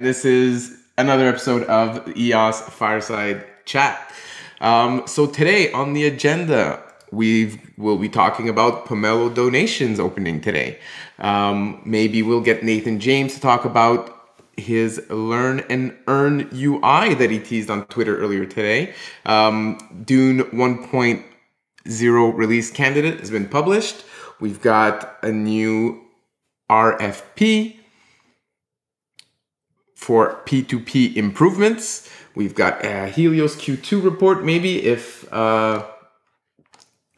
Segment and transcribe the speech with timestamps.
[0.00, 4.10] This is another episode of EOS Fireside Chat.
[4.62, 10.78] Um, so today on the agenda, we will be talking about Pomelo donations opening today.
[11.18, 17.28] Um, maybe we'll get Nathan James to talk about his Learn and Earn UI that
[17.30, 18.94] he teased on Twitter earlier today.
[19.26, 19.76] Um,
[20.06, 24.06] Dune 1.0 release candidate has been published.
[24.40, 26.00] We've got a new
[26.70, 27.79] RFP
[30.00, 32.08] for P2P improvements.
[32.34, 35.84] We've got a Helios Q2 report, maybe if uh,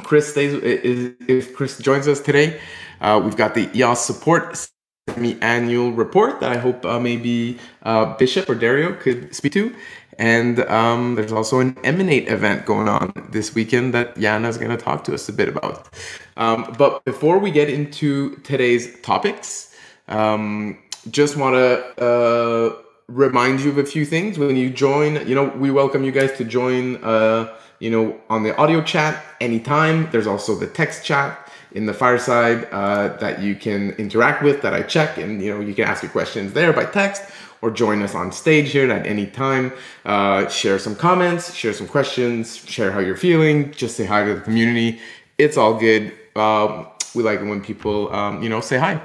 [0.02, 2.60] Chris stays, if Chris joins us today.
[3.00, 4.68] Uh, we've got the EOS support
[5.08, 9.72] semi-annual report that I hope uh, maybe uh, Bishop or Dario could speak to.
[10.18, 14.76] And um, there's also an Emanate event going on this weekend that Yana is going
[14.76, 15.88] to talk to us a bit about.
[16.36, 19.74] Um, but before we get into today's topics,
[20.08, 22.76] um, just want to uh,
[23.08, 25.26] remind you of a few things when you join.
[25.26, 27.02] You know, we welcome you guys to join.
[27.02, 30.08] Uh, you know, on the audio chat anytime.
[30.12, 34.72] There's also the text chat in the fireside uh, that you can interact with that
[34.72, 37.24] I check, and you know, you can ask your questions there by text
[37.60, 39.72] or join us on stage here at any time.
[40.04, 43.72] Uh, share some comments, share some questions, share how you're feeling.
[43.72, 45.00] Just say hi to the community.
[45.38, 46.12] It's all good.
[46.36, 49.02] Um, we like it when people, um, you know, say hi.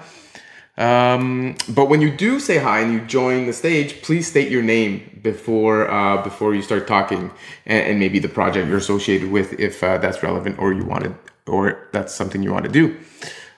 [0.77, 4.61] Um, but when you do say hi and you join the stage, please state your
[4.61, 7.31] name before uh, before you start talking,
[7.65, 11.15] and, and, maybe the project you're associated with, if uh, that's relevant or you wanted
[11.47, 12.95] or that's something you want to do.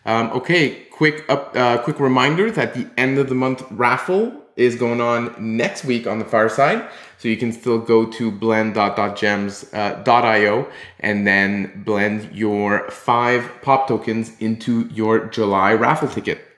[0.05, 4.75] Um, okay, quick up, uh, quick reminder that the end of the month raffle is
[4.75, 6.89] going on next week on the fireside.
[7.17, 10.65] So you can still go to blend.gems.io uh,
[11.01, 16.48] and then blend your five pop tokens into your July raffle ticket.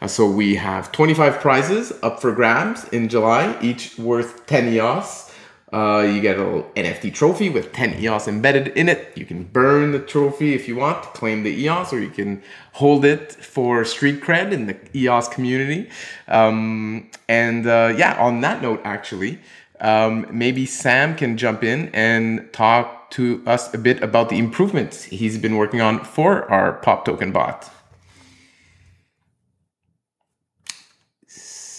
[0.00, 5.30] Uh, so we have 25 prizes up for grabs in July, each worth 10 EOS.
[5.72, 9.12] Uh, you get a little NFT trophy with 10 EOS embedded in it.
[9.16, 12.42] You can burn the trophy if you want to claim the EOS, or you can
[12.72, 15.88] hold it for street cred in the EOS community.
[16.26, 19.38] Um, and uh, yeah, on that note, actually,
[19.80, 25.04] um, maybe Sam can jump in and talk to us a bit about the improvements
[25.04, 27.70] he's been working on for our Pop Token bot.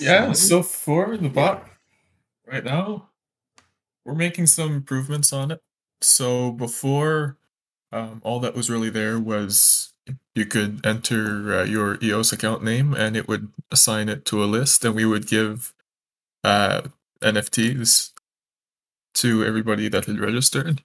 [0.01, 1.67] Yeah, so for the bot
[2.47, 3.09] right now,
[4.05, 5.61] we're making some improvements on it.
[6.01, 7.37] So before,
[7.91, 9.93] um, all that was really there was
[10.35, 14.47] you could enter uh, your EOS account name and it would assign it to a
[14.47, 15.73] list, and we would give
[16.43, 16.83] uh,
[17.23, 18.11] NFTs
[19.15, 20.83] to everybody that had registered.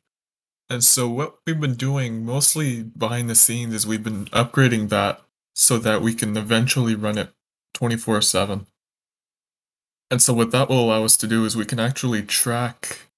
[0.70, 5.22] And so what we've been doing mostly behind the scenes is we've been upgrading that
[5.54, 7.30] so that we can eventually run it
[7.74, 8.66] 24 7.
[10.10, 13.08] And so what that will allow us to do is we can actually track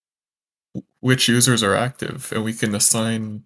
[1.01, 3.45] which users are active and we can assign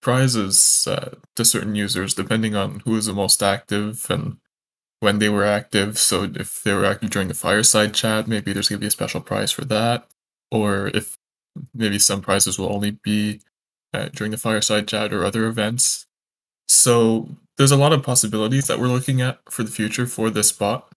[0.00, 4.36] prizes uh, to certain users depending on who is the most active and
[5.00, 5.98] when they were active.
[5.98, 8.92] So if they were active during the fireside chat, maybe there's going to be a
[8.92, 10.06] special prize for that.
[10.50, 11.18] Or if
[11.74, 13.40] maybe some prizes will only be
[13.92, 16.06] uh, during the fireside chat or other events.
[16.68, 20.52] So there's a lot of possibilities that we're looking at for the future for this
[20.52, 20.93] bot.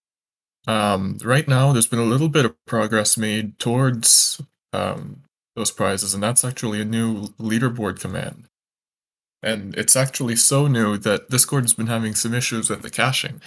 [0.67, 4.41] Um, right now, there's been a little bit of progress made towards
[4.73, 5.23] um,
[5.55, 8.45] those prizes, and that's actually a new leaderboard command.
[9.41, 13.41] And it's actually so new that Discord's been having some issues with the caching.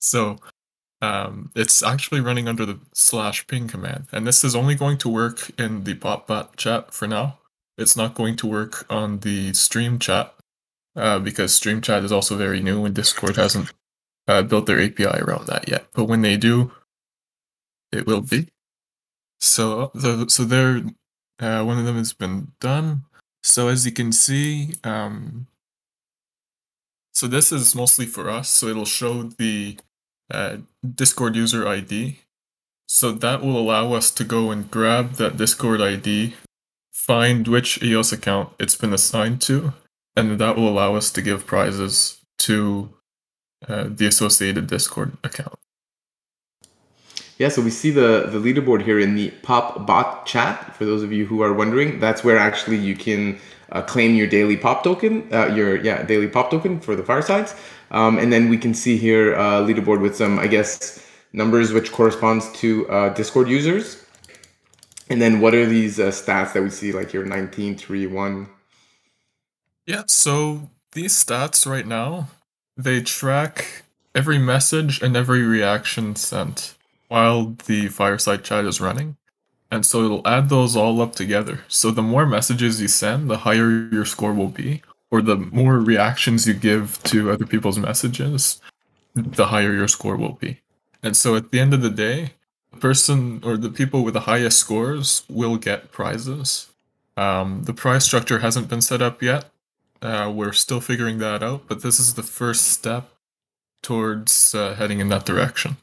[0.00, 0.38] So
[1.02, 4.06] um, it's actually running under the slash ping command.
[4.12, 7.38] And this is only going to work in the PopBot chat for now.
[7.76, 10.34] It's not going to work on the stream chat
[10.94, 13.72] uh, because stream chat is also very new and Discord hasn't
[14.28, 16.72] uh, built their API around that yet, but when they do,
[17.90, 18.48] it will be.
[19.40, 20.82] So the so there,
[21.40, 23.04] uh, one of them has been done.
[23.42, 25.48] So as you can see, um,
[27.12, 28.48] so this is mostly for us.
[28.48, 29.78] So it'll show the
[30.30, 30.58] uh,
[30.94, 32.20] Discord user ID.
[32.86, 36.34] So that will allow us to go and grab that Discord ID,
[36.92, 39.72] find which EOS account it's been assigned to,
[40.14, 42.90] and that will allow us to give prizes to
[43.68, 45.58] uh, the associated Discord account.
[47.38, 50.76] Yeah, so we see the, the leaderboard here in the Pop Bot chat.
[50.76, 53.38] For those of you who are wondering, that's where actually you can
[53.72, 57.54] uh, claim your daily Pop token, uh, your yeah daily Pop token for the firesides,
[57.90, 61.90] um, and then we can see here uh, leaderboard with some I guess numbers which
[61.90, 64.04] corresponds to uh, Discord users.
[65.08, 68.48] And then what are these uh, stats that we see like here 19, 3, 1?
[69.86, 72.28] Yeah, so these stats right now
[72.76, 73.84] they track
[74.14, 76.74] every message and every reaction sent
[77.08, 79.16] while the fireside chat is running.
[79.70, 81.60] And so it'll add those all up together.
[81.68, 85.78] So the more messages you send, the higher your score will be, or the more
[85.78, 88.60] reactions you give to other people's messages,
[89.14, 90.60] the higher your score will be.
[91.02, 92.32] And so at the end of the day,
[92.70, 96.68] the person or the people with the highest scores will get prizes.
[97.16, 99.51] Um, the prize structure hasn't been set up yet.
[100.02, 103.10] Uh, we're still figuring that out, but this is the first step
[103.82, 105.76] towards uh, heading in that direction.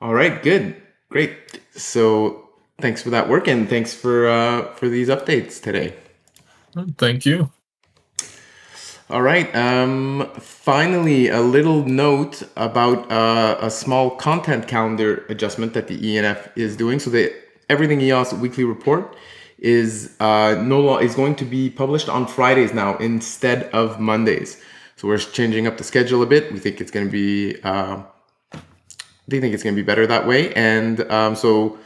[0.00, 0.76] All right, good.
[1.08, 1.60] Great.
[1.72, 2.48] So
[2.80, 5.94] thanks for that work and thanks for uh, for these updates today.
[6.98, 7.50] Thank you.
[9.08, 9.54] All right.
[9.54, 16.50] Um, finally, a little note about uh, a small content calendar adjustment that the ENF
[16.56, 16.98] is doing.
[16.98, 17.32] So the
[17.68, 19.16] Everything EOS weekly report
[19.58, 24.60] is uh, no law is going to be published on Fridays now instead of Mondays.
[24.96, 26.52] So we're changing up the schedule a bit.
[26.52, 28.02] We think it's going to be uh,
[29.28, 30.52] they think it's going to be better that way.
[30.54, 31.78] And um, so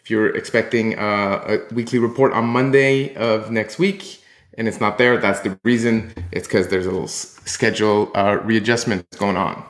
[0.00, 4.22] if you're expecting uh, a weekly report on Monday of next week
[4.58, 6.12] and it's not there, that's the reason.
[6.32, 9.64] It's because there's a little schedule uh, readjustment going on.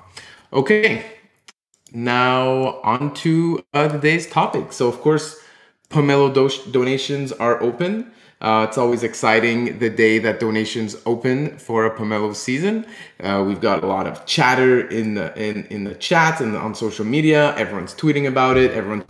[0.52, 1.04] Okay,
[1.92, 4.72] now on to uh, today's topic.
[4.72, 5.38] So, of course,
[5.92, 8.10] Pomelo do- donations are open.
[8.40, 12.84] Uh, it's always exciting the day that donations open for a Pomelo season.
[13.22, 16.74] Uh, we've got a lot of chatter in the in, in the chat and on
[16.74, 17.54] social media.
[17.56, 18.72] Everyone's tweeting about it.
[18.72, 19.04] Everyone's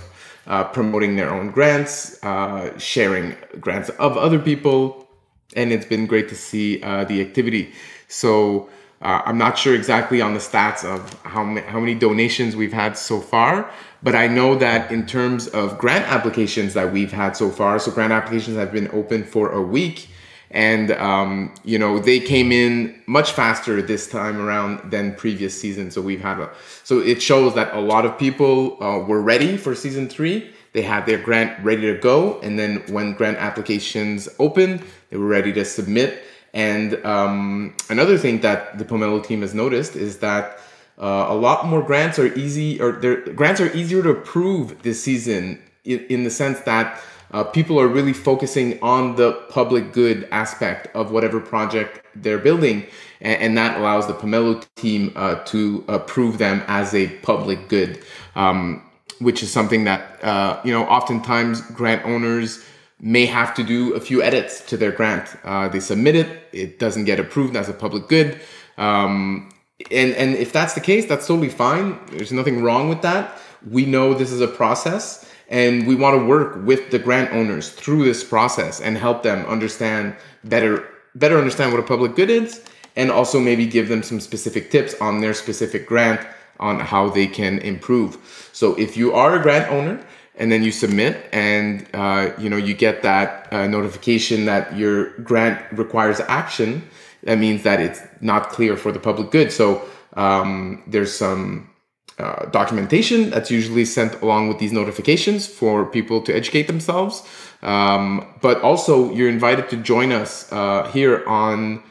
[0.47, 5.09] uh, promoting their own grants, uh, sharing grants of other people,
[5.57, 7.73] and it's been great to see uh, the activity.
[8.09, 8.69] So.
[9.03, 12.73] Uh, I'm not sure exactly on the stats of how many, how many donations we've
[12.73, 13.69] had so far,
[14.01, 17.91] but I know that in terms of grant applications that we've had so far, so
[17.91, 20.09] grant applications have been open for a week.
[20.53, 25.95] And, um, you know, they came in much faster this time around than previous seasons.
[25.95, 26.51] So we've had a,
[26.85, 30.53] so it shows that a lot of people uh, were ready for season three.
[30.75, 32.39] They had their grant ready to go.
[32.41, 36.23] And then when grant applications opened, they were ready to submit.
[36.55, 40.59] And um, another thing that the Pomelo team has noticed is that
[40.99, 45.61] uh, a lot more grants are easy, or grants are easier to approve this season
[45.85, 47.01] in, in the sense that
[47.33, 52.87] uh, people are really focusing on the public good aspect of whatever project they're building,
[53.23, 58.05] and, and that allows the Pomelo team uh, to approve them as a public good,
[58.37, 58.83] um,
[59.19, 62.63] which is something that uh, you know oftentimes grant owners
[63.03, 65.29] may have to do a few edits to their grant.
[65.45, 68.41] Uh, they submit it, it doesn't get approved as a public good.
[68.79, 69.53] Um,
[69.91, 73.39] and and if that's the case that's totally fine there's nothing wrong with that
[73.71, 77.71] we know this is a process and we want to work with the grant owners
[77.71, 80.15] through this process and help them understand
[80.45, 82.65] better better understand what a public good is
[82.97, 86.21] and also maybe give them some specific tips on their specific grant
[86.61, 90.05] on how they can improve so if you are a grant owner
[90.37, 95.11] and then you submit and uh, you know you get that uh, notification that your
[95.19, 96.83] grant requires action
[97.25, 99.53] that means that it's not clear for the public good.
[99.53, 99.83] So
[100.15, 101.71] um, there's some
[102.19, 107.27] uh, documentation that's usually sent along with these notifications for people to educate themselves.
[107.63, 111.83] Um, but also, you're invited to join us uh, here on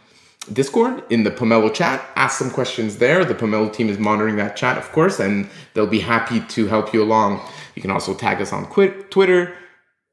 [0.52, 2.04] Discord in the Pomelo chat.
[2.16, 3.24] Ask some questions there.
[3.24, 6.94] The Pomelo team is monitoring that chat, of course, and they'll be happy to help
[6.94, 7.40] you along.
[7.76, 9.56] You can also tag us on Twitter,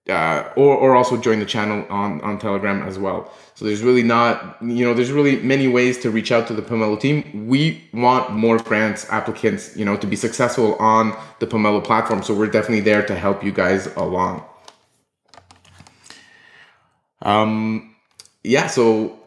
[0.09, 3.31] uh, or, or also join the channel on, on Telegram as well.
[3.55, 6.62] So there's really not, you know, there's really many ways to reach out to the
[6.62, 7.47] Pomelo team.
[7.47, 12.23] We want more grants applicants, you know, to be successful on the Pomelo platform.
[12.23, 14.45] So we're definitely there to help you guys along.
[17.21, 17.97] Um,
[18.45, 19.19] yeah, so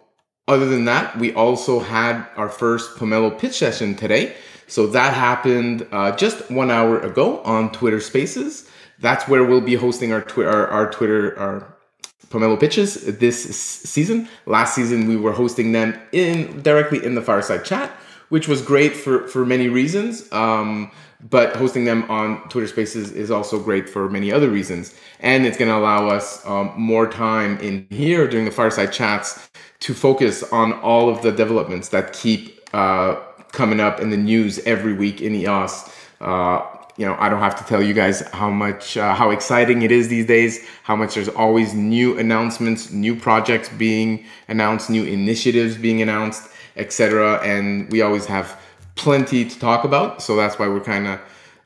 [0.48, 4.34] other than that, we also had our first Pomelo pitch session today.
[4.72, 8.70] So that happened uh, just one hour ago on Twitter Spaces
[9.02, 11.76] that's where we'll be hosting our, twi- our, our Twitter, our
[12.30, 14.30] Pomelo pitches this season.
[14.46, 17.92] Last season, we were hosting them in directly in the fireside chat,
[18.30, 20.32] which was great for for many reasons.
[20.32, 20.92] Um,
[21.30, 25.58] but hosting them on Twitter Spaces is also great for many other reasons, and it's
[25.58, 29.50] going to allow us um, more time in here during the fireside chats
[29.82, 33.20] to focus on all of the developments that keep uh,
[33.52, 35.90] coming up in the news every week in EOS.
[36.20, 36.66] Uh,
[36.98, 39.92] you know, I don't have to tell you guys how much, uh, how exciting it
[39.92, 45.78] is these days, how much there's always new announcements, new projects being announced, new initiatives
[45.78, 47.40] being announced, etc.
[47.44, 48.60] And we always have
[48.96, 50.22] plenty to talk about.
[50.22, 51.20] So that's why we're kind of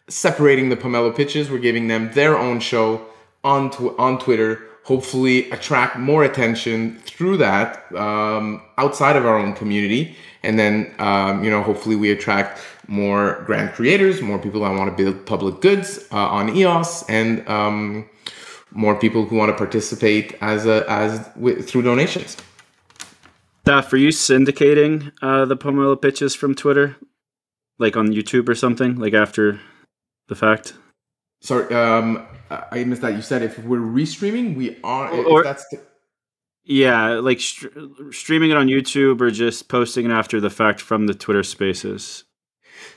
[0.07, 1.49] separating the Pomelo pitches.
[1.49, 3.05] We're giving them their own show
[3.43, 9.51] on, tw- on Twitter, hopefully attract more attention through that um, outside of our own
[9.53, 10.15] community.
[10.43, 14.95] And then, um, you know, hopefully we attract more grant creators, more people that want
[14.95, 18.07] to build public goods uh, on EOS, and um,
[18.69, 22.37] more people who want to participate as a as with, through donations.
[23.63, 26.95] Steph, are you syndicating uh, the Pomelo pitches from Twitter,
[27.79, 29.59] like on YouTube or something, like after
[30.27, 30.75] the fact?
[31.45, 33.13] Sorry, um, I missed that.
[33.13, 35.09] You said if we're restreaming, we are.
[35.11, 35.77] Or- that's the,
[36.63, 37.67] Yeah, like str-
[38.11, 42.23] streaming it on YouTube or just posting it after the fact from the Twitter Spaces.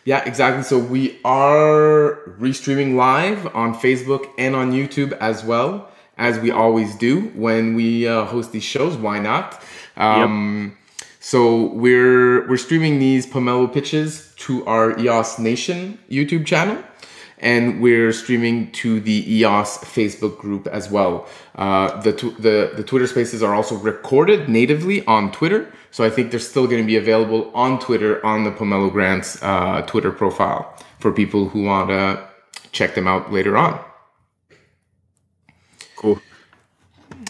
[0.05, 0.63] yeah, exactly.
[0.63, 6.97] So we are restreaming live on Facebook and on YouTube as well as we always
[6.97, 8.97] do when we uh, host these shows.
[8.97, 9.63] Why not?
[9.97, 10.77] Um,
[11.21, 11.41] So
[11.85, 16.79] we're we're streaming these Pomelo pitches to our EOS Nation YouTube channel,
[17.41, 21.27] and we're streaming to the EOS Facebook group as well.
[21.55, 26.11] Uh, the, tw- the the Twitter Spaces are also recorded natively on Twitter, so I
[26.11, 30.11] think they're still going to be available on Twitter on the Pomelo Grants uh, Twitter
[30.11, 32.29] profile for people who want to
[32.73, 33.83] check them out later on.
[35.97, 36.21] Cool.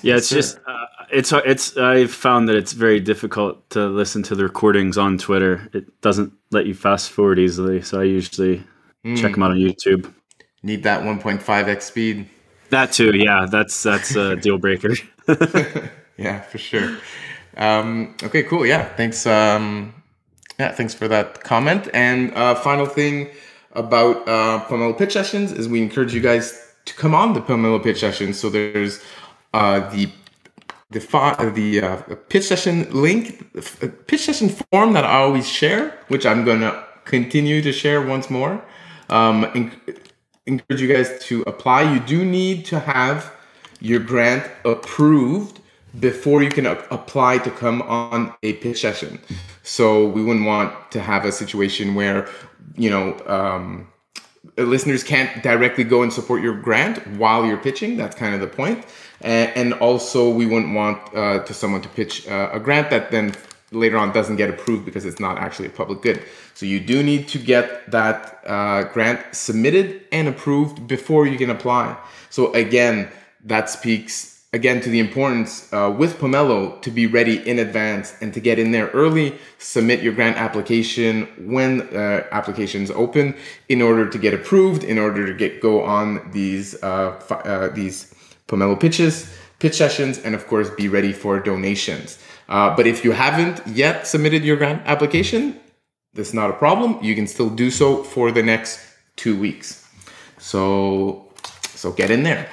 [0.02, 0.36] Yeah, it's sir.
[0.36, 4.98] just uh, it's it's I've found that it's very difficult to listen to the recordings
[4.98, 5.68] on Twitter.
[5.72, 8.64] It doesn't let you fast forward easily, so I usually
[9.05, 10.12] check them out on YouTube.
[10.62, 12.28] Need that 1.5x speed.
[12.71, 14.95] That too, yeah, that's that's a deal breaker.
[16.17, 16.99] yeah, for sure.
[17.57, 18.67] Um, okay, cool.
[18.67, 19.26] Yeah, thanks.
[19.26, 19.95] Um,
[20.59, 21.88] yeah, thanks for that comment.
[21.95, 23.31] And uh, final thing
[23.73, 27.83] about uh, Pomelo pitch sessions is we encourage you guys to come on the Pomelo
[27.83, 28.38] pitch sessions.
[28.38, 29.00] So there's
[29.55, 30.11] uh, the
[30.90, 31.97] the fi- the uh,
[32.28, 37.62] pitch session link, f- pitch session form that I always share, which I'm gonna continue
[37.62, 38.62] to share once more.
[39.10, 39.72] Um, en-
[40.46, 41.92] encourage you guys to apply.
[41.92, 43.32] You do need to have
[43.80, 45.60] your grant approved
[46.00, 49.18] before you can a- apply to come on a pitch session.
[49.62, 52.28] So we wouldn't want to have a situation where,
[52.76, 53.88] you know, um,
[54.56, 57.96] listeners can't directly go and support your grant while you're pitching.
[57.96, 58.84] That's kind of the point.
[59.20, 63.10] And, and also, we wouldn't want uh, to someone to pitch uh, a grant that
[63.10, 63.34] then
[63.70, 66.22] later on doesn't get approved because it's not actually a public good.
[66.54, 71.50] So you do need to get that uh, grant submitted and approved before you can
[71.50, 71.96] apply.
[72.30, 73.10] So again,
[73.44, 78.32] that speaks again to the importance uh, with Pomelo to be ready in advance and
[78.32, 79.34] to get in there early.
[79.58, 83.34] Submit your grant application when uh, applications open
[83.68, 88.14] in order to get approved, in order to get go on these uh, uh, these
[88.46, 92.18] Pomelo pitches, pitch sessions, and of course be ready for donations.
[92.49, 95.59] Uh, but if you haven't yet submitted your grant application,
[96.14, 96.99] that's not a problem.
[97.02, 98.81] You can still do so for the next
[99.17, 99.87] two weeks.
[100.38, 101.31] So,
[101.75, 102.49] so get in there.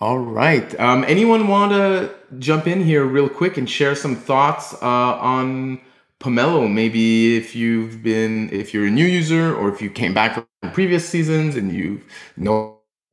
[0.00, 0.78] All right.
[0.80, 5.80] Um, anyone want to jump in here real quick and share some thoughts uh, on
[6.18, 6.70] Pomelo?
[6.70, 10.72] Maybe if you've been, if you're a new user, or if you came back from
[10.72, 12.04] previous seasons and you've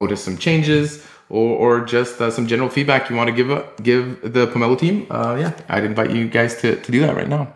[0.02, 3.82] noticed some changes, or, or just uh, some general feedback you want to give up,
[3.84, 5.06] give the Pomelo team.
[5.10, 7.54] Uh, yeah, I'd invite you guys to, to do that right now.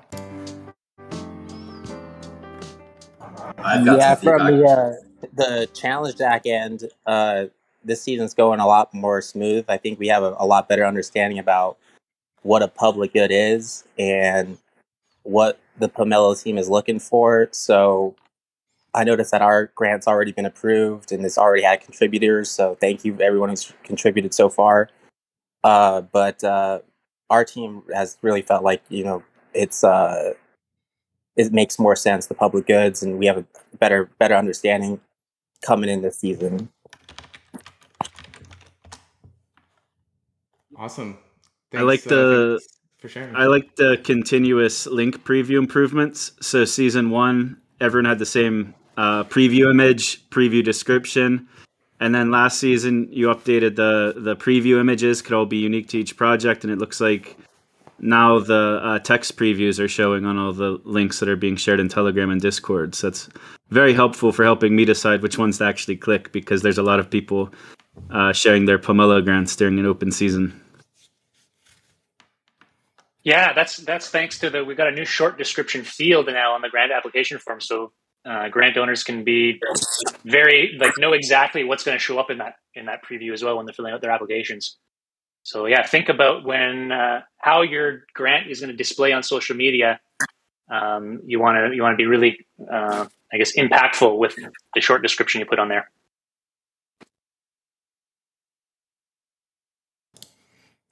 [3.58, 4.94] I've got yeah, some from the uh,
[5.34, 7.46] the challenge deck end, uh,
[7.84, 9.66] this season's going a lot more smooth.
[9.68, 11.78] I think we have a, a lot better understanding about
[12.42, 14.58] what a public good is and
[15.24, 17.50] what the Pomelo team is looking for.
[17.52, 18.16] So
[18.96, 22.52] I noticed that our grant's already been approved and it's already had contributors.
[22.52, 24.90] So thank you everyone who's contributed so far.
[25.64, 26.80] Uh, but uh,
[27.30, 29.24] our team has really felt like you know
[29.54, 30.34] it's uh,
[31.36, 33.46] it makes more sense the public goods and we have a
[33.80, 35.00] better better understanding
[35.62, 36.70] coming in this season.
[40.78, 41.18] Awesome.
[41.74, 43.36] I like uh, the- thanks for sharing.
[43.36, 46.34] I like the continuous link preview improvements.
[46.42, 51.48] So season one, everyone had the same uh, preview image, preview description,
[52.00, 56.00] and then last season you updated the the preview images could all be unique to
[56.00, 57.38] each project, and it looks like
[58.00, 61.80] now the uh, text previews are showing on all the links that are being shared
[61.80, 62.96] in Telegram and Discord.
[62.96, 63.30] So that's
[63.70, 67.00] very helpful for helping me decide which ones to actually click because there's a lot
[67.00, 67.54] of people
[68.12, 70.60] uh, sharing their Pomelo grants during an open season.
[73.24, 76.62] Yeah, that's that's thanks to the we've got a new short description field now on
[76.62, 77.94] the grant application form, so
[78.26, 79.60] uh, grant donors can be
[80.24, 83.44] very like know exactly what's going to show up in that in that preview as
[83.44, 84.78] well when they're filling out their applications.
[85.44, 89.56] So yeah, think about when uh, how your grant is going to display on social
[89.56, 90.00] media.
[90.72, 94.36] Um, you want to you want to be really, uh, I guess, impactful with
[94.74, 95.92] the short description you put on there.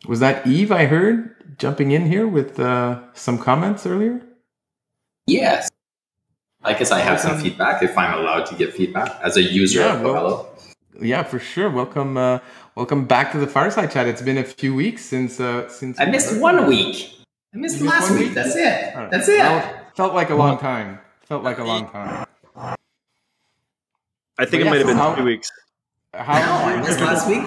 [0.05, 0.71] Was that Eve?
[0.71, 4.21] I heard jumping in here with uh, some comments earlier.
[5.27, 5.69] Yes.
[6.63, 9.79] I guess I have some feedback if I'm allowed to give feedback as a user
[9.81, 10.47] Yeah, of well- Pomelo.
[11.03, 11.69] Yeah, for sure.
[11.69, 12.39] Welcome, uh,
[12.75, 14.05] welcome back to the fireside chat.
[14.07, 17.17] It's been a few weeks since uh, since I missed one week.
[17.55, 18.27] I missed You last one week.
[18.27, 18.35] week?
[18.35, 18.95] That's it.
[18.95, 19.11] All right.
[19.11, 19.39] That's it.
[19.39, 20.99] Well, felt like a long time.
[21.23, 22.27] Felt like a long time.
[24.37, 25.49] I think But it might have been so two weeks.
[26.13, 27.43] no, I missed last week.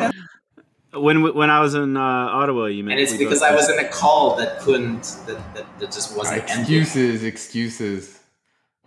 [1.00, 3.78] When when I was in uh, Ottawa, you meant And it's because I was in
[3.78, 6.59] a call that couldn't, that, that, that just wasn't ended.
[6.61, 8.21] excuses, excuses.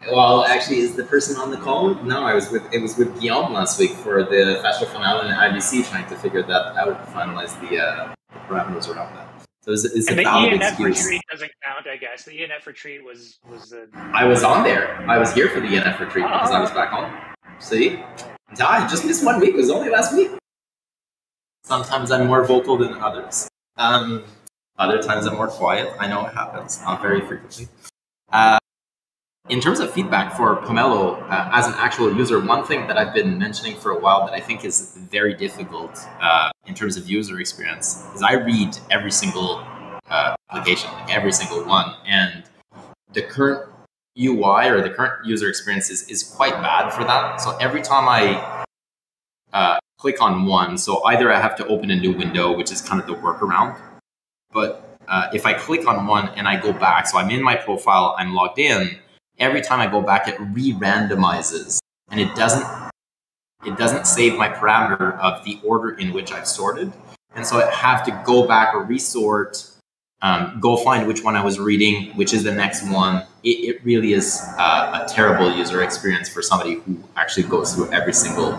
[0.05, 1.95] Well, actually, is the person on the call?
[1.95, 5.35] No, I was with it was with Guillaume last week for the Festival Finale in
[5.35, 9.27] IBC, trying to figure that out, finalize the, uh, the parameters around that.
[9.61, 11.03] So it's, it's a the valid ENF excuse.
[11.03, 12.23] retreat doesn't count, I guess.
[12.23, 14.95] The ENF retreat was was the I was on there.
[15.09, 17.11] I was here for the ENF retreat because I was back home.
[17.59, 18.01] See,
[18.59, 19.55] I just missed one week.
[19.55, 20.31] It was only last week.
[21.63, 23.49] Sometimes I'm more vocal than others.
[23.75, 24.23] Um,
[24.77, 25.91] other times I'm more quiet.
[25.99, 27.67] I know it happens, not very frequently.
[28.31, 28.57] Uh,
[29.49, 33.13] in terms of feedback for Pomelo uh, as an actual user, one thing that I've
[33.13, 37.09] been mentioning for a while that I think is very difficult uh, in terms of
[37.09, 39.63] user experience is I read every single
[40.09, 42.43] uh, application, like every single one, and
[43.13, 43.69] the current
[44.19, 47.39] UI or the current user experience is, is quite bad for that.
[47.39, 48.65] So every time I
[49.53, 52.81] uh, click on one, so either I have to open a new window, which is
[52.81, 53.79] kind of the workaround,
[54.51, 57.55] but uh, if I click on one and I go back, so I'm in my
[57.55, 58.97] profile, I'm logged in.
[59.39, 61.79] Every time I go back, it re-randomizes,
[62.09, 62.65] and it doesn't
[63.65, 66.91] it doesn't save my parameter of the order in which I've sorted,
[67.35, 69.63] and so I have to go back or resort
[70.21, 73.25] um, go find which one I was reading, which is the next one.
[73.43, 77.91] It, it really is uh, a terrible user experience for somebody who actually goes through
[77.91, 78.53] every single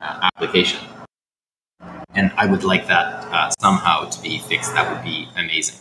[0.00, 0.86] uh, application.
[2.14, 4.74] And I would like that uh, somehow to be fixed.
[4.74, 5.78] That would be amazing.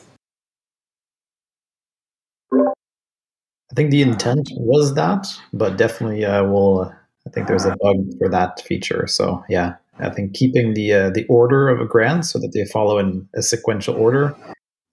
[3.71, 6.91] I think the intent was that, but definitely uh, will.
[7.25, 9.05] I think there's a bug for that feature.
[9.07, 12.63] So yeah, I think keeping the uh, the order of a grant so that they
[12.65, 14.35] follow in a sequential order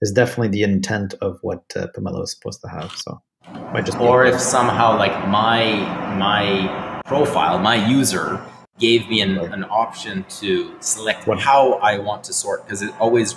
[0.01, 2.91] is definitely the intent of what uh, Pomelo is supposed to have.
[2.91, 3.21] So
[3.71, 5.63] might just Or if somehow like my
[6.17, 8.43] my profile, my user
[8.77, 12.93] gave me an, an option to select What- how I want to sort because it
[12.99, 13.35] always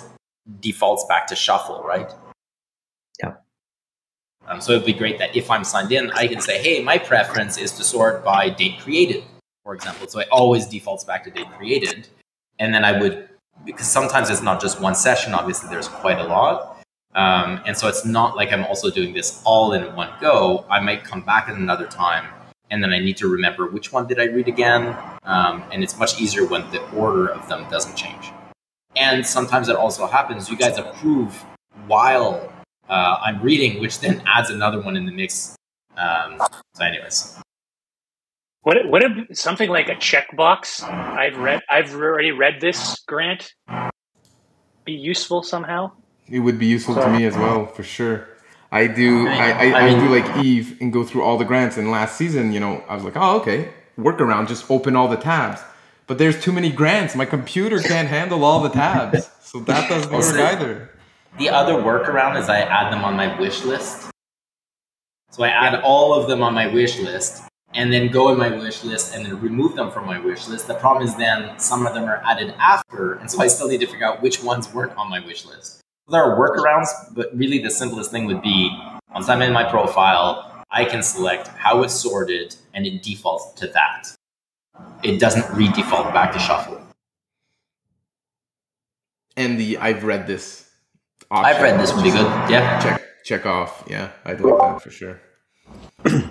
[0.59, 2.11] defaults back to shuffle, right?
[4.49, 6.97] Um, so it'd be great that if I'm signed in, I can say, hey, my
[6.97, 9.23] preference is to sort by date created,
[9.63, 10.07] for example.
[10.07, 12.07] So it always defaults back to date created.
[12.57, 13.29] And then I would,
[13.63, 16.81] because sometimes it's not just one session, obviously there's quite a lot.
[17.13, 20.65] Um, and so it's not like I'm also doing this all in one go.
[20.69, 22.25] I might come back at another time
[22.71, 24.95] and then I need to remember which one did I read again.
[25.23, 28.31] Um, and it's much easier when the order of them doesn't change.
[28.95, 31.45] And sometimes it also happens, you guys approve
[31.87, 32.51] while
[32.89, 35.55] uh, I'm reading, which then adds another one in the mix.
[35.97, 36.41] Um,
[36.73, 37.37] so, anyways,
[38.61, 40.83] What if- what if something like a checkbox?
[40.83, 41.61] I've read.
[41.69, 43.53] I've already read this grant.
[44.85, 45.91] Be useful somehow.
[46.29, 48.27] It would be useful to me as well, for sure.
[48.71, 49.27] I do.
[49.27, 51.77] I, I, I I, mean- do like Eve and go through all the grants.
[51.77, 55.17] And last season, you know, I was like, oh, okay, workaround, just open all the
[55.17, 55.61] tabs.
[56.07, 57.15] But there's too many grants.
[57.15, 60.88] My computer can't handle all the tabs, so that doesn't work either.
[61.37, 64.09] The other workaround is I add them on my wish list.
[65.31, 68.49] So I add all of them on my wish list and then go in my
[68.49, 70.67] wish list and then remove them from my wish list.
[70.67, 73.79] The problem is then some of them are added after, and so I still need
[73.81, 75.81] to figure out which ones weren't on my wish list.
[76.07, 78.75] There are workarounds, but really the simplest thing would be
[79.13, 83.67] once I'm in my profile, I can select how it's sorted and it defaults to
[83.67, 84.07] that.
[85.03, 86.81] It doesn't re-default back to shuffle.
[89.35, 90.68] And the I've read this.
[91.31, 92.25] I've read this would be good.
[92.49, 92.79] Yeah.
[92.79, 93.83] Check check off.
[93.87, 95.21] Yeah, I'd like that for sure.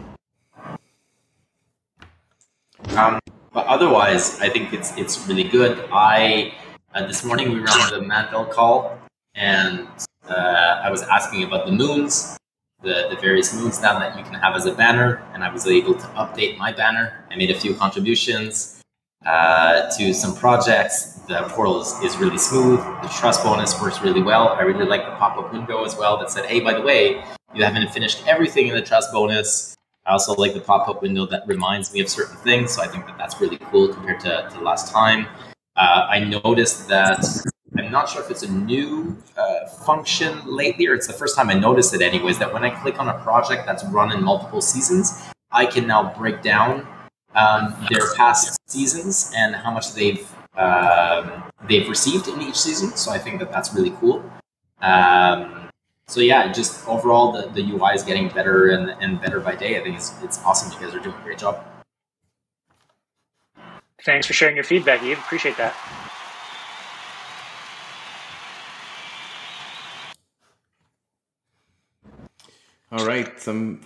[2.97, 3.19] Um,
[3.53, 5.89] but otherwise, I think it's it's really good.
[5.93, 6.55] I
[6.95, 8.99] uh, this morning we were on the Mandel call,
[9.35, 9.87] and
[10.29, 12.39] uh, I was asking about the moons,
[12.83, 15.67] the the various moons now that you can have as a banner, and I was
[15.67, 17.25] able to update my banner.
[17.31, 18.78] I made a few contributions
[19.27, 21.15] uh, to some projects.
[21.29, 22.81] The portal is, is really smooth.
[23.03, 24.49] The trust bonus works really well.
[24.49, 27.25] I really like the pop up window as well that said, "Hey, by the way,
[27.55, 29.77] you haven't finished everything in the trust bonus."
[30.09, 33.05] I also like the pop-up window that reminds me of certain things, so I think
[33.07, 35.27] that that's really cool compared to, to last time.
[35.77, 37.23] Uh, I noticed that
[37.77, 41.51] I'm not sure if it's a new uh, function lately, or it's the first time
[41.51, 42.39] I noticed it, anyways.
[42.39, 46.15] That when I click on a project that's run in multiple seasons, I can now
[46.15, 46.87] break down
[47.35, 52.97] um, their past seasons and how much they've um, they've received in each season.
[52.97, 54.25] So I think that that's really cool.
[54.81, 55.71] Um,
[56.07, 59.79] so yeah, just overall the, the UI is getting better and, and better by day.
[59.79, 60.73] I think it's it's awesome.
[60.73, 61.65] You guys are doing a great job.
[64.05, 65.19] Thanks for sharing your feedback, Eve.
[65.19, 65.75] Appreciate that.
[72.91, 73.83] All right, some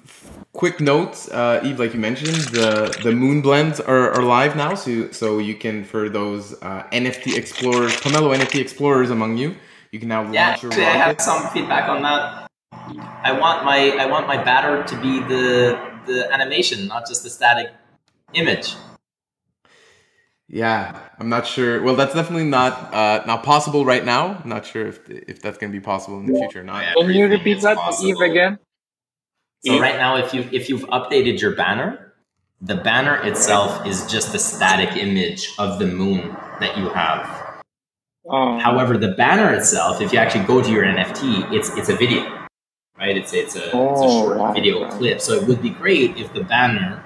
[0.53, 1.29] quick notes.
[1.29, 5.39] Uh, Eve, like you mentioned, the the moon blends are, are live now, so so
[5.39, 9.57] you can for those uh, NFT explorers, Pomelo NFT explorers among you,
[9.91, 12.47] you can now Yeah, launch your actually, I have some feedback on that.
[13.25, 17.31] I want my I want my batter to be the the animation, not just the
[17.31, 17.73] static
[18.35, 18.77] image.
[20.47, 21.83] Yeah, I'm not sure.
[21.83, 24.39] Well, that's definitely not uh, not possible right now.
[24.45, 26.85] I'm not sure if if that's going to be possible in the future or not.
[26.95, 27.79] Can you repeat that.
[28.01, 28.59] Eve, again?
[29.65, 29.81] So Eve?
[29.81, 32.13] right now, if you if you've updated your banner,
[32.61, 37.63] the banner itself is just a static image of the moon that you have.
[38.29, 41.97] Oh, However, the banner itself, if you actually go to your NFT, it's it's a
[41.97, 42.23] video,
[42.99, 43.17] right?
[43.17, 44.53] It's it's a, it's a Oh, short wow.
[44.53, 45.21] video clip.
[45.21, 47.03] So it would be great if the banner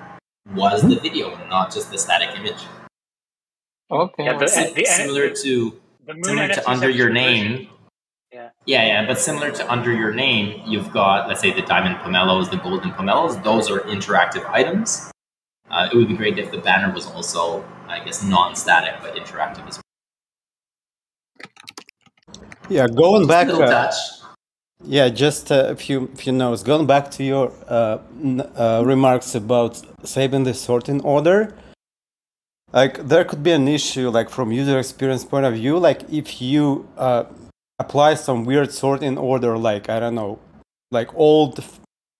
[0.54, 2.62] was the video and not just the static image.
[3.90, 4.24] okay.
[4.24, 7.68] Yeah, the- Si- the- similar to The moon similar NFTs to under your two name.
[8.36, 8.50] Yeah.
[8.66, 12.50] Yeah, yeah, but similar to under your name, you've got let's say the diamond pomelos,
[12.50, 13.42] the golden pomelos.
[13.42, 15.10] Those are interactive items.
[15.70, 19.66] Uh, it would be great if the banner was also, I guess, non-static but interactive
[19.66, 19.88] as well.
[22.68, 23.48] Yeah, going back.
[23.48, 23.94] Uh, touch.
[24.84, 26.62] Yeah, just a few few notes.
[26.62, 31.54] Going back to your uh, n- uh, remarks about saving the sorting order,
[32.74, 36.42] like there could be an issue, like from user experience point of view, like if
[36.42, 37.24] you uh,
[37.78, 40.38] apply some weird sorting order, like I don't know,
[40.90, 41.64] like old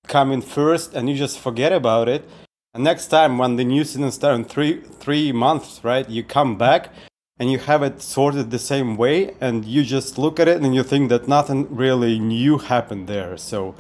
[0.07, 2.29] coming first, and you just forget about it.
[2.75, 6.59] And next time when the new season starts in three three months, right, you come
[6.59, 6.91] back
[7.39, 10.75] and you have it sorted the same way and you just look at it and
[10.75, 13.37] you think that nothing really new happened there.
[13.37, 13.75] So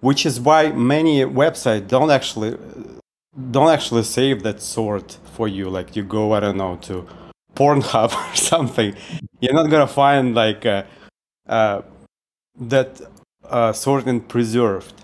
[0.00, 2.56] which is why many websites don't actually
[3.50, 5.68] don't actually save that sort for you.
[5.68, 7.06] Like you go i don't know to
[7.54, 8.94] pornhub or something.
[9.40, 10.84] You're not gonna find like uh,
[11.48, 11.82] uh,
[12.60, 13.00] that
[13.48, 13.72] uh,
[14.06, 14.94] and preserved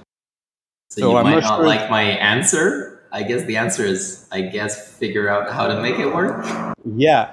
[0.90, 2.90] So, So you I'm might not not sure- like my answer.
[3.12, 6.36] I guess the answer is, I guess, figure out how to make it work.
[7.06, 7.24] yeah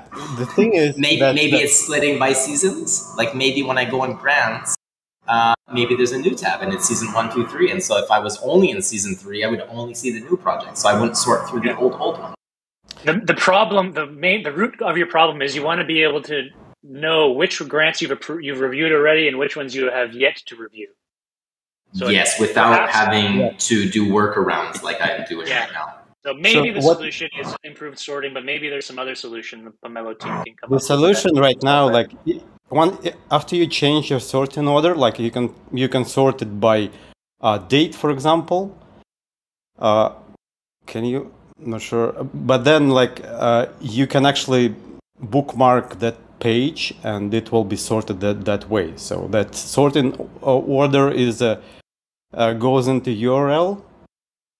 [0.41, 2.89] the thing is Maybe that- maybe that- it's splitting by seasons.
[3.17, 4.75] Like maybe when I go in grants,
[5.27, 7.69] uh, maybe there's a new tab and it's season one, two, three.
[7.73, 10.37] And so if I was only in season three, I would only see the new
[10.45, 10.77] project.
[10.81, 12.33] So I wouldn't sort through the old old one.
[13.07, 15.99] The, the problem, the main, the root of your problem is you want to be
[16.07, 16.37] able to
[16.83, 20.55] know which grants you've appro- you've reviewed already and which ones you have yet to
[20.55, 20.89] review.
[21.93, 23.51] So yes, without perhaps- having Yeah.
[23.69, 25.63] to do workarounds like I'm doing Yeah.
[25.65, 25.87] right now.
[26.23, 29.65] So maybe So the what- solution is improved sorting, but maybe there's some other solution
[29.65, 32.11] the Pomelo team can come the up solution right now like
[32.69, 32.97] one
[33.31, 36.89] after you change your sorting order like you can you can sort it by
[37.41, 38.61] uh, date for example
[39.79, 40.09] uh,
[40.85, 41.19] can you
[41.57, 42.13] not sure
[42.51, 44.73] but then like uh, you can actually
[45.19, 46.15] bookmark that
[46.49, 51.61] page and it will be sorted that, that way so that sorting order is uh,
[52.33, 53.81] uh, goes into url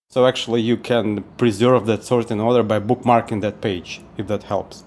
[0.08, 4.84] so actually you can preserve that sorting order by bookmarking that page if that helps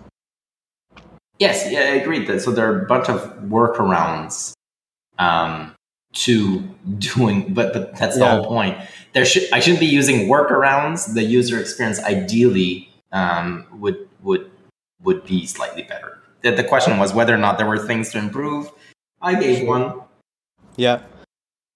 [1.39, 2.27] Yes, yeah, I agreed.
[2.27, 4.53] That so there are a bunch of workarounds
[5.19, 5.75] um,
[6.13, 6.59] to
[6.97, 8.77] doing, but but that's the whole point.
[9.13, 11.13] There should I shouldn't be using workarounds.
[11.13, 14.49] The user experience ideally um, would would
[15.03, 16.19] would be slightly better.
[16.45, 18.71] The, the question was whether or not there were things to improve.
[19.19, 20.01] I gave one.
[20.75, 21.01] Yeah,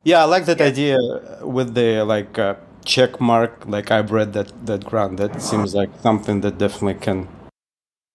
[0.03, 0.95] yeah, I like that idea
[1.41, 2.53] with the like uh,
[2.86, 3.65] check mark.
[3.65, 5.17] Like I've read that that grant.
[5.17, 7.27] That seems like something that definitely can.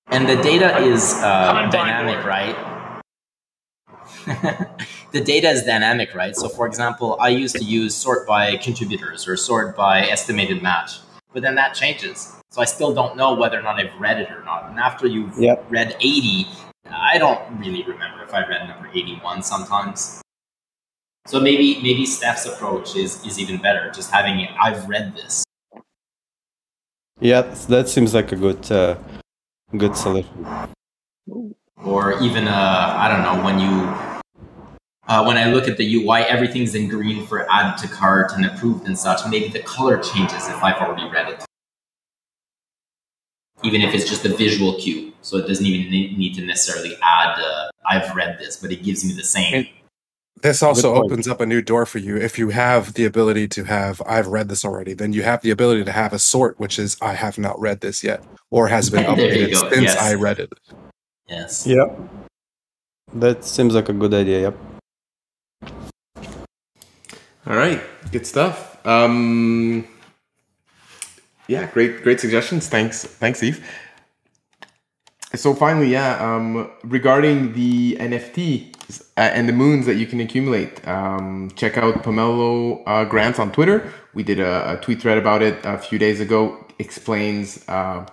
[0.07, 2.55] And the data is uh, dynamic, right?
[5.11, 6.37] the data is dynamic, right?
[6.37, 11.01] So, for example, I used to use sort by contributors or sort by estimated match,
[11.33, 12.33] but then that changes.
[12.55, 14.71] So I still don't know whether or not I've read it or not.
[14.71, 15.67] And after you've Yep.
[15.71, 16.47] read 80,
[16.87, 20.23] I don't really remember if I read number 81 sometimes.
[21.27, 25.43] So maybe maybe Steph's approach is, is even better, just having it, I've read this.
[27.19, 28.99] Yeah, that seems like a good uh,
[29.77, 30.47] good solution.
[31.85, 33.75] or even uh, I don't know when you
[35.09, 38.47] uh, when I look at the UI, everything's in green for add to cart and
[38.47, 39.27] approved and such.
[39.29, 41.45] Maybe the color changes if I've already read it,
[43.64, 45.12] even if it's just a visual cue.
[45.22, 49.05] So it doesn't even need to necessarily add uh, I've read this, but it gives
[49.05, 49.55] me the same.
[49.55, 49.68] And-
[50.42, 52.16] This also opens up a new door for you.
[52.16, 55.50] If you have the ability to have, I've read this already, then you have the
[55.50, 58.90] ability to have a sort, which is, I have not read this yet, or has
[58.90, 59.96] been updated since yes.
[59.96, 60.53] I read it.
[61.29, 61.66] Yes.
[61.66, 61.98] Yep.
[63.14, 64.40] That seems like a good idea.
[64.42, 64.57] Yep.
[67.46, 68.85] All right, good stuff.
[68.87, 69.87] Um,
[71.49, 72.69] yeah, great, great suggestions.
[72.69, 73.65] Thanks, thanks, Eve.
[75.35, 80.87] So finally, yeah, um, regarding the NFTs uh, and the moons that you can accumulate,
[80.87, 83.93] um, check out Pomelo uh, Grants on Twitter.
[84.15, 86.65] We did a, a, tweet thread about it a few days ago.
[86.79, 88.07] Explains uh,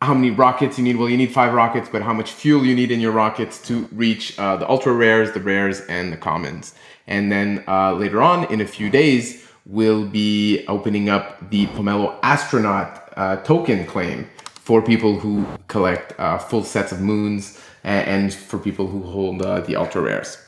[0.00, 0.96] how many rockets you need.
[0.96, 3.88] Well, you need five rockets, but how much fuel you need in your rockets to
[3.90, 6.74] reach uh, the ultra rares, the rares, and the commons.
[7.08, 12.18] And then uh, later on, in a few days, we'll be opening up the Pomelo
[12.22, 18.34] Astronaut uh, token claim for people who collect uh, full sets of moons and, and
[18.34, 20.38] for people who hold uh, the ultra rares.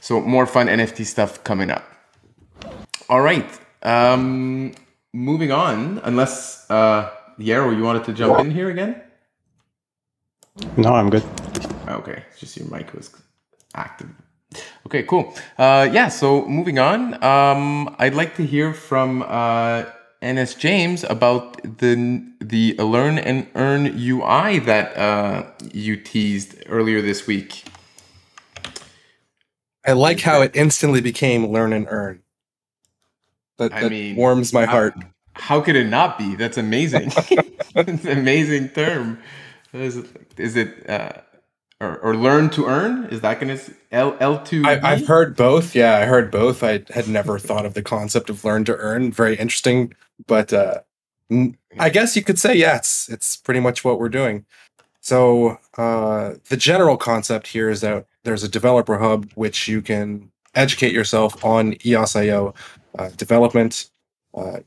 [0.00, 1.84] So more fun NFT stuff coming up.
[3.08, 3.46] All right.
[3.82, 4.72] Um,
[5.12, 9.00] moving on, unless uh, Yarrow, you wanted to jump in here again?
[10.76, 11.22] No, I'm good.
[11.86, 13.14] Okay, just your mic was
[13.74, 14.08] active.
[14.86, 15.34] Okay, cool.
[15.58, 19.84] Uh, yeah, so moving on, um, I'd like to hear from uh,
[20.24, 27.26] NS James about the the Learn and Earn UI that uh, you teased earlier this
[27.26, 27.64] week.
[29.86, 32.22] I like how it instantly became Learn and Earn.
[33.58, 34.94] That, I mean, warms my heart.
[35.34, 36.34] How could it not be?
[36.34, 37.12] That's amazing.
[37.76, 39.20] It's an amazing term.
[39.72, 40.06] Is it,
[40.36, 41.12] is it uh,
[41.80, 43.06] or, or learn to earn?
[43.06, 44.64] Is that going to L L two?
[44.66, 45.74] I've heard both.
[45.74, 46.62] Yeah, I heard both.
[46.62, 49.12] I had never thought of the concept of learn to earn.
[49.12, 49.94] Very interesting,
[50.26, 50.80] but uh,
[51.78, 54.44] I guess you could say yeah, it's it's pretty much what we're doing.
[55.00, 60.30] So uh, the general concept here is that there's a developer hub which you can
[60.54, 62.52] educate yourself on EOS.io
[62.98, 63.90] uh, development,
[64.34, 64.58] uh,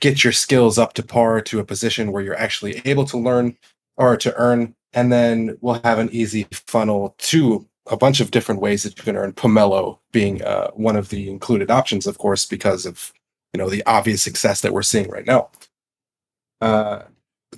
[0.00, 3.56] get your skills up to par to a position where you're actually able to learn
[3.96, 8.60] or to earn, and then we'll have an easy funnel to a bunch of different
[8.60, 9.32] ways that you can earn.
[9.32, 13.12] Pomelo being uh, one of the included options, of course, because of
[13.52, 15.50] you know the obvious success that we're seeing right now.
[16.60, 17.02] Uh,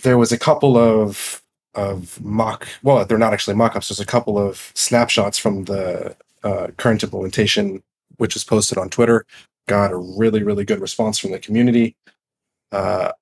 [0.03, 1.43] there was a couple of
[1.75, 6.15] of mock well they're not actually mock-ups there's a couple of snapshots from the
[6.45, 7.83] uh, current implementation
[8.19, 9.25] which was posted on twitter
[9.69, 11.97] got a really really good response from the community
[12.73, 13.13] uh,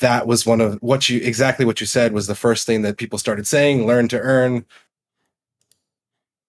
[0.00, 2.96] that was one of what you exactly what you said was the first thing that
[2.96, 4.64] people started saying learn to earn.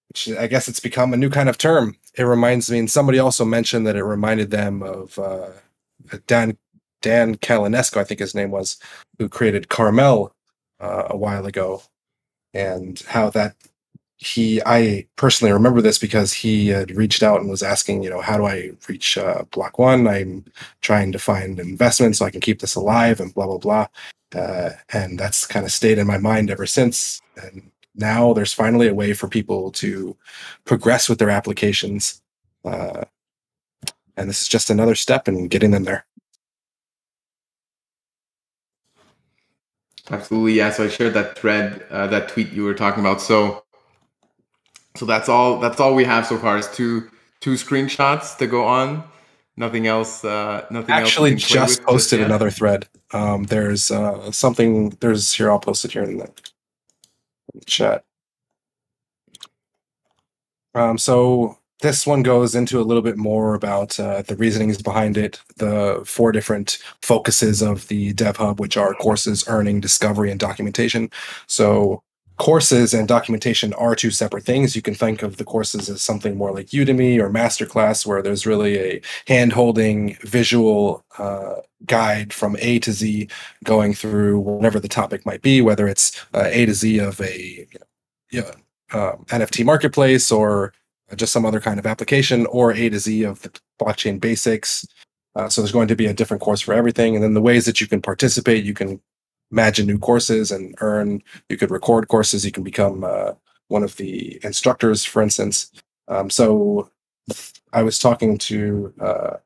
[0.10, 1.98] Which i guess it's become a new kind of term.
[2.18, 5.50] It reminds me and somebody also mentioned that it reminded them of uh,
[6.28, 6.58] dan
[7.02, 8.78] dan Calinescu i think his name was
[9.20, 10.34] who created carmel
[10.80, 11.82] uh, a while ago
[12.54, 13.56] and how that
[14.18, 18.22] he i personally remember this because he had reached out and was asking you know
[18.22, 20.08] how do i reach uh, block one?
[20.08, 20.46] I'm
[20.82, 23.88] trying to find investment so i can keep this alive and blah blah blah.
[24.34, 27.22] Uh, and that's kind of stayed in my mind ever since.
[27.42, 30.18] And now there's finally a way for people to
[30.66, 32.22] progress with their applications.
[32.64, 33.06] Uh,
[34.18, 36.06] and this is just another step in getting them there.
[40.10, 40.70] Absolutely, yeah.
[40.70, 43.22] So I shared that thread, uh, that tweet you were talking about.
[43.22, 43.65] So,
[44.96, 45.60] so that's all.
[45.60, 47.10] That's all we have so far is two
[47.42, 49.04] two screenshots to go on.
[49.58, 50.26] Nothing else.
[50.26, 52.88] Uh, nothing actually else just posted another thread.
[53.12, 54.90] Um, there's uh, something.
[55.00, 55.52] There's here.
[55.52, 58.04] I'll post it here in the, in the chat.
[60.74, 65.18] Um, so this one goes into a little bit more about uh, the reasonings behind
[65.18, 70.40] it, the four different focuses of the Dev Hub, which are courses, earning, discovery, and
[70.40, 71.10] documentation.
[71.48, 72.02] So
[72.38, 74.76] courses and documentation are two separate things.
[74.76, 78.46] You can think of the courses as something more like Udemy or Masterclass, where there's
[78.46, 83.30] really a hand-holding visual uh, guide from A to Z,
[83.64, 87.68] going through whatever the topic might be, whether it's uh, A to Z of a
[88.32, 88.52] you know,
[88.92, 90.74] uh, NFT marketplace or
[91.16, 94.86] just some other kind of application or A to Z of the blockchain basics.
[95.36, 97.16] Uh, so there's going to be a different course for everything.
[97.16, 99.02] And then the ways that you can participate, you can
[99.56, 103.32] imagine new courses and earn, you could record courses, you can become uh,
[103.70, 105.72] one of the instructors, for instance.
[106.08, 106.90] Um, so
[107.74, 109.38] I was talking to uh,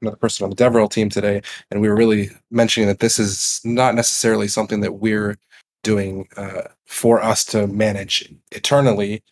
[0.00, 3.60] another person on the DevRel team today, and we were really mentioning that this is
[3.64, 5.36] not necessarily something that we're
[5.82, 9.22] doing uh, for us to manage eternally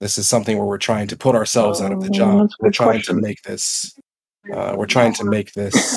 [0.00, 2.50] this is something where we're trying to put ourselves out of the job.
[2.50, 3.98] Oh, We're trying to make this.
[4.52, 5.96] Uh, we're trying to make this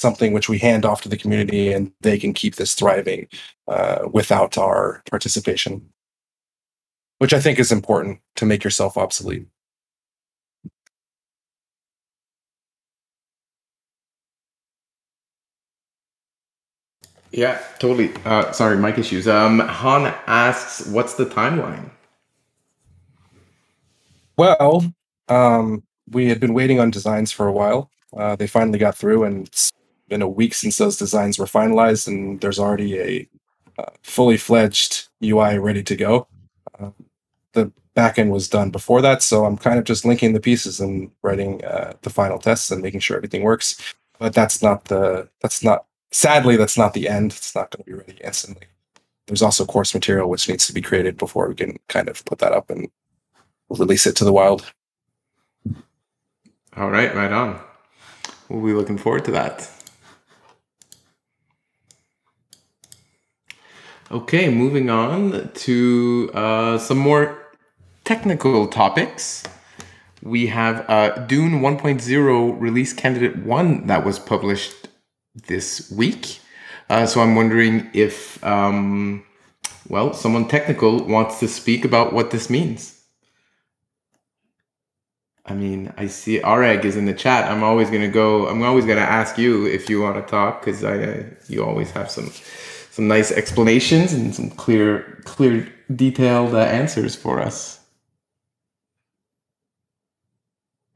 [0.00, 3.28] something which we hand off to the community, and they can keep this thriving
[3.68, 5.90] uh, without our participation,
[7.18, 9.46] which I think is important to make yourself obsolete.
[17.32, 18.12] Yeah, totally.
[18.24, 19.28] Uh, sorry, mic issues.
[19.28, 21.90] Um, Han asks, "What's the timeline?"
[24.36, 24.92] Well,
[25.28, 27.90] um, we had been waiting on designs for a while.
[28.16, 29.48] Uh, they finally got through, and
[30.10, 33.28] been a week since those designs were finalized, and there's already a
[33.78, 36.26] uh, fully fledged UI ready to go.
[36.78, 36.90] Uh,
[37.54, 41.10] the backend was done before that, so I'm kind of just linking the pieces and
[41.22, 43.80] writing uh, the final tests and making sure everything works.
[44.18, 47.32] But that's not the that's not sadly that's not the end.
[47.32, 48.66] It's not going to be ready instantly.
[49.26, 52.40] There's also course material which needs to be created before we can kind of put
[52.40, 52.90] that up and
[53.70, 54.70] release it to the wild.
[56.76, 57.60] All right, right on.
[58.48, 59.70] We'll be looking forward to that.
[64.12, 67.38] Okay, moving on to uh, some more
[68.04, 69.44] technical topics.
[70.20, 74.88] We have uh, Dune 1.0 release candidate 1 that was published
[75.46, 76.40] this week.
[76.88, 79.24] Uh, so I'm wondering if, um,
[79.88, 83.00] well, someone technical wants to speak about what this means.
[85.46, 87.48] I mean, I see Areg is in the chat.
[87.48, 88.48] I'm always gonna go.
[88.48, 92.10] I'm always gonna ask you if you want to talk because I, you always have
[92.10, 92.32] some,
[92.90, 97.80] some nice explanations and some clear, clear, detailed uh, answers for us.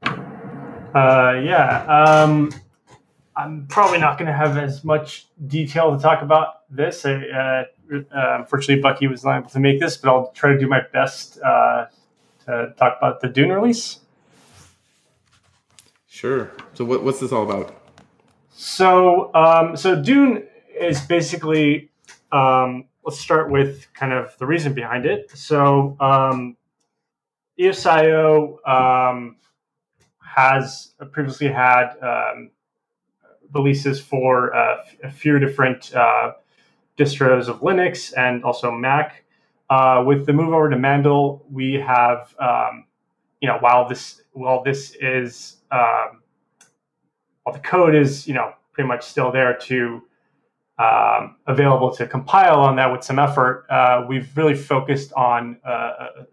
[0.03, 1.85] Uh, yeah.
[1.87, 2.51] Um,
[3.35, 7.05] I'm probably not going to have as much detail to talk about this.
[7.05, 8.03] I, uh, uh,
[8.39, 11.39] unfortunately, Bucky was not able to make this, but I'll try to do my best
[11.41, 11.87] uh,
[12.45, 13.99] to talk about the Dune release.
[16.07, 16.51] Sure.
[16.75, 17.75] So what, what's this all about?
[18.51, 20.47] So, um, so Dune
[20.79, 21.89] is basically.
[22.31, 25.29] Um, let's start with kind of the reason behind it.
[25.35, 26.57] So, um,
[27.59, 29.37] EOSIO um,
[30.19, 32.49] has previously had um,
[33.53, 36.33] releases for uh, a few different uh,
[36.97, 39.23] distros of Linux and also Mac.
[39.69, 42.85] Uh, with the move over to Mandel, we have, um,
[43.41, 46.21] you know, while this while this is um,
[47.43, 50.03] while the code is, you know, pretty much still there to
[50.77, 55.69] um, available to compile on that with some effort, uh, we've really focused on uh,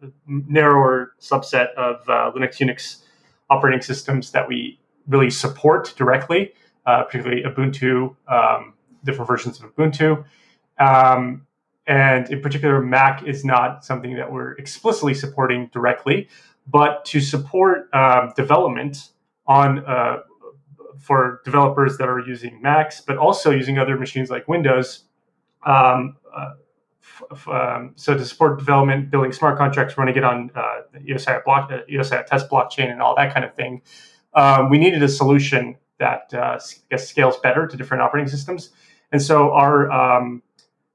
[0.03, 3.03] a narrower subset of uh, Linux Unix
[3.51, 6.53] operating systems that we really support directly,
[6.87, 8.75] uh, particularly Ubuntu, um,
[9.05, 10.25] different versions of Ubuntu.
[10.79, 11.47] Um,
[11.87, 16.29] and in particular, Mac is not something that we're explicitly supporting directly,
[16.67, 19.11] but to support um, development
[19.47, 19.85] on
[20.99, 25.05] for developers that are using Macs, but also using other machines like Windows.
[25.65, 26.55] Um, uh,
[27.03, 31.71] f- um, so to support development, building smart contracts, running it on uh, EOSI block,
[31.71, 33.83] uh, test blockchain, and all that kind of thing,
[34.35, 36.59] um, we needed a solution that uh,
[36.97, 38.71] scales better to different operating systems.
[39.13, 40.43] And so our um,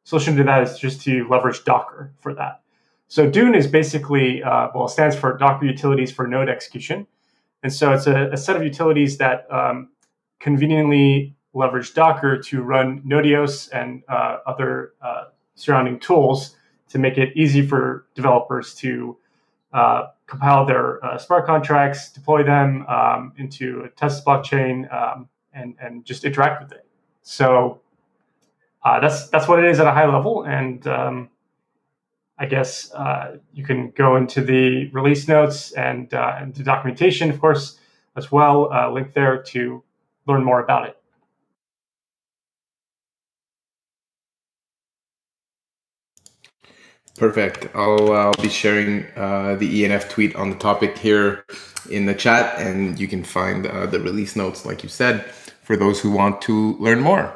[0.03, 2.61] solution to that is just to leverage Docker for that.
[3.07, 7.07] So Dune is basically uh, well, stands for Docker Utilities for Node Execution.
[7.67, 9.89] And so it's a, a set of utilities that um,
[10.39, 15.25] conveniently leverage Docker to run nodeos and uh, other uh,
[15.55, 16.55] surrounding tools
[16.87, 19.17] to make it easy for developers to
[19.73, 25.75] uh, compile their uh, smart contracts, deploy them um, into a test blockchain, um, and
[25.81, 26.85] and just interact with it.
[27.21, 27.81] So
[28.85, 31.29] uh, that's that's what it is at a high level, and um,
[32.39, 37.39] I guess uh, you can go into the release notes and and the documentation, of
[37.39, 37.79] course,
[38.15, 38.69] as well.
[38.93, 39.83] link there to
[40.27, 40.97] learn more about it.
[47.17, 47.67] Perfect.
[47.73, 51.45] I'll, uh, I'll be sharing uh, the ENF tweet on the topic here
[51.89, 55.25] in the chat, and you can find uh, the release notes, like you said,
[55.63, 57.35] for those who want to learn more.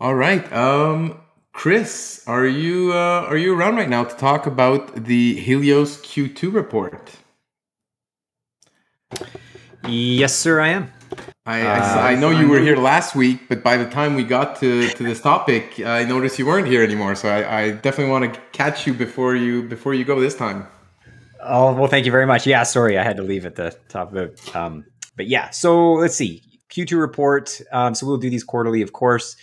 [0.00, 1.20] All right, um,
[1.52, 6.52] Chris, are you uh, are you around right now to talk about the Helios Q2
[6.54, 7.10] report?
[9.86, 10.92] Yes, sir, I am.
[11.46, 14.60] I, I, I, know you were here last week, but by the time we got
[14.60, 17.16] to, to this topic, I noticed you weren't here anymore.
[17.16, 20.68] So I, I definitely want to catch you before you before you go this time.
[21.42, 22.46] Oh well, thank you very much.
[22.46, 24.56] Yeah, sorry, I had to leave at the top of it.
[24.56, 24.84] Um,
[25.16, 27.60] but yeah, so let's see Q2 report.
[27.72, 29.36] Um, so we'll do these quarterly, of course.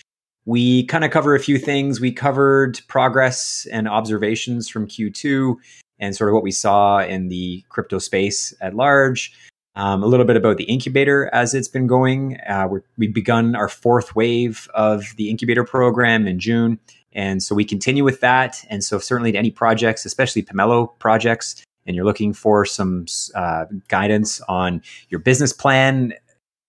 [0.48, 2.00] We kind of cover a few things.
[2.00, 5.58] We covered progress and observations from Q2
[6.00, 9.34] and sort of what we saw in the crypto space at large.
[9.76, 12.40] Um, a little bit about the incubator as it's been going.
[12.48, 16.80] Uh, we have begun our fourth wave of the incubator program in June.
[17.12, 18.64] And so we continue with that.
[18.70, 23.66] And so, certainly, to any projects, especially Pomelo projects, and you're looking for some uh,
[23.90, 26.14] guidance on your business plan.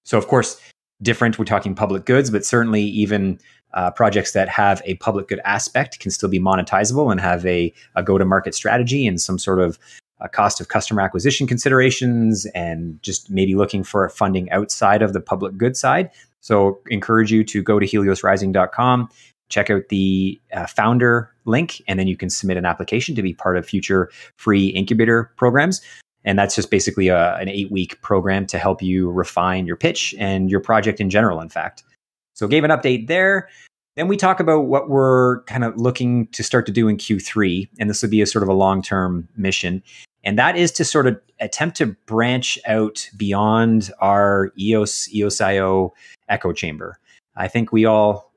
[0.04, 0.60] So, of course,
[1.00, 1.38] different.
[1.38, 3.38] We're talking public goods, but certainly even
[3.74, 7.72] uh, projects that have a public good aspect can still be monetizable and have a,
[7.94, 9.78] a go to market strategy and some sort of
[10.20, 15.20] uh, cost of customer acquisition considerations and just maybe looking for funding outside of the
[15.20, 16.10] public good side.
[16.40, 19.08] So, encourage you to go to heliosrising.com,
[19.48, 23.34] check out the uh, founder link, and then you can submit an application to be
[23.34, 25.80] part of future free incubator programs.
[26.24, 30.14] And that's just basically a, an eight week program to help you refine your pitch
[30.18, 31.82] and your project in general, in fact.
[32.38, 33.48] So, gave an update there.
[33.96, 37.68] Then we talk about what we're kind of looking to start to do in Q3.
[37.80, 39.82] And this would be a sort of a long term mission.
[40.22, 45.90] And that is to sort of attempt to branch out beyond our EOS, EOSIO
[46.28, 47.00] echo chamber.
[47.34, 48.27] I think we all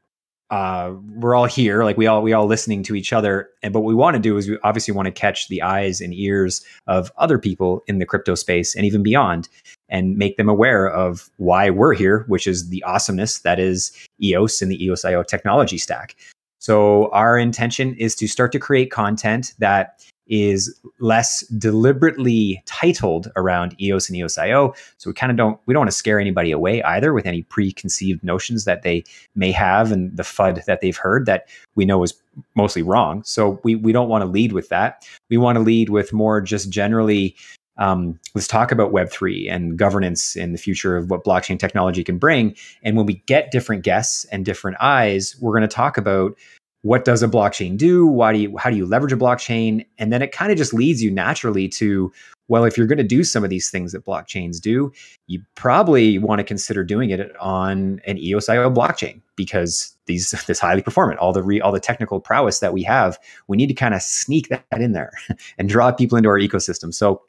[0.52, 3.50] uh, we're all here, like we all we all listening to each other.
[3.64, 6.02] And but what we want to do is we obviously want to catch the eyes
[6.02, 9.48] and ears of other people in the crypto space and even beyond,
[9.88, 14.62] and make them aware of why we're here, which is the awesomeness that is EOS
[14.62, 16.18] and the EOSIO technology stack.
[16.60, 23.80] So our intention is to start to create content that is less deliberately titled around
[23.82, 24.74] EOS and EOSIO.
[24.98, 27.44] So we kind of don't we don't want to scare anybody away either with any
[27.44, 29.04] preconceived notions that they
[29.36, 32.14] may have and the FUD that they've heard that we know is
[32.56, 33.22] mostly wrong.
[33.24, 35.06] So we we don't want to lead with that.
[35.30, 37.36] We want to lead with more just generally
[37.78, 42.20] um, let's talk about Web3 and governance in the future of what blockchain technology can
[42.20, 42.56] bring.
[42.84, 46.38] And when we get different guests and different eyes, we're going to talk about
[46.84, 48.08] what does a blockchain do?
[48.08, 49.86] Why do you how do you leverage a blockchain?
[49.98, 52.12] And then it kind of just leads you naturally to
[52.48, 54.92] well if you're going to do some of these things that blockchains do
[55.28, 60.82] you probably want to consider doing it on an EOSIO blockchain because these this highly
[60.82, 61.20] performant.
[61.20, 64.02] All the re, all the technical prowess that we have we need to kind of
[64.02, 65.12] sneak that in there
[65.58, 66.94] and draw people into our ecosystem.
[66.94, 67.22] So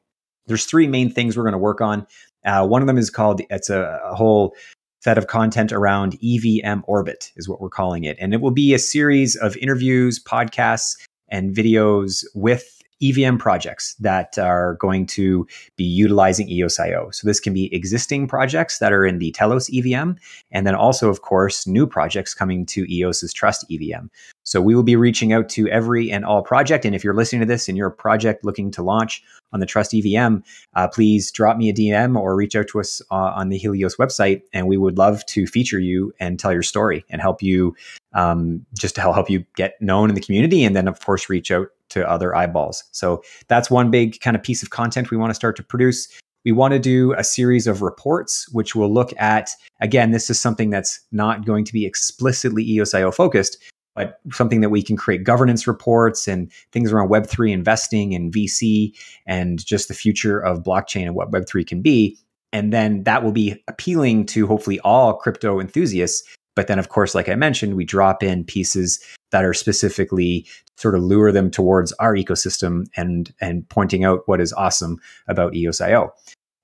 [0.47, 2.07] there's three main things we're going to work on.
[2.45, 4.55] Uh, one of them is called it's a, a whole
[5.03, 8.17] set of content around EVM Orbit, is what we're calling it.
[8.21, 10.97] And it will be a series of interviews, podcasts,
[11.29, 15.47] and videos with EVM projects that are going to
[15.77, 17.15] be utilizing EOSIO.
[17.15, 20.13] So this can be existing projects that are in the Telos EVM,
[20.51, 24.07] and then also, of course, new projects coming to EOS's Trust EVM.
[24.45, 26.85] So we will be reaching out to every and all project.
[26.85, 29.23] And if you're listening to this and you're a project looking to launch
[29.53, 30.37] on the Trust EVM,
[30.75, 33.97] uh, please drop me a DM or reach out to us uh, on the Helios
[33.97, 37.75] website, and we would love to feature you and tell your story and help you
[38.15, 41.51] um, just to help you get known in the community, and then of course reach
[41.51, 42.85] out to other eyeballs.
[42.93, 46.09] So that's one big kind of piece of content we want to start to produce.
[46.45, 50.41] We want to do a series of reports, which will look at, again, this is
[50.41, 53.59] something that's not going to be explicitly EOSIO focused,
[53.95, 58.93] but something that we can create governance reports and things around Web3 investing and VC
[59.27, 62.19] and just the future of blockchain and what Web3 can be.
[62.53, 66.23] And then that will be appealing to hopefully all crypto enthusiasts.
[66.55, 70.47] But then, of course, like I mentioned, we drop in pieces that are specifically
[70.77, 74.99] sort of lure them towards our ecosystem and and pointing out what is awesome
[75.29, 76.11] about EOSIO.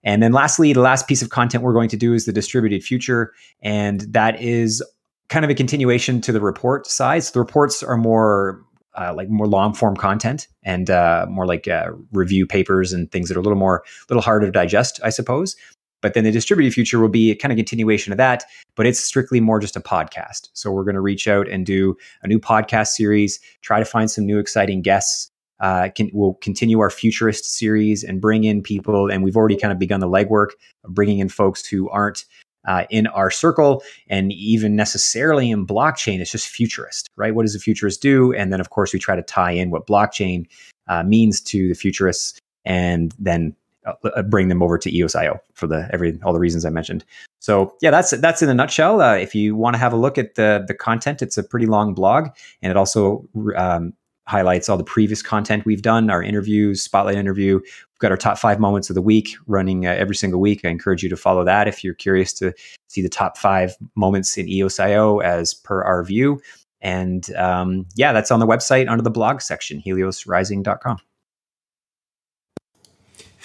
[0.05, 2.83] And then lastly, the last piece of content we're going to do is the distributed
[2.83, 3.33] future.
[3.63, 4.83] And that is
[5.29, 7.33] kind of a continuation to the report size.
[7.33, 8.63] The reports are more
[8.99, 13.29] uh, like more long form content and uh, more like uh, review papers and things
[13.29, 15.57] that are a little more, a little harder to digest, I suppose.
[16.01, 18.45] But then the distributed future will be a kind of continuation of that,
[18.77, 20.49] but it's strictly more just a podcast.
[20.53, 24.11] So we're going to reach out and do a new podcast series, try to find
[24.11, 25.31] some new exciting guests.
[25.61, 29.11] Uh, can, we'll continue our futurist series and bring in people.
[29.11, 30.51] And we've already kind of begun the legwork
[30.85, 32.25] of bringing in folks who aren't
[32.69, 36.21] uh, in our circle and even necessarily in blockchain.
[36.21, 37.35] It's just futurist, right?
[37.35, 38.33] What does a futurist do?
[38.35, 40.47] And then, of course, we try to tie in what blockchain
[40.87, 43.57] uh, means to the futurists and then
[44.05, 47.05] uh, bring them over to EOSIO for the every all the reasons I mentioned.
[47.41, 49.01] So yeah, that's that's in a nutshell.
[49.01, 51.67] Uh, if you want to have a look at the the content, it's a pretty
[51.67, 52.29] long blog,
[52.63, 53.93] and it also um,
[54.29, 57.55] highlights all the previous content we've done, our interviews, spotlight interview.
[57.55, 60.65] We've got our top five moments of the week running uh, every single week.
[60.65, 62.53] I encourage you to follow that if you're curious to
[62.89, 66.41] see the top five moments in EOSIO as per our view.
[66.81, 70.99] And um, yeah, that's on the website under the blog section, heliosrising.com.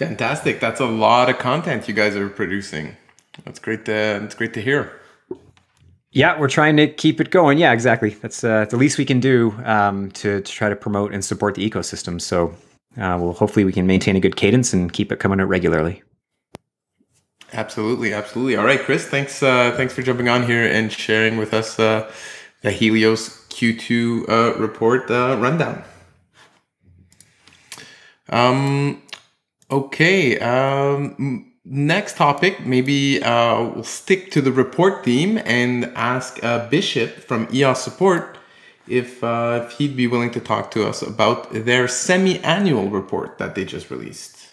[0.07, 0.59] Fantastic.
[0.59, 2.95] That's a lot of content you guys are producing.
[3.45, 3.91] That's great to,
[4.21, 4.99] that's great to hear.
[6.11, 7.57] Yeah, we're trying to keep it going.
[7.57, 8.11] Yeah, exactly.
[8.11, 11.55] That's uh, the least we can do um, to, to try to promote and support
[11.55, 12.21] the ecosystem.
[12.21, 12.49] So,
[12.97, 16.03] uh, well, hopefully we can maintain a good cadence and keep it coming out regularly.
[17.53, 18.55] Absolutely, absolutely.
[18.55, 19.43] All right, Chris, thanks.
[19.43, 22.11] Uh, thanks for jumping on here and sharing with us uh,
[22.61, 25.83] the Helios Q2 uh, report uh, rundown.
[28.29, 29.02] Um,
[29.73, 30.39] okay.
[30.39, 37.09] Um, next topic, maybe uh, we'll stick to the report theme and ask uh, Bishop
[37.11, 38.37] from EOS Support
[38.87, 43.55] if, uh, if he'd be willing to talk to us about their semi-annual report that
[43.55, 44.49] they just released.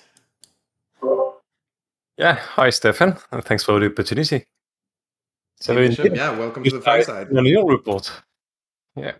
[2.17, 4.45] Yeah, hi Stefan, and thanks for the opportunity.
[5.59, 7.29] So, hey, Bishop, yeah, welcome to the fireside.
[7.35, 8.13] Annual report.
[8.95, 9.13] Yeah.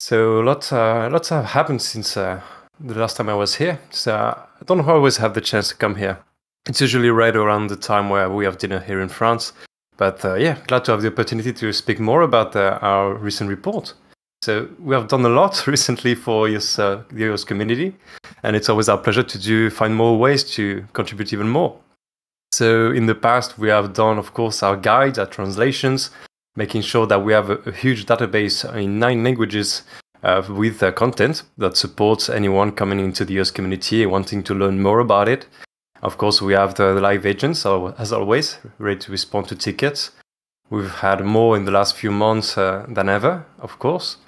[0.00, 2.40] So lots, uh, lots have happened since uh,
[2.80, 3.78] the last time I was here.
[3.90, 6.18] So I don't always have the chance to come here.
[6.68, 9.52] It's usually right around the time where we have dinner here in France.
[9.96, 13.50] But uh, yeah, glad to have the opportunity to speak more about uh, our recent
[13.50, 13.94] report.
[14.42, 17.96] So we have done a lot recently for uh, the EOS community,
[18.44, 21.76] and it's always our pleasure to do find more ways to contribute even more.
[22.52, 26.10] So in the past, we have done, of course, our guides, our translations,
[26.54, 29.82] making sure that we have a, a huge database in nine languages
[30.22, 34.80] uh, with uh, content that supports anyone coming into the EOS community wanting to learn
[34.80, 35.46] more about it.
[36.02, 40.12] Of course, we have the live agents, as always, ready to respond to tickets.
[40.70, 44.18] We've had more in the last few months uh, than ever, of course.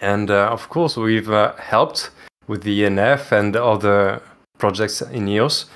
[0.00, 2.10] And uh, of course, we've uh, helped
[2.46, 4.22] with the ENF and other
[4.58, 5.66] projects in EOS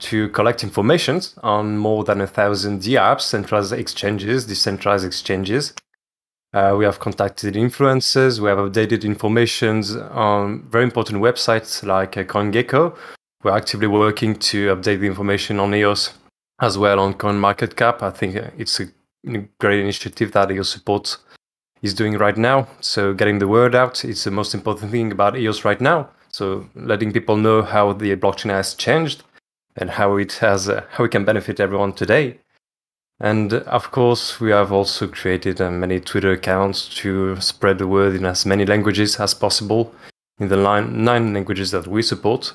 [0.00, 5.74] to collect information on more than a thousand DApps, centralized exchanges, decentralized exchanges.
[6.54, 12.24] Uh, we have contacted influencers, we have updated information on very important websites like uh,
[12.24, 12.94] CoinGecko.
[13.42, 16.12] We're actively working to update the information on EOS
[16.60, 18.02] as well on CoinMarketCap.
[18.02, 18.88] I think uh, it's a
[19.58, 21.18] great initiative that EOS supports
[21.80, 22.68] is doing right now.
[22.80, 26.10] So getting the word out is the most important thing about EOS right now.
[26.30, 29.22] So letting people know how the blockchain has changed
[29.76, 32.38] and how it has uh, how it can benefit everyone today.
[33.20, 37.86] And uh, of course, we have also created uh, many Twitter accounts to spread the
[37.86, 39.94] word in as many languages as possible
[40.38, 42.54] in the nine, languages that we support.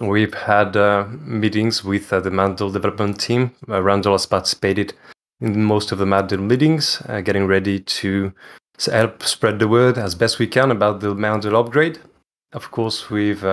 [0.00, 3.52] We've had uh, meetings with uh, the Mandel development team.
[3.68, 4.94] Uh, Randall has participated
[5.40, 8.32] in most of the Mandel meetings, uh, getting ready to
[8.86, 12.00] help spread the word as best we can about the Mandel upgrade.
[12.52, 13.44] Of course, we've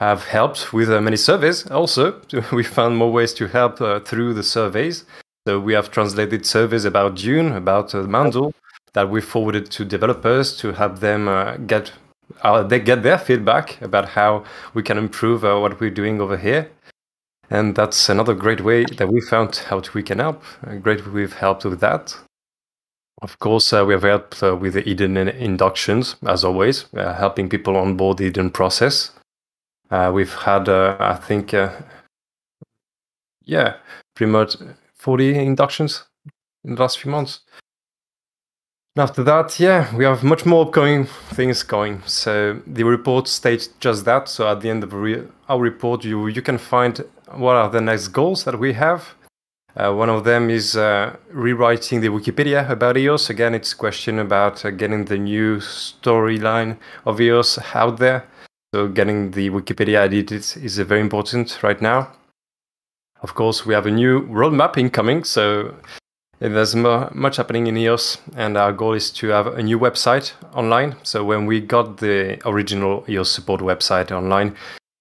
[0.00, 2.20] have helped with uh, many surveys also.
[2.52, 5.04] we found more ways to help uh, through the surveys.
[5.46, 8.52] So we have translated surveys about Dune, about uh, Mandel,
[8.94, 11.92] that we forwarded to developers to help them uh, get
[12.42, 16.36] uh, they get their feedback about how we can improve uh, what we're doing over
[16.36, 16.70] here.
[17.50, 20.42] And that's another great way that we found how we can help.
[20.82, 22.16] great we've helped with that.
[23.22, 27.48] Of course, uh, we have helped uh, with the Eden inductions, as always, uh, helping
[27.48, 29.10] people on board the Eden process.
[29.90, 31.70] Uh, we've had, uh, I think, uh,
[33.42, 33.76] yeah,
[34.14, 34.56] pretty much
[34.94, 36.04] 40 inductions
[36.64, 37.40] in the last few months.
[38.96, 42.02] And after that, yeah, we have much more upcoming things going.
[42.06, 44.28] So the report states just that.
[44.28, 47.80] So at the end of re- our report, you you can find what are the
[47.80, 49.14] next goals that we have.
[49.76, 53.30] Uh, one of them is uh, rewriting the Wikipedia about EOS.
[53.30, 56.76] Again, it's a question about uh, getting the new storyline
[57.06, 58.24] of EOS out there.
[58.72, 62.12] So getting the Wikipedia edited is very important right now.
[63.20, 65.74] Of course, we have a new roadmap incoming, so
[66.38, 70.94] there's much happening in EOS, and our goal is to have a new website online.
[71.02, 74.54] So when we got the original EOS support website online,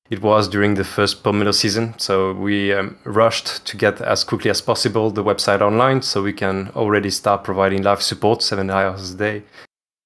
[0.09, 4.49] it was during the first Pomelo season, so we um, rushed to get as quickly
[4.49, 9.11] as possible the website online, so we can already start providing live support seven hours
[9.11, 9.43] a day,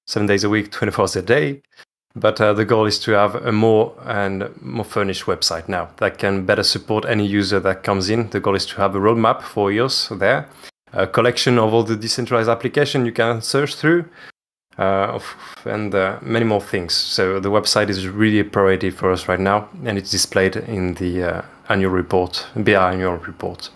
[0.06, 1.62] seven days a week, 24 hours a day.
[2.16, 6.18] But uh, the goal is to have a more and more furnished website now that
[6.18, 8.30] can better support any user that comes in.
[8.30, 10.48] The goal is to have a roadmap for EOS there,
[10.92, 14.04] a collection of all the decentralized application you can search through,
[14.78, 15.18] uh,
[15.64, 16.94] and uh, many more things.
[16.94, 20.94] So the website is really a priority for us right now, and it's displayed in
[20.94, 23.70] the uh, annual report, BR annual report.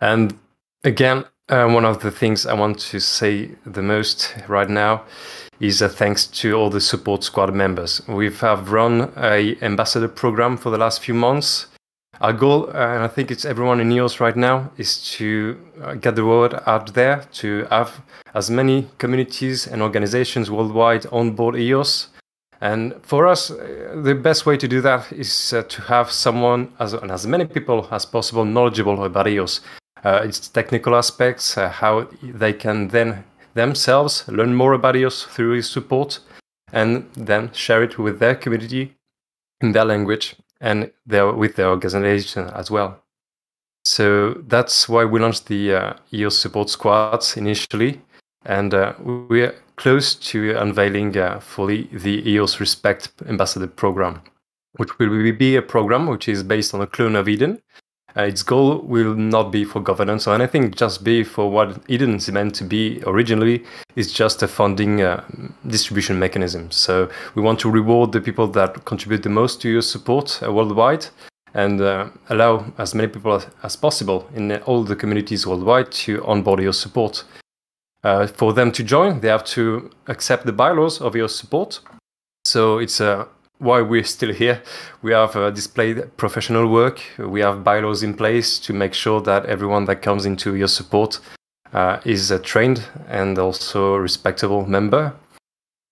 [0.00, 0.36] And
[0.82, 5.04] again, uh, one of the things I want to say the most right now
[5.62, 8.02] is a thanks to all the support squad members.
[8.08, 11.68] We have run a ambassador program for the last few months.
[12.20, 15.94] Our goal, uh, and I think it's everyone in EOS right now, is to uh,
[15.94, 18.02] get the word out there, to have
[18.34, 22.08] as many communities and organizations worldwide on board EOS.
[22.60, 26.72] And for us, uh, the best way to do that is uh, to have someone,
[26.80, 29.60] as, and as many people as possible, knowledgeable about EOS.
[30.04, 33.22] Uh, its technical aspects, uh, how they can then
[33.54, 36.20] themselves, learn more about EOS through EOS support,
[36.72, 38.94] and then share it with their community
[39.60, 43.02] in their language and their, with their organization as well.
[43.84, 48.00] So that's why we launched the uh, EOS support squads initially,
[48.44, 54.22] and uh, we're close to unveiling uh, fully the EOS Respect Ambassador program.
[54.76, 57.60] which will be a program which is based on a clone of Eden.
[58.16, 62.16] Uh, its goal will not be for governance or anything, just be for what Eden
[62.16, 65.22] is meant to be originally, It's just a funding uh,
[65.66, 66.70] distribution mechanism.
[66.70, 70.50] So we want to reward the people that contribute the most to EOS support uh,
[70.52, 71.06] worldwide
[71.54, 76.24] and uh, allow as many people as, as, possible in all the communities worldwide to
[76.24, 77.24] onboard EOS support.
[78.02, 81.80] Uh, for them to join, they have to accept the bylaws of EOS support.
[82.44, 83.28] So it's a
[83.62, 84.60] why we're still here.
[85.02, 87.00] We have uh, displayed professional work.
[87.18, 91.20] We have bylaws in place to make sure that everyone that comes into EOS support
[91.72, 95.14] uh, is a trained and also respectable member.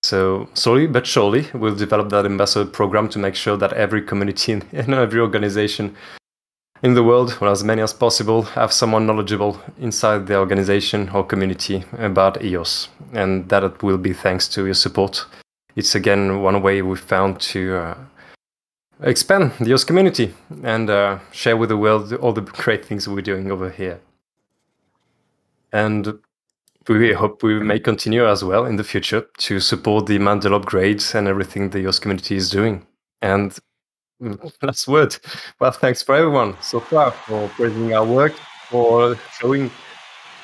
[0.03, 4.53] So slowly but surely, we'll develop that ambassador program to make sure that every community
[4.73, 5.95] and every organization
[6.83, 11.23] in the world, or as many as possible, have someone knowledgeable inside the organization or
[11.23, 12.89] community about EOS.
[13.12, 15.27] And that will be thanks to EOS support
[15.77, 17.99] it's again one way we found to uh,
[19.03, 23.23] expand the EOS community and uh, share with the world all the great things we're
[23.23, 24.01] doing over here.
[25.73, 26.18] And
[26.89, 31.14] we hope we may continue as well in the future to support the Mandel upgrades
[31.14, 32.87] and everything the EOS community is doing.
[33.23, 33.57] And
[34.62, 35.16] last word.
[35.61, 38.35] Well, thanks for everyone so far for praising our work,
[38.68, 39.71] for showing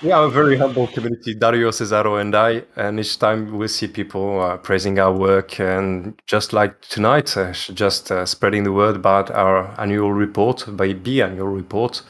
[0.03, 2.63] we are a very humble community, Dario, Cesaro, and I.
[2.77, 7.53] And each time we see people uh, praising our work, and just like tonight, uh,
[7.53, 12.03] just uh, spreading the word about our annual report, by B annual report,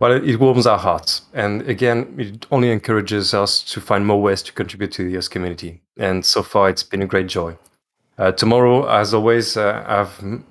[0.00, 1.22] well, it warms our hearts.
[1.32, 5.28] And again, it only encourages us to find more ways to contribute to the EOS
[5.28, 5.80] community.
[5.96, 7.56] And so far, it's been a great joy.
[8.18, 10.44] Uh, tomorrow, as always, uh, I've,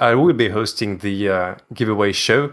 [0.00, 2.52] I will be hosting the uh, giveaway show.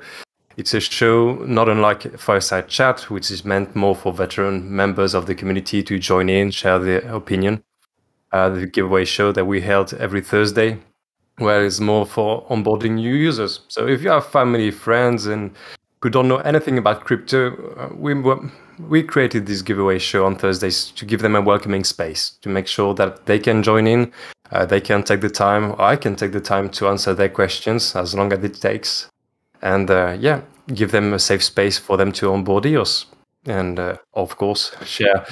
[0.57, 5.25] It's a show not unlike Fireside Chat, which is meant more for veteran members of
[5.25, 7.63] the community to join in, share their opinion.
[8.31, 10.77] Uh, the giveaway show that we held every Thursday,
[11.37, 13.61] where it's more for onboarding new users.
[13.69, 15.51] So if you have family, friends, and
[16.01, 18.13] who don't know anything about crypto, uh, we
[18.89, 22.67] we created this giveaway show on Thursdays to give them a welcoming space to make
[22.67, 24.11] sure that they can join in,
[24.51, 27.95] uh, they can take the time, I can take the time to answer their questions
[27.95, 29.10] as long as it takes,
[29.61, 30.41] and uh, yeah,
[30.73, 33.05] give them a safe space for them to onboard EOS,
[33.45, 35.25] and uh, of course share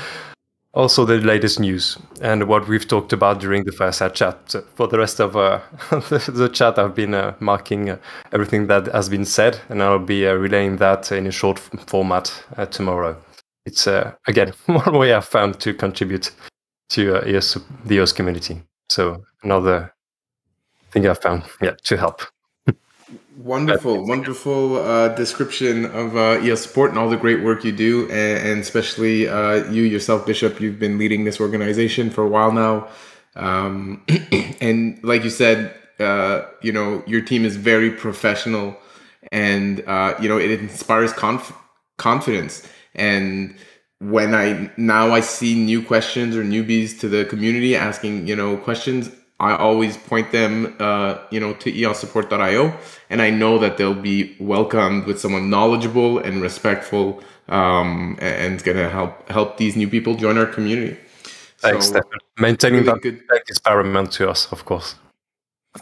[0.73, 4.55] also the latest news and what we've talked about during the fireside chat.
[4.75, 7.97] For the rest of uh, the, chat, I've been uh, marking uh,
[8.31, 12.31] everything that has been said, and I'll be uh, relaying that in a short format
[12.71, 13.17] tomorrow.
[13.65, 13.87] It's
[14.27, 16.31] again one way I've found to contribute
[16.89, 18.61] to EOS, the EOS community.
[18.89, 19.93] So another
[20.91, 22.21] thing I've found, yeah, to help.
[23.39, 28.03] Wonderful, wonderful uh, description of uh, EOS support and all the great work you do,
[28.09, 30.59] and, and especially uh, you yourself, Bishop.
[30.59, 32.89] You've been leading this organization for a while now,
[33.37, 34.03] um,
[34.59, 38.75] and like you said, uh, you know your team is very professional,
[39.31, 41.55] and uh, you know it inspires conf-
[41.95, 42.67] confidence.
[42.93, 43.55] And
[43.99, 48.57] when I now I see new questions or newbies to the community asking you know
[48.57, 49.09] questions,
[49.39, 52.77] I always point them, uh, you know, to eossupport.io,
[53.09, 58.77] and I know that they'll be welcomed with someone knowledgeable and respectful, um, and going
[58.77, 60.97] to help help these new people join our community.
[61.59, 62.19] Thanks, so, Stefan.
[62.37, 63.41] Maintaining really that good.
[63.47, 64.95] is paramount to us, of course.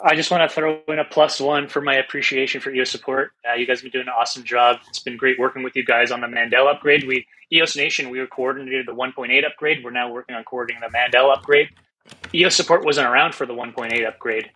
[0.03, 3.31] I just want to throw in a plus one for my appreciation for EOS support.
[3.49, 4.79] Uh, you guys have been doing an awesome job.
[4.89, 7.07] It's been great working with you guys on the Mandel upgrade.
[7.07, 9.83] We EOS Nation, we were coordinated the 1.8 upgrade.
[9.83, 11.69] We're now working on coordinating the Mandel upgrade.
[12.33, 14.51] EOS support wasn't around for the 1.8 upgrade,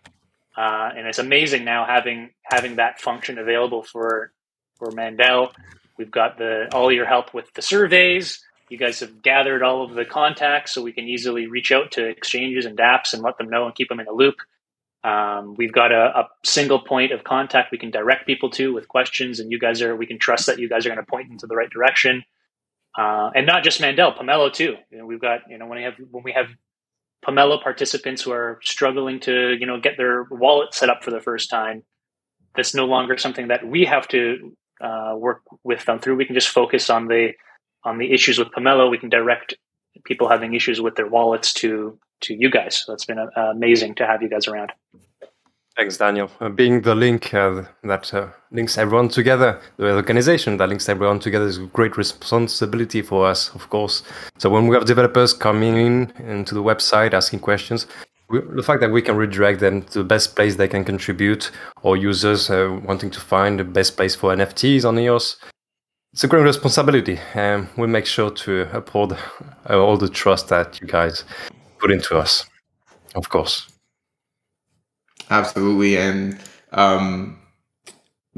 [0.56, 4.32] uh, and it's amazing now having having that function available for
[4.76, 5.52] for Mandel.
[5.96, 8.44] We've got the all your help with the surveys.
[8.68, 12.06] You guys have gathered all of the contacts, so we can easily reach out to
[12.06, 14.36] exchanges and DApps and let them know and keep them in the loop.
[15.04, 18.86] Um, we've got a, a, single point of contact we can direct people to with
[18.86, 21.30] questions, and you guys are we can trust that you guys are going to point
[21.30, 22.24] into the right direction.
[22.96, 24.76] Uh, and not just Mandel, Pomelo too.
[24.90, 26.46] You know, we've got you know when we have when we have
[27.24, 31.20] Pomelo participants who are struggling to, you know, get their wallet set up for the
[31.20, 31.84] first time.
[32.56, 36.16] That's no longer something that we have to uh, work with them through.
[36.16, 37.32] We can just focus on the
[37.84, 38.90] on the issues with Pomelo.
[38.90, 39.54] We can direct
[40.04, 42.82] people having issues with their wallets to to you guys.
[42.84, 44.72] So it's been uh, amazing to have you guys around.
[45.76, 46.30] Thanks, Daniel.
[46.38, 51.18] Uh, being the link uh, that uh, links everyone together, the organization that links everyone
[51.18, 54.02] together is a great responsibility for us, of course.
[54.36, 57.86] So when we have developers coming in into the website asking questions,
[58.28, 61.50] we, the fact that we can redirect them to the best place they can contribute,
[61.82, 65.38] or users uh, wanting to find the best place for NFTs on EOS,
[66.12, 69.16] it's a great responsibility, and we make sure to uphold
[69.70, 71.24] uh, all the trust that you guys
[71.78, 72.44] put into us,
[73.14, 73.71] of course.
[75.32, 76.38] Absolutely, and
[76.72, 77.38] um,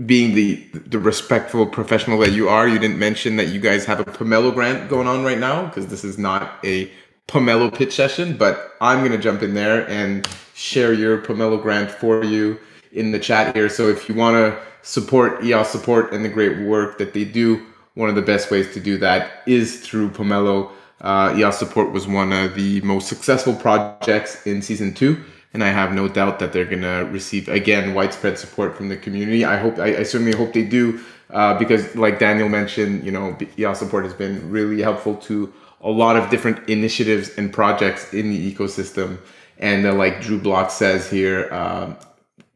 [0.06, 3.98] being the the respectful professional that you are, you didn't mention that you guys have
[3.98, 6.88] a Pomelo grant going on right now because this is not a
[7.26, 8.36] Pomelo pitch session.
[8.36, 12.60] But I'm gonna jump in there and share your Pomelo grant for you
[12.92, 13.68] in the chat here.
[13.68, 17.60] So if you want to support EOS support and the great work that they do,
[17.94, 20.70] one of the best ways to do that is through Pomelo.
[21.00, 25.24] Uh, EOS support was one of the most successful projects in season two
[25.54, 29.44] and I have no doubt that they're gonna receive again widespread support from the community.
[29.44, 31.00] I hope, I, I certainly hope they do,
[31.30, 35.90] uh, because like Daniel mentioned, you know, EOS support has been really helpful to a
[35.90, 39.18] lot of different initiatives and projects in the ecosystem.
[39.58, 41.96] And uh, like Drew Block says here, um,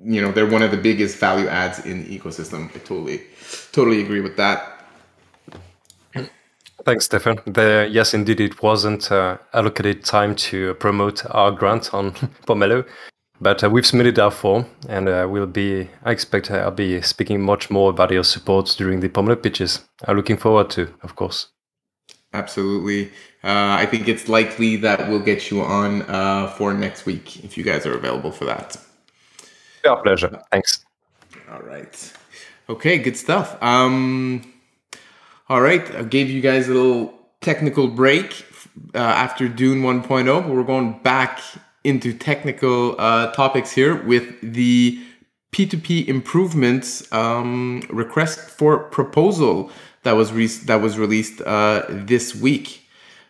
[0.03, 2.69] you know, they're one of the biggest value adds in the ecosystem.
[2.75, 3.23] I totally,
[3.73, 4.78] totally agree with that.
[6.89, 7.39] Thanks, Stefan.
[7.45, 12.13] The, yes, indeed, it wasn't uh, allocated time to promote our grant on
[12.47, 12.83] Pomelo,
[13.43, 15.87] but uh, we've submitted our form, and uh, we'll be.
[16.05, 19.87] I expect I'll be speaking much more about EOS support during the Pomelo pitches.
[20.07, 21.49] I'm looking forward to, of course.
[22.33, 23.09] Absolutely.
[23.45, 27.59] Uh, I think it's likely that we'll get you on uh, for next week if
[27.59, 28.79] you guys are available for that.
[29.85, 30.41] Our pleasure.
[30.51, 30.87] Thanks.
[31.53, 32.13] All right.
[32.71, 33.63] Okay, good stuff.
[33.63, 34.55] Um,
[35.49, 38.45] all right, I gave you guys a little technical break
[38.95, 41.41] uh, after Dune 1.0, but we're going back
[41.85, 45.03] into technical uh, topics here with the
[45.53, 49.71] P2P improvements um, request for proposal
[50.03, 52.87] that was re- that was released uh, this week.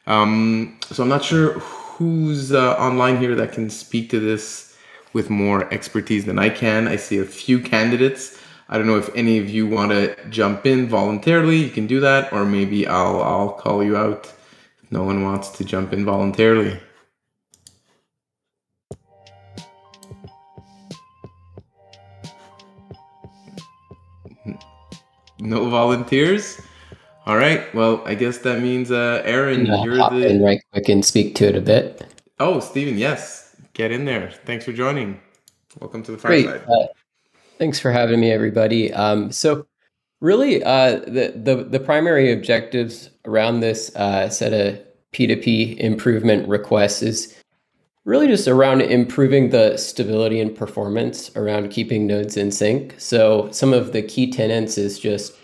[0.08, 4.76] Um, so I'm not sure who's uh, online here that can speak to this
[5.12, 6.88] with more expertise than I can.
[6.88, 8.37] I see a few candidates.
[8.70, 11.56] I don't know if any of you want to jump in voluntarily.
[11.56, 14.26] You can do that, or maybe I'll I'll call you out.
[14.82, 16.78] If no one wants to jump in voluntarily.
[25.40, 26.60] No volunteers.
[27.24, 27.72] All right.
[27.74, 30.28] Well, I guess that means uh, Aaron, I'll you're hop the.
[30.28, 32.04] in right quick and speak to it a bit.
[32.38, 34.30] Oh, Stephen, yes, get in there.
[34.44, 35.20] Thanks for joining.
[35.80, 36.46] Welcome to the Great.
[36.46, 36.68] fireside.
[36.68, 36.86] Uh,
[37.58, 38.92] thanks for having me, everybody.
[38.92, 39.66] Um, so,
[40.20, 44.80] really, uh, the, the the primary objectives around this uh, set of
[45.12, 47.34] P2P improvement requests is
[48.04, 52.94] really just around improving the stability and performance around keeping nodes in sync.
[52.98, 55.34] So, some of the key tenets is just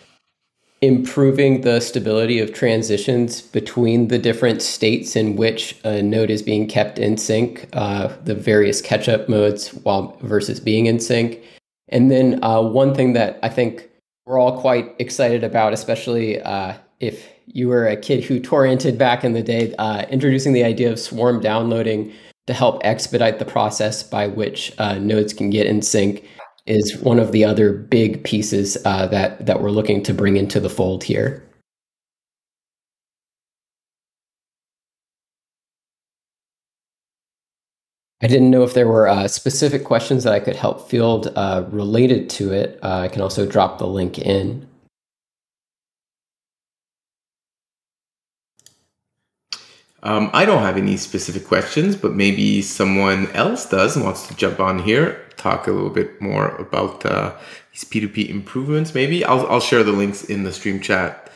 [0.80, 6.68] improving the stability of transitions between the different states in which a node is being
[6.68, 11.40] kept in sync, uh, the various catch-up modes while versus being in sync.
[11.88, 13.90] And then uh, one thing that I think
[14.26, 19.24] we're all quite excited about, especially uh, if you were a kid who torrented back
[19.24, 22.12] in the day, uh, introducing the idea of swarm downloading
[22.46, 26.24] to help expedite the process by which uh, nodes can get in sync
[26.66, 30.60] is one of the other big pieces uh, that that we're looking to bring into
[30.60, 31.42] the fold here.
[38.22, 41.64] I didn't know if there were uh, specific questions that I could help field uh,
[41.68, 42.78] related to it.
[42.82, 44.66] Uh, I can also drop the link in.
[50.04, 54.36] Um, I don't have any specific questions, but maybe someone else does and wants to
[54.36, 57.34] jump on here, talk a little bit more about uh,
[57.72, 58.94] these P2P improvements.
[58.94, 61.32] Maybe I'll, I'll share the links in the stream chat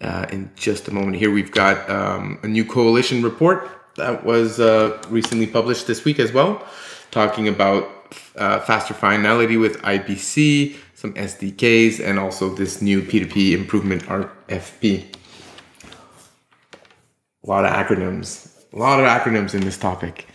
[0.00, 1.16] uh, in just a moment.
[1.16, 6.18] Here we've got um, a new coalition report that was uh, recently published this week
[6.18, 6.64] as well,
[7.10, 7.88] talking about
[8.36, 15.14] uh, faster finality with IPC, some SDKs, and also this new P2P improvement RFP.
[17.44, 18.50] A lot of acronyms.
[18.72, 20.26] A lot of acronyms in this topic.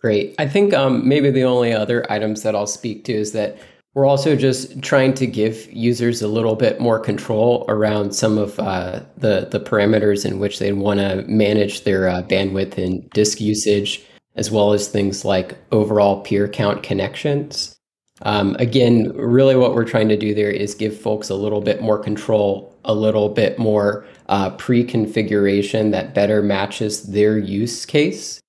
[0.00, 0.34] Great.
[0.38, 3.58] I think um, maybe the only other items that I'll speak to is that
[3.94, 8.58] we're also just trying to give users a little bit more control around some of
[8.60, 13.40] uh, the the parameters in which they want to manage their uh, bandwidth and disk
[13.40, 14.04] usage,
[14.36, 17.74] as well as things like overall peer count connections.
[18.22, 21.80] Um, again, really what we're trying to do there is give folks a little bit
[21.80, 28.40] more control, a little bit more uh, pre-configuration that better matches their use case.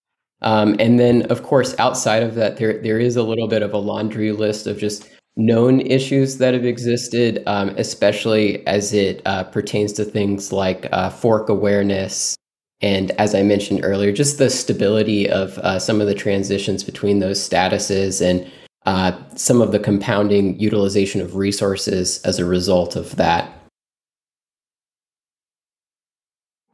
[0.41, 3.73] Um, and then, of course, outside of that, there there is a little bit of
[3.73, 5.09] a laundry list of just
[5.39, 11.09] known issues that have existed, um, especially as it uh, pertains to things like uh,
[11.09, 12.35] fork awareness.
[12.81, 17.19] And as I mentioned earlier, just the stability of uh, some of the transitions between
[17.19, 18.51] those statuses and
[18.85, 23.49] uh, some of the compounding utilization of resources as a result of that.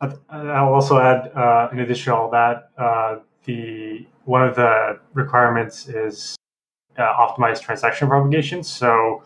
[0.02, 5.88] I'll also add, uh, in addition to all that, uh, the one of the requirements
[5.88, 6.36] is
[6.98, 8.64] uh, optimized transaction propagation.
[8.64, 9.24] So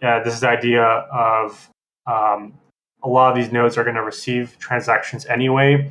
[0.00, 1.68] this is the idea of
[2.06, 2.54] um,
[3.02, 5.90] a lot of these nodes are going to receive transactions anyway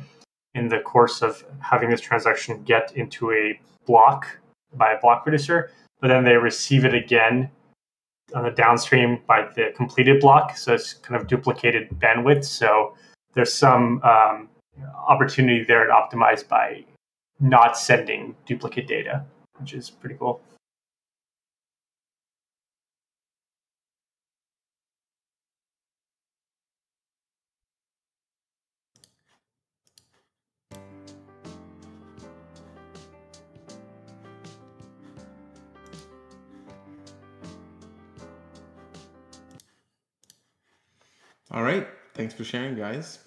[0.54, 4.26] in the course of having this transaction get into a block
[4.74, 7.50] by a block producer, but then they receive it again
[8.34, 10.56] on the downstream by the completed block.
[10.56, 12.44] So it's kind of duplicated bandwidth.
[12.44, 12.94] So
[13.34, 14.48] there's some um,
[15.08, 16.84] opportunity there to optimize by
[17.40, 19.24] not sending duplicate data,
[19.58, 20.40] which is pretty cool.
[41.50, 41.86] All right.
[42.14, 43.18] Thanks for sharing, guys.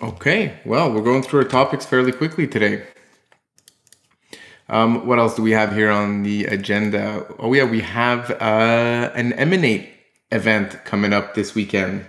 [0.00, 0.58] Okay.
[0.64, 2.84] Well, we're going through our topics fairly quickly today.
[4.68, 7.26] Um, what else do we have here on the agenda?
[7.38, 9.90] Oh, yeah, we have uh, an Emanate
[10.30, 12.06] event coming up this weekend.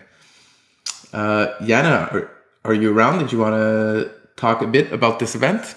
[1.12, 2.32] Uh, Yana, are,
[2.64, 3.20] are you around?
[3.20, 5.76] Did you want to talk a bit about this event?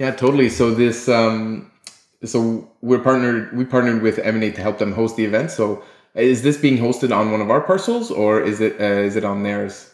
[0.00, 0.48] Yeah, totally.
[0.48, 1.70] So this, um,
[2.24, 3.54] so we're partnered.
[3.54, 5.50] We partnered with Emanate to help them host the event.
[5.50, 5.84] So
[6.14, 9.26] is this being hosted on one of our parcels, or is it uh, is it
[9.26, 9.89] on theirs?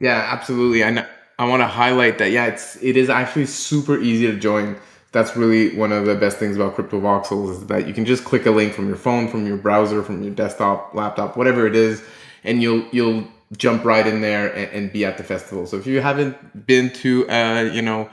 [0.00, 0.82] Yeah, absolutely.
[0.82, 1.06] And
[1.38, 2.30] I want to highlight that.
[2.30, 4.76] Yeah, it's it is actually super easy to join.
[5.12, 8.46] That's really one of the best things about CryptoVoxels is that you can just click
[8.46, 12.02] a link from your phone, from your browser, from your desktop, laptop, whatever it is,
[12.42, 13.24] and you'll you'll
[13.56, 15.66] jump right in there and, and be at the festival.
[15.66, 18.10] So if you haven't been to uh, you know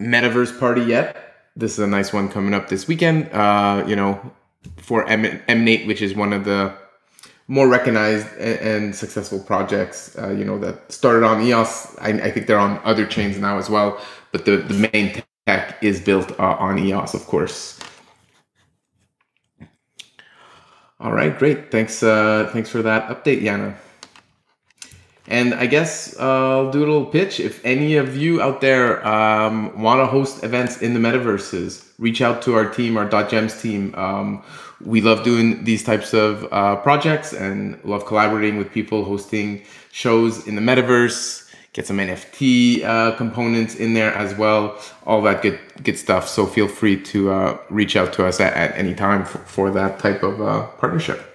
[0.00, 1.16] metaverse party yet,
[1.56, 3.30] this is a nice one coming up this weekend.
[3.32, 4.32] Uh, you know,
[4.78, 6.74] for M- Emanate, which is one of the
[7.48, 11.96] more recognized and, and successful projects, uh, you know, that started on EOS.
[12.00, 14.00] I, I, think they're on other chains now as well,
[14.32, 17.78] but the, the main tech is built uh, on EOS, of course.
[21.00, 21.70] All right, great.
[21.70, 23.76] Thanks, uh, thanks for that update, Yana.
[25.26, 27.40] And I guess I'll do a little pitch.
[27.40, 32.20] If any of you out there um, want to host events in the metaverses, reach
[32.20, 33.94] out to our team, our .gems team.
[33.94, 34.42] Um,
[34.84, 39.62] we love doing these types of uh, projects and love collaborating with people hosting
[39.92, 41.42] shows in the metaverse.
[41.72, 44.78] Get some NFT uh, components in there as well.
[45.06, 46.28] All that good good stuff.
[46.28, 49.70] So feel free to uh, reach out to us at, at any time for, for
[49.72, 51.33] that type of uh, partnership.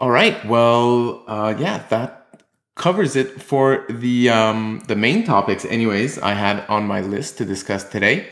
[0.00, 0.44] All right.
[0.44, 2.44] Well, uh, yeah, that
[2.74, 5.64] covers it for the um, the main topics.
[5.64, 8.28] Anyways, I had on my list to discuss today.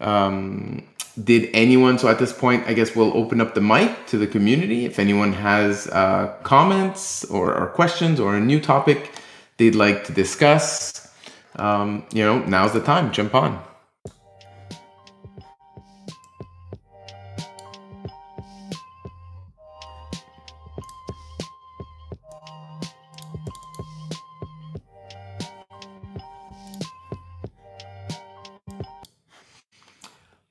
[0.00, 0.88] Um,
[1.22, 1.98] did anyone?
[1.98, 4.86] So at this point, I guess we'll open up the mic to the community.
[4.86, 9.12] If anyone has uh, comments or, or questions or a new topic
[9.58, 11.12] they'd like to discuss,
[11.56, 13.12] um, you know, now's the time.
[13.12, 13.62] Jump on.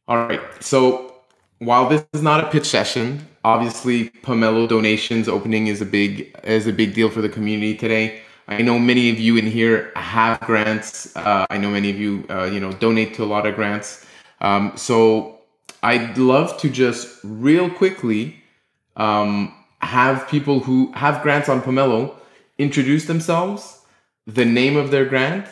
[0.08, 0.42] All right.
[0.64, 1.16] So
[1.60, 6.66] while this is not a pitch session, obviously Pomelo donations opening is a big is
[6.66, 8.22] a big deal for the community today.
[8.48, 11.14] I know many of you in here have grants.
[11.18, 14.06] Uh, I know many of you, uh, you know, donate to a lot of grants.
[14.40, 15.40] Um, so
[15.84, 18.42] I'd love to just real quickly
[18.96, 22.16] um, have people who have grants on Pomelo
[22.58, 23.82] introduce themselves,
[24.26, 25.46] the name of their grant,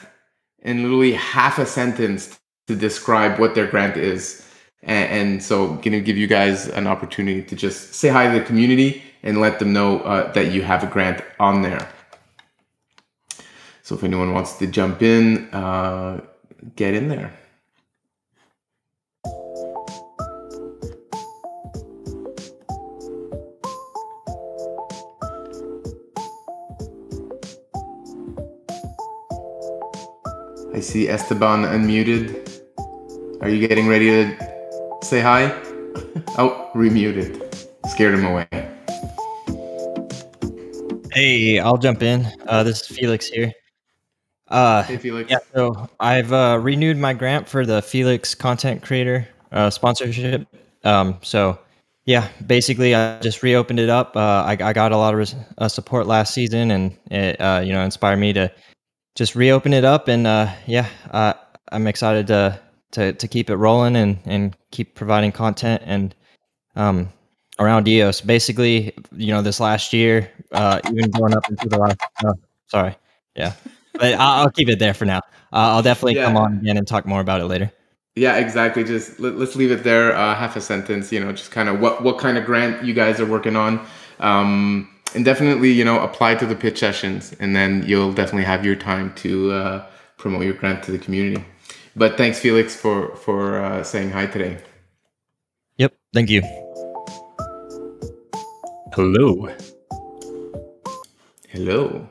[0.61, 4.44] and literally half a sentence to describe what their grant is.
[4.85, 8.39] And, and so, going to give you guys an opportunity to just say hi to
[8.39, 11.89] the community and let them know uh, that you have a grant on there.
[13.81, 16.21] So, if anyone wants to jump in, uh,
[16.75, 17.33] get in there.
[30.73, 32.61] I see Esteban unmuted.
[33.41, 34.54] Are you getting ready to
[35.05, 35.51] say hi?
[36.39, 37.39] oh, remuted.
[37.89, 38.47] Scared him away.
[41.13, 42.27] Hey, I'll jump in.
[42.47, 43.51] Uh, this is Felix here.
[44.47, 45.29] Uh, hey, Felix.
[45.29, 50.47] Yeah, so I've uh, renewed my grant for the Felix content creator uh, sponsorship.
[50.83, 51.59] Um, so,
[52.05, 54.17] yeah, basically, I just reopened it up.
[54.17, 57.61] Uh, I, I got a lot of res- uh, support last season, and it uh,
[57.63, 58.51] you know inspired me to
[59.13, 60.07] just reopen it up.
[60.07, 61.33] And uh, yeah, uh,
[61.71, 62.59] I'm excited to
[62.95, 66.15] to to keep it rolling and and keep providing content and
[66.75, 67.09] um,
[67.59, 68.21] around EOS.
[68.21, 71.97] Basically, you know, this last year, uh, even going up into the last.
[72.25, 72.33] Uh,
[72.67, 72.95] sorry,
[73.35, 73.53] yeah,
[73.93, 75.19] but I'll, I'll keep it there for now.
[75.53, 76.25] Uh, I'll definitely Yeah.
[76.25, 77.71] come on again and talk more about it later.
[78.15, 78.83] Yeah, exactly.
[78.85, 80.15] Just let, us leave it there.
[80.15, 81.11] Uh, half a sentence.
[81.11, 83.85] You know, just kind of what what kind of grant you guys are working on,
[84.19, 88.63] um, and definitely you know apply to the pitch sessions, and then you'll definitely have
[88.65, 89.85] your time to uh,
[90.17, 91.43] promote your grant to the community.
[91.95, 94.57] But thanks, Felix, for for uh, saying hi today.
[95.77, 95.93] Yep.
[96.13, 96.41] Thank you.
[98.93, 99.47] Hello.
[101.49, 102.09] Hello.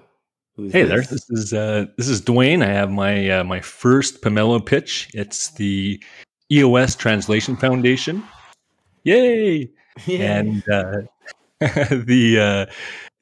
[0.56, 0.98] Who's Hey there.
[0.98, 1.08] this?
[1.08, 2.64] This is uh, this is Dwayne.
[2.64, 5.10] I have my uh, my first Pomelo pitch.
[5.12, 6.02] It's the
[6.50, 8.22] EOS Translation Foundation.
[9.04, 9.70] Yay!
[10.08, 11.02] And uh,
[11.60, 12.72] the uh,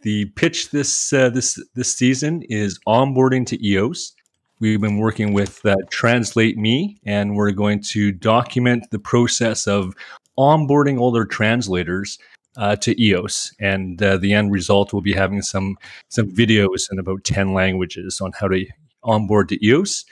[0.02, 4.14] the pitch this uh, this this season is onboarding to EOS.
[4.62, 9.92] We've been working with uh, Translate Me, and we're going to document the process of
[10.38, 12.16] onboarding all their translators
[12.56, 15.76] uh, to EOS, and uh, the end result will be having some
[16.10, 18.64] some videos in about ten languages on how to
[19.02, 20.04] onboard to EOS.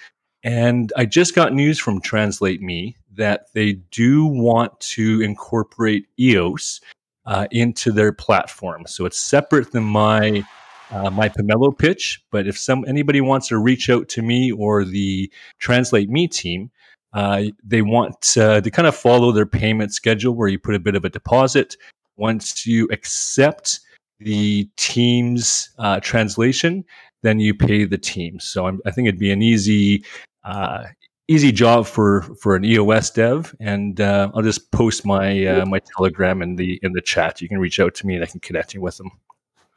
[0.43, 6.81] And I just got news from Translate Me that they do want to incorporate EOS
[7.25, 10.43] uh, into their platform, so it's separate than my
[10.91, 12.23] uh, my Pomelo pitch.
[12.31, 16.71] But if some anybody wants to reach out to me or the Translate Me team,
[17.13, 20.81] uh, they want uh, to kind of follow their payment schedule where you put a
[20.81, 21.77] bit of a deposit.
[22.17, 23.81] Once you accept
[24.19, 26.85] the team's uh, translation,
[27.23, 28.39] then you pay the team.
[28.39, 30.05] So I'm, I think it'd be an easy,
[30.45, 30.85] uh,
[31.29, 33.55] easy job for for an EOS dev.
[33.61, 37.41] And uh, I'll just post my uh, my Telegram in the in the chat.
[37.41, 39.11] You can reach out to me and I can connect you with them.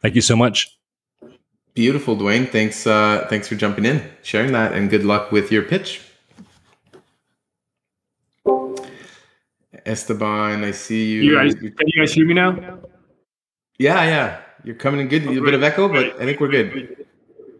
[0.01, 0.77] Thank you so much.
[1.73, 2.49] Beautiful, Dwayne.
[2.49, 2.85] Thanks.
[2.85, 6.01] Uh, thanks for jumping in, sharing that, and good luck with your pitch.
[9.85, 11.21] Esteban, I see you.
[11.23, 12.79] You guys, can you guys hear me now?
[13.79, 14.41] Yeah, yeah.
[14.63, 15.23] You're coming in good.
[15.25, 17.05] A bit of echo, but I think we're good.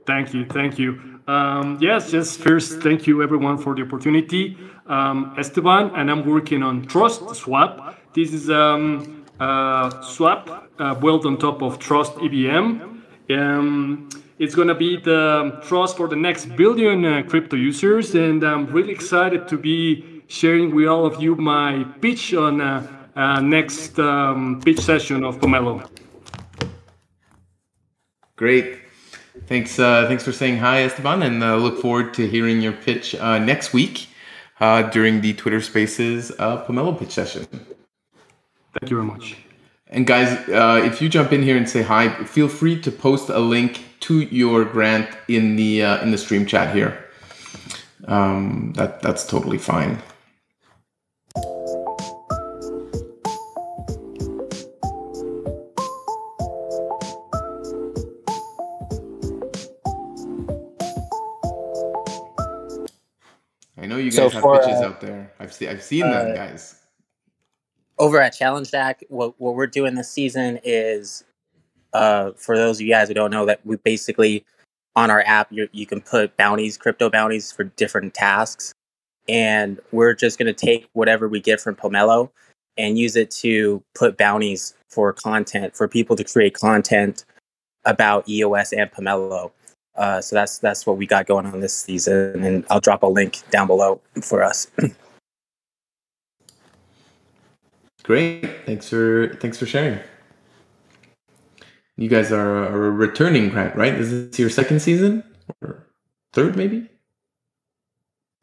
[0.05, 1.20] Thank you, thank you.
[1.28, 4.57] Um, yes, just first, thank you everyone for the opportunity.
[4.88, 7.97] Um, Esteban, and I'm working on Trust Swap.
[8.14, 12.93] This is um, a swap uh, built on top of Trust EVM,
[13.30, 14.10] Um,
[14.40, 18.66] it's going to be the trust for the next billion uh, crypto users, and I'm
[18.68, 24.00] really excited to be sharing with all of you my pitch on uh, uh, next
[24.00, 25.88] um, pitch session of Pomelo.
[28.36, 28.80] Great.
[29.48, 29.80] Thanks.
[29.80, 33.40] Uh, thanks for saying hi, Esteban, and uh, look forward to hearing your pitch uh,
[33.40, 34.08] next week
[34.60, 37.46] uh, during the Twitter Spaces uh, Pomelo pitch session.
[38.74, 39.38] Thank you very much.
[39.94, 43.30] And guys, uh, if you jump in here and say hi, feel free to post
[43.30, 46.98] a link to your grant in the uh, in the stream chat here.
[48.06, 50.02] Um, that that's totally fine.
[63.78, 65.32] I know you guys So have for, pitches uh, out there.
[65.39, 66.83] I've seen I've seen them, uh, guys.
[68.04, 71.24] Over at Challenge Deck, what what we're doing this season is,
[71.93, 74.43] uh, for those of you guys who don't know, that we basically
[74.95, 78.74] on our app you can put bounties, crypto bounties for different tasks,
[79.30, 82.30] and we're just gonna take whatever we get from Pomelo
[82.78, 87.24] and use it to put bounties for content for people to create content
[87.86, 89.51] about EOS and Pomelo.
[89.95, 93.08] Uh, so that's that's what we got going on this season, and I'll drop a
[93.08, 94.68] link down below for us.
[98.04, 98.66] Great.
[98.66, 99.99] Thanks for thanks for sharing.
[101.95, 103.93] You guys are, are a returning grant, right?
[103.93, 105.24] Is this your second season
[105.62, 105.88] or
[106.34, 106.89] third, maybe?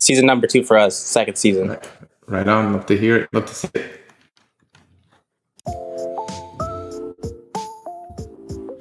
[0.01, 1.77] season number two for us, second season.
[2.27, 2.73] Right on.
[2.73, 3.29] Love to hear it.
[3.33, 4.01] Love to see it.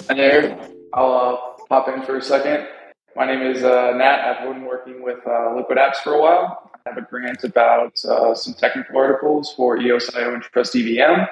[0.08, 0.58] Hi there.
[0.94, 2.68] I'll uh, pop in for a second.
[3.16, 4.40] My name is uh, Nat.
[4.40, 6.69] I've been working with uh, Liquid Apps for a while.
[6.86, 11.26] I have a grant about uh, some technical articles for EOS.io and Trust EVM.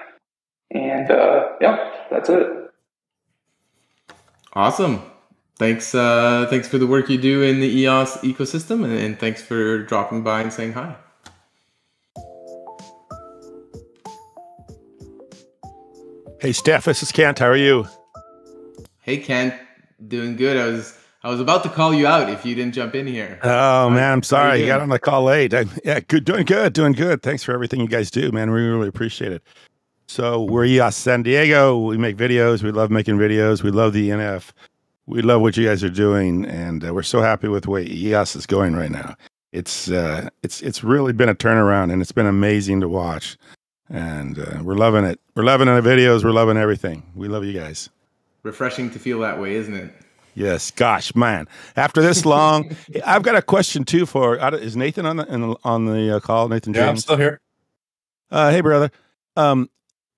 [0.72, 2.72] And uh, yeah, that's it.
[4.54, 5.02] Awesome.
[5.58, 5.96] Thanks.
[5.96, 9.84] Uh, thanks for the work you do in the EOS ecosystem, and, and thanks for
[9.84, 10.96] dropping by and saying hi.
[16.40, 17.40] Hey, Steph, this is Kent.
[17.40, 17.88] How are you?
[19.02, 19.56] Hey, Kent.
[20.08, 20.58] Doing good.
[20.58, 23.40] I was I was about to call you out if you didn't jump in here.
[23.44, 24.62] Oh man, I'm sorry.
[24.62, 25.54] you got on the call late.
[25.54, 27.22] I, yeah, good, doing good, doing good.
[27.24, 28.52] Thanks for everything you guys do, man.
[28.52, 29.44] We really appreciate it.
[30.08, 31.78] So we're EOS San Diego.
[31.78, 32.64] We make videos.
[32.64, 33.64] We love making videos.
[33.64, 34.52] We love the NF.
[35.06, 37.86] We love what you guys are doing, and uh, we're so happy with the way
[37.86, 39.16] EOS is going right now.
[39.52, 43.38] It's uh, it's it's really been a turnaround, and it's been amazing to watch.
[43.90, 45.20] And uh, we're loving it.
[45.36, 46.24] We're loving the videos.
[46.24, 47.04] We're loving everything.
[47.16, 47.90] We love you guys.
[48.44, 49.94] Refreshing to feel that way, isn't it?
[50.38, 51.48] Yes, gosh, man.
[51.76, 52.76] After this long,
[53.06, 54.06] I've got a question too.
[54.06, 56.48] For is Nathan on the, on the uh, call?
[56.48, 56.84] Nathan James.
[56.84, 57.42] Yeah, I'm still here.
[58.30, 58.92] Uh, hey, brother.
[59.36, 59.68] Um,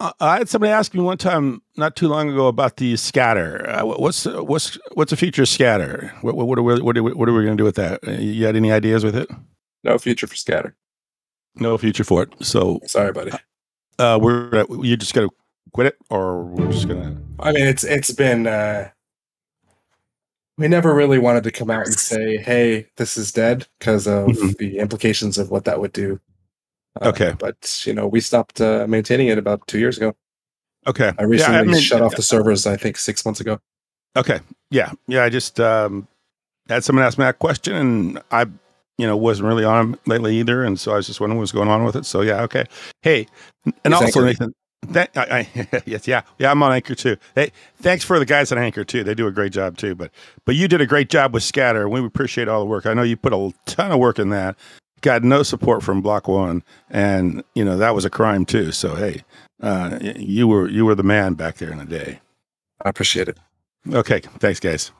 [0.01, 3.65] I I had somebody ask me one time not too long ago about the scatter.
[3.69, 6.13] Uh, what's what's what's the future of scatter?
[6.19, 7.75] What what, what are we what are we, what are we going to do with
[7.75, 8.05] that?
[8.05, 9.29] Uh, You had any ideas with it?
[9.85, 10.75] No future for scatter.
[11.55, 12.33] No future for it.
[12.41, 13.31] So sorry, buddy.
[13.97, 15.29] Uh, we're you just got to
[15.71, 17.21] quit it, or we're just gonna.
[17.39, 18.47] I mean, it's it's been.
[18.47, 18.89] Uh,
[20.59, 24.27] we never really wanted to come out and say, "Hey, this is dead," because of
[24.27, 24.57] Mhm.
[24.57, 26.19] the implications of what that would do.
[27.01, 27.33] Uh, Okay.
[27.39, 30.15] but you know, we stopped uh, maintaining it about two years ago.
[30.85, 31.11] Okay.
[31.17, 32.67] I recently mean- shut off the servers.
[32.67, 33.59] I think six months ago.
[34.17, 34.39] Okay.
[34.69, 34.91] Yeah.
[35.07, 35.23] Yeah.
[35.23, 36.07] I just um,
[36.67, 38.41] had someone ask me that question, and I,
[38.97, 41.41] you know, wasn't really on 'em lately either, and so I was just wondering what
[41.43, 42.05] was going on with it.
[42.05, 42.41] So yeah.
[42.43, 42.65] Okay.
[43.01, 43.27] Hey,
[43.65, 44.25] and He's also Anchor.
[44.25, 44.53] Nathan.
[44.87, 46.51] That, I, I, yes, yeah, yeah.
[46.51, 47.17] I'm on Anchor too.
[47.35, 49.03] Hey, thanks for the guys at Anchor too.
[49.03, 49.93] They do a great job too.
[49.93, 50.11] But
[50.45, 51.87] but you did a great job with Scatter.
[51.87, 52.85] We appreciate all the work.
[52.85, 54.57] I know you put a ton of work in that.
[55.01, 58.71] Got no support from Block One, and you know that was a crime too.
[58.71, 59.23] So hey,
[59.61, 62.19] uh, you were you were the man back there in the day.
[62.83, 63.37] I appreciate it.
[63.93, 64.91] Okay, thanks, guys.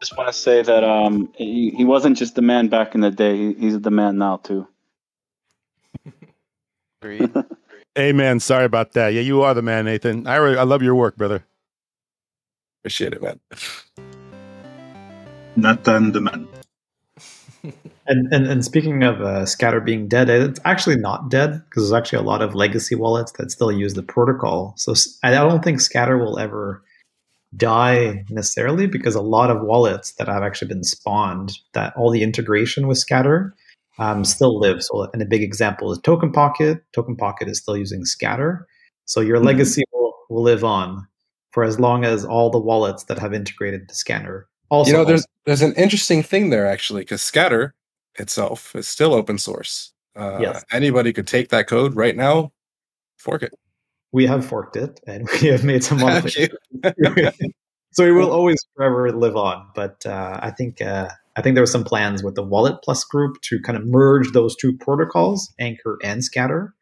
[0.00, 3.10] Just want to say that um, he, he wasn't just the man back in the
[3.10, 3.36] day.
[3.36, 4.68] He, he's the man now too.
[7.04, 8.40] Amen.
[8.40, 9.12] Sorry about that.
[9.12, 10.26] Yeah, you are the man, Nathan.
[10.26, 11.44] I really, I love your work, brother.
[12.82, 13.40] Appreciate it, man.
[15.56, 16.48] Nathan the man.
[18.10, 21.92] And, and and speaking of uh, Scatter being dead, it's actually not dead because there's
[21.92, 24.72] actually a lot of legacy wallets that still use the protocol.
[24.78, 26.82] So I don't think Scatter will ever
[27.54, 32.22] die necessarily because a lot of wallets that have actually been spawned that all the
[32.22, 33.54] integration with Scatter
[33.98, 34.82] um, still live.
[34.82, 36.82] So and a big example is Token Pocket.
[36.92, 38.66] Token Pocket is still using Scatter.
[39.04, 41.06] So your legacy will, will live on
[41.52, 44.46] for as long as all the wallets that have integrated the Scatter.
[44.70, 47.74] Also, you know, there's there's an interesting thing there actually, because Scatter
[48.16, 49.92] itself is still open source.
[50.16, 50.64] Uh, Yes.
[50.72, 52.52] Anybody could take that code right now,
[53.16, 53.54] fork it.
[54.12, 56.58] we have forked it and we have made some modifications.
[57.92, 59.66] so it will always forever live on.
[59.74, 61.08] But uh, I think uh,
[61.38, 64.32] I think there were some plans with the Wallet Plus group to kind of merge
[64.32, 66.74] those two protocols, Anchor and Scatter.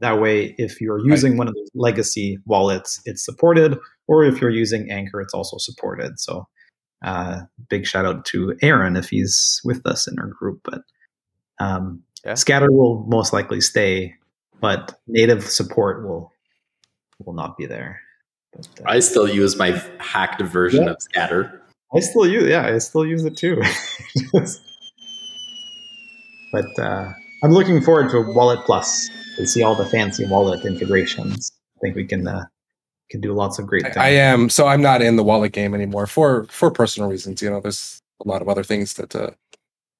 [0.00, 1.38] That way, if you're using right.
[1.38, 6.18] one of those legacy wallets, it's supported, or if you're using Anchor, it's also supported.
[6.18, 6.48] So,
[7.04, 10.62] uh, big shout out to Aaron if he's with us in our group.
[10.64, 10.82] But
[11.60, 12.34] um, yeah.
[12.34, 14.16] Scatter will most likely stay,
[14.60, 16.32] but native support will
[17.24, 18.00] will not be there.
[18.52, 20.90] But, uh, I still use my hacked version yeah.
[20.90, 21.61] of Scatter.
[21.94, 23.60] I still use, yeah, I still use it too.
[26.52, 27.12] but uh,
[27.42, 29.10] I'm looking forward to Wallet Plus
[29.44, 31.52] see all the fancy wallet integrations.
[31.76, 32.44] I think we can uh,
[33.10, 33.96] can do lots of great things.
[33.96, 37.42] I am so I'm not in the wallet game anymore for for personal reasons.
[37.42, 39.30] You know, there's a lot of other things that uh,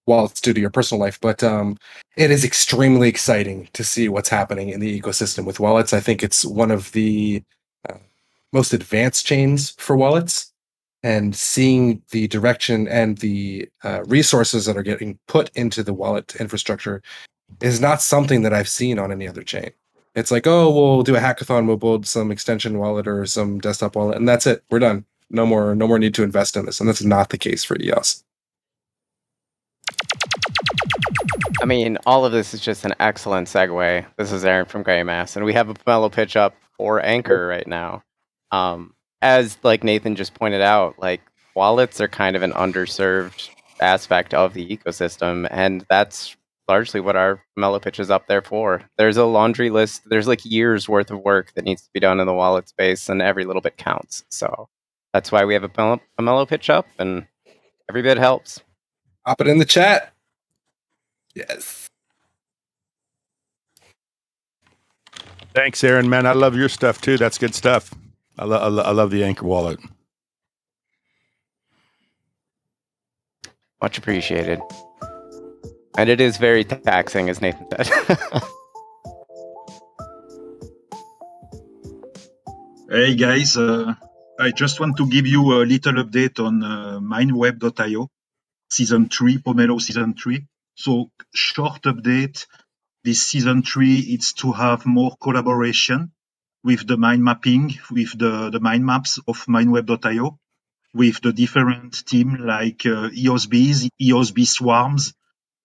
[0.07, 1.77] wallets do to your personal life, but um,
[2.17, 5.93] it is extremely exciting to see what's happening in the ecosystem with wallets.
[5.93, 7.43] I think it's one of the
[7.89, 7.99] uh,
[8.53, 10.52] most advanced chains for wallets
[11.03, 16.37] and seeing the direction and the uh, resources that are getting put into the wallet
[16.37, 17.03] infrastructure
[17.61, 19.71] is not something that I've seen on any other chain.
[20.15, 23.97] It's like, oh, we'll do a hackathon, we'll build some extension wallet or some desktop
[23.97, 24.63] wallet, and that's it.
[24.71, 25.05] We're done.
[25.31, 26.79] No more, no more need to invest in this.
[26.79, 28.23] And that's not the case for EOS.
[31.63, 34.05] I mean, all of this is just an excellent segue.
[34.17, 37.67] This is Aaron from Greymass, and we have a Pomelo pitch up for Anchor right
[37.67, 38.03] now.
[38.51, 41.23] Um, as like Nathan just pointed out, like
[41.55, 43.49] wallets are kind of an underserved
[43.81, 46.37] aspect of the ecosystem, and that's
[46.69, 48.83] largely what our Mellow pitch is up there for.
[48.99, 50.03] There's a laundry list.
[50.07, 53.09] There's like years worth of work that needs to be done in the wallet space,
[53.09, 54.25] and every little bit counts.
[54.29, 54.69] So
[55.13, 57.27] that's why we have a, a Mellow pitch up, and
[57.89, 58.61] every bit helps.
[59.25, 60.13] Pop it in the chat.
[61.35, 61.89] Yes.
[65.55, 66.09] Thanks, Aaron.
[66.09, 67.19] Man, I love your stuff too.
[67.19, 67.95] That's good stuff.
[68.39, 69.79] I, lo- I, lo- I love the Anchor wallet.
[73.81, 74.61] Much appreciated.
[75.99, 78.09] And it is very taxing, as Nathan said.
[82.91, 83.95] hey guys, uh,
[84.39, 88.09] I just want to give you a little update on uh, MindWeb.io,
[88.71, 90.47] season 3, Pomelo season 3.
[90.75, 92.47] So, short update
[93.05, 96.13] this season 3 is to have more collaboration
[96.65, 100.39] with the mind mapping, with the, the mind maps of mindweb.io,
[100.95, 105.15] with the different team like uh, EOSBs, EOSB swarms,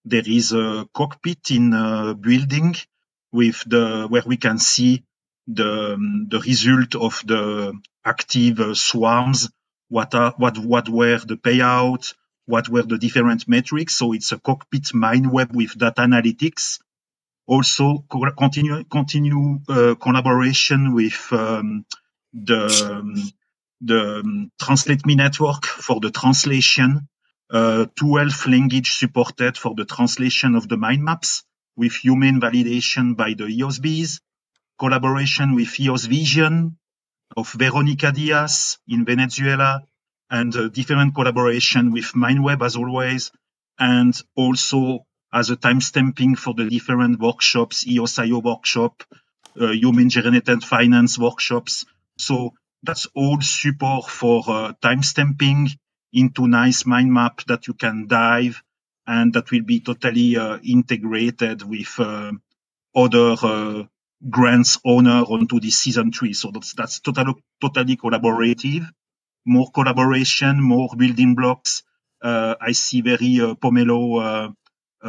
[0.06, 2.76] there is a cockpit in a building
[3.32, 5.04] with the where we can see
[5.48, 9.50] the um, the result of the active uh, swarms.
[9.90, 12.14] What are what what were the payout?
[12.46, 13.96] What were the different metrics?
[13.96, 16.80] So it's a cockpit mind web with data analytics.
[17.48, 21.86] Also, co- continue continue uh, collaboration with um,
[22.34, 22.62] the
[22.92, 23.16] um,
[23.82, 27.08] the um, Translate Me network for the translation
[27.52, 31.44] uh, 12 language supported for the translation of the mind maps
[31.78, 34.20] with human validation by the EOSBs,
[34.80, 36.78] collaboration with EOS Vision
[37.38, 39.84] of Veronica Diaz in Venezuela,
[40.30, 43.32] and uh, different collaboration with MindWeb as always,
[43.80, 49.04] and also as a timestamping for the different workshops, EOSIO workshop,
[49.60, 51.86] uh, human generated finance workshops.
[52.18, 55.70] So that's all support for uh, timestamping
[56.14, 58.64] into nice mind map that you can dive
[59.06, 62.32] and that will be totally uh, integrated with uh,
[62.96, 63.84] other uh,
[64.30, 66.34] grants owner onto the season three.
[66.34, 68.86] So that's that's totally totally collaborative.
[69.46, 71.84] More collaboration, more building blocks.
[72.22, 74.56] Uh, I see very Pomelo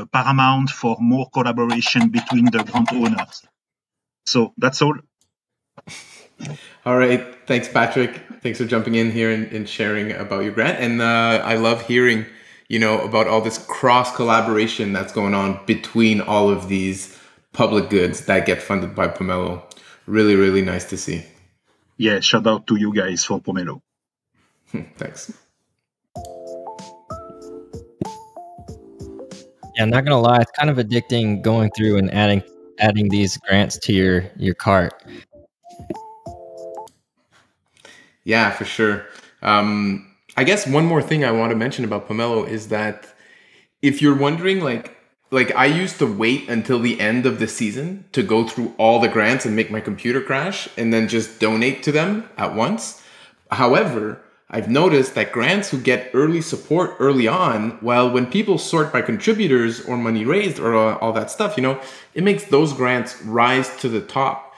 [0.07, 3.43] paramount for more collaboration between the grant owners.
[4.27, 4.95] So that's all.
[6.87, 7.35] All right.
[7.47, 8.23] Thanks, Patrick.
[8.43, 10.79] Thanks for jumping in here and, and sharing about your grant.
[10.79, 12.27] And uh, I love hearing,
[12.69, 17.19] you know, about all this cross collaboration that's going on between all of these
[17.53, 19.63] public goods that get funded by Pomelo.
[20.07, 21.25] Really, really nice to see.
[21.97, 23.81] Yeah, shout out to you guys for Pomelo.
[24.97, 25.33] Thanks.
[29.79, 32.43] Yeah, I'm not gonna lie, it's kind of addicting going through and adding
[32.81, 35.05] adding these grants to your your cart.
[38.25, 39.07] Yeah, for sure.
[39.41, 43.07] Um, I guess one more thing I want to mention about Pomelo is that
[43.81, 44.97] if you're wondering, like,
[45.31, 48.99] like I used to wait until the end of the season to go through all
[48.99, 53.01] the grants and make my computer crash and then just donate to them at once.
[53.53, 58.93] However, I've noticed that grants who get early support early on, well, when people sort
[58.93, 61.81] by contributors or money raised or all that stuff, you know,
[62.15, 64.49] it makes those grants rise to the top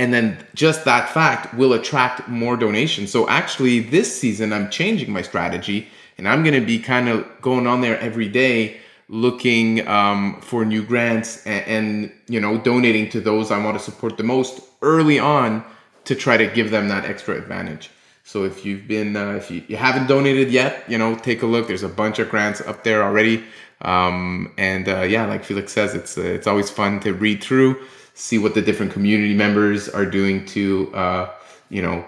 [0.00, 3.10] and then just that fact will attract more donations.
[3.10, 7.26] So actually, this season I'm changing my strategy, and I'm going to be kind of
[7.42, 13.10] going on there every day, looking um, for new grants and, and you know donating
[13.10, 15.62] to those I want to support the most early on
[16.04, 17.90] to try to give them that extra advantage.
[18.30, 21.46] So if you've been, uh, if you, you haven't donated yet, you know, take a
[21.46, 21.66] look.
[21.66, 23.42] There's a bunch of grants up there already.
[23.82, 27.84] Um, and uh, yeah, like Felix says, it's uh, it's always fun to read through,
[28.14, 31.30] see what the different community members are doing to, uh,
[31.70, 32.06] you know,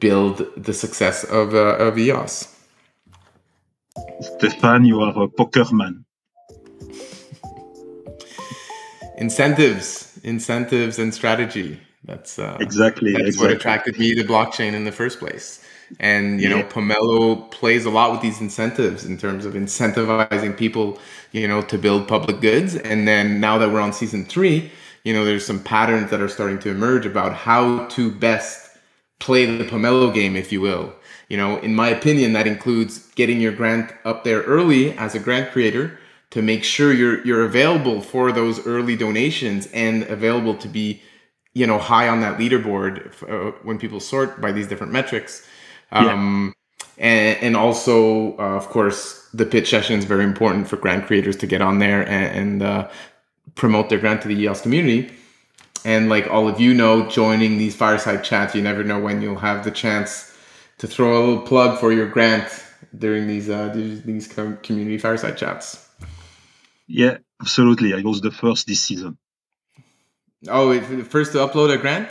[0.00, 2.54] build the success of uh, of EOS.
[4.20, 6.04] Stefan, you are a poker man.
[9.16, 11.80] Incentives, incentives, and strategy.
[12.04, 13.48] That's uh, exactly that's exactly.
[13.48, 15.64] what attracted me to blockchain in the first place.
[16.00, 20.98] And you know, Pomelo plays a lot with these incentives in terms of incentivizing people,
[21.32, 22.74] you know, to build public goods.
[22.74, 24.70] And then now that we're on season three,
[25.04, 28.76] you know, there's some patterns that are starting to emerge about how to best
[29.18, 30.94] play the Pomelo game, if you will.
[31.28, 35.18] You know, in my opinion, that includes getting your grant up there early as a
[35.18, 35.98] grant creator
[36.30, 41.02] to make sure you're you're available for those early donations and available to be,
[41.54, 45.46] you know, high on that leaderboard uh, when people sort by these different metrics.
[45.92, 46.52] Um,
[46.98, 51.36] and, and also, uh, of course, the pitch session is very important for grant creators
[51.36, 52.90] to get on there and, and uh,
[53.54, 55.12] promote their grant to the EOS community.
[55.84, 59.36] And like all of you know, joining these fireside chats, you never know when you'll
[59.36, 60.32] have the chance
[60.78, 62.48] to throw a little plug for your grant
[62.96, 65.88] during these uh, these, these community fireside chats.
[66.86, 67.94] Yeah, absolutely.
[67.94, 69.18] I was the first this season.
[70.48, 72.08] Oh, if- first to upload a grant.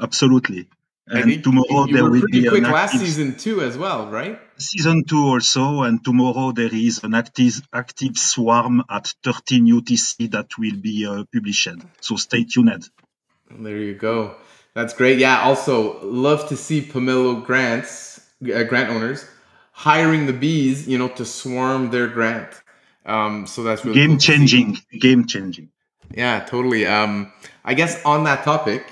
[0.00, 0.68] Absolutely.
[1.06, 3.76] And think tomorrow you there were will pretty be quick an last season two as
[3.76, 4.38] well, right?
[4.58, 10.56] season two also, and tomorrow there is an active active swarm at 13 UTC that
[10.56, 11.68] will be uh, published.
[12.00, 12.88] So stay tuned.
[13.50, 14.36] There you go.
[14.74, 15.18] That's great.
[15.18, 15.40] Yeah.
[15.40, 18.20] Also, love to see Pomelo grants
[18.54, 19.26] uh, grant owners
[19.72, 22.48] hiring the bees, you know, to swarm their grant.
[23.06, 25.70] Um, so that's really Game cool changing, game changing.
[26.14, 26.86] Yeah, totally.
[26.86, 27.32] Um,
[27.64, 28.84] I guess on that topic,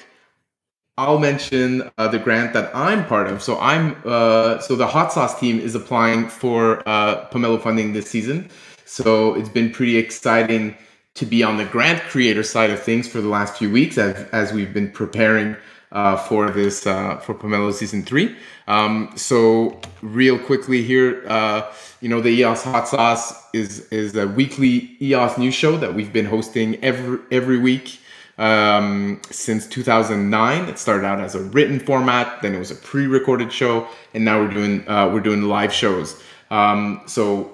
[0.96, 3.42] I'll mention uh, the grant that I'm part of.
[3.42, 8.10] So I'm uh, so the hot sauce team is applying for uh, Pomelo funding this
[8.10, 8.50] season.
[8.84, 10.76] So it's been pretty exciting
[11.14, 14.16] to be on the grant creator side of things for the last few weeks as,
[14.30, 15.56] as we've been preparing
[15.92, 18.36] uh, for this uh, for Pomelo season three.
[18.66, 24.26] Um, so real quickly here, uh, you know, the EOS Hot Sauce is is a
[24.26, 27.98] weekly EOS news show that we've been hosting every every week
[28.38, 30.68] um, since 2009.
[30.68, 34.40] It started out as a written format, then it was a pre-recorded show, and now
[34.40, 36.22] we're doing uh, we're doing live shows.
[36.50, 37.52] Um, so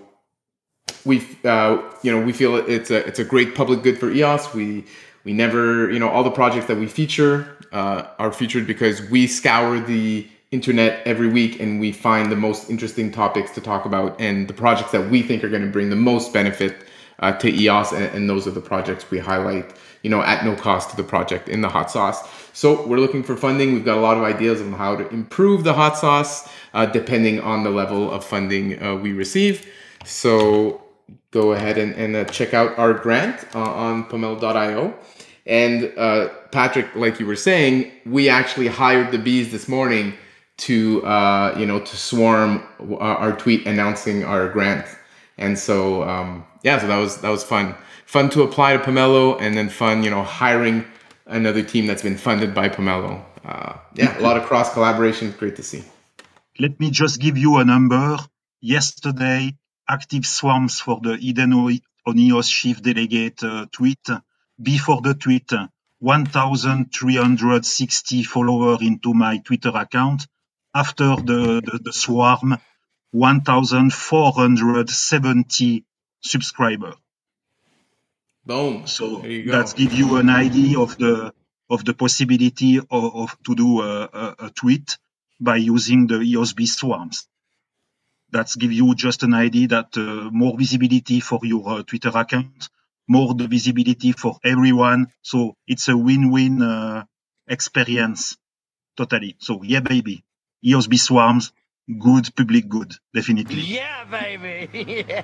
[1.05, 4.53] we uh, you know we feel it's a it's a great public good for EOS.
[4.55, 4.85] We
[5.25, 9.27] we never you know all the projects that we feature uh, are featured because we
[9.27, 14.19] scour the internet every week and we find the most interesting topics to talk about
[14.21, 16.77] and the projects that we think are going to bring the most benefit
[17.19, 20.55] uh, to EOS and, and those are the projects we highlight you know at no
[20.55, 22.23] cost to the project in the hot sauce.
[22.53, 23.75] So we're looking for funding.
[23.75, 27.41] We've got a lot of ideas on how to improve the hot sauce uh, depending
[27.41, 29.67] on the level of funding uh, we receive.
[30.05, 30.83] So
[31.33, 34.95] go ahead and, and uh, check out our grant uh, on pomelo.io.
[35.47, 40.15] And uh, Patrick, like you were saying, we actually hired the bees this morning
[40.57, 44.87] to uh, you know to swarm uh, our tweet announcing our grant.
[45.37, 47.75] And so um, yeah, so that was that was fun.
[48.07, 50.85] Fun to apply to Pomelo, and then fun you know hiring
[51.27, 53.23] another team that's been funded by Pomelo.
[53.45, 55.35] Uh, yeah, a lot of cross collaboration.
[55.39, 55.85] Great to see.
[56.59, 58.17] Let me just give you a number.
[58.61, 59.57] Yesterday,
[59.89, 64.09] active swarms for the Eden on EOS chief delegate uh, tweet.
[64.61, 65.51] Before the tweet,
[66.01, 70.27] 1,360 followers into my Twitter account.
[70.75, 72.59] After the, the, the swarm,
[73.13, 75.85] 1,470
[76.21, 76.95] subscribers.
[78.45, 78.87] Boom.
[78.87, 79.53] So There you go.
[79.53, 81.33] that give you an idea of the
[81.71, 84.99] of the possibility of, of to do a, a, a tweet
[85.41, 87.27] by using the EOSB swarms.
[88.33, 92.69] That give you just an idea that uh, more visibility for your uh, Twitter account,
[93.09, 95.09] more the visibility for everyone.
[95.23, 97.05] So it's a win-win uh,
[97.49, 98.37] experience,
[98.97, 99.37] totally.
[99.39, 100.25] So yeah, baby,
[100.65, 101.53] EOSB swarms,
[101.99, 103.61] good public good, definitely.
[103.61, 105.07] Yeah, baby.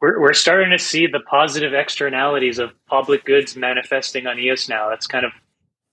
[0.00, 4.90] We're, we're starting to see the positive externalities of public goods manifesting on EOS now.
[4.90, 5.32] That's kind of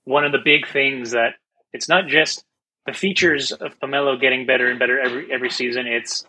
[0.04, 1.34] one of the big things that
[1.74, 2.46] it's not just
[2.86, 5.88] the features of Pomelo getting better and better every every season.
[5.88, 6.24] It's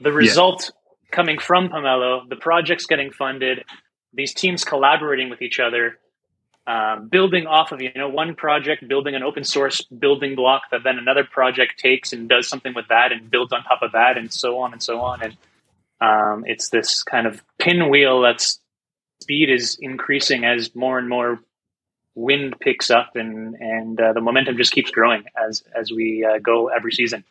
[0.00, 0.70] the result
[1.10, 3.64] coming from Pomelo, the projects getting funded,
[4.12, 5.98] these teams collaborating with each other.
[6.66, 10.82] um, building off of you know one project, building an open source building block that
[10.82, 14.18] then another project takes and does something with that and builds on top of that,
[14.18, 15.22] and so on and so on.
[15.22, 15.36] And
[16.00, 18.60] um, it's this kind of pinwheel that's
[19.20, 21.40] speed is increasing as more and more
[22.16, 26.38] wind picks up and and uh, the momentum just keeps growing as as we uh,
[26.38, 27.22] go every season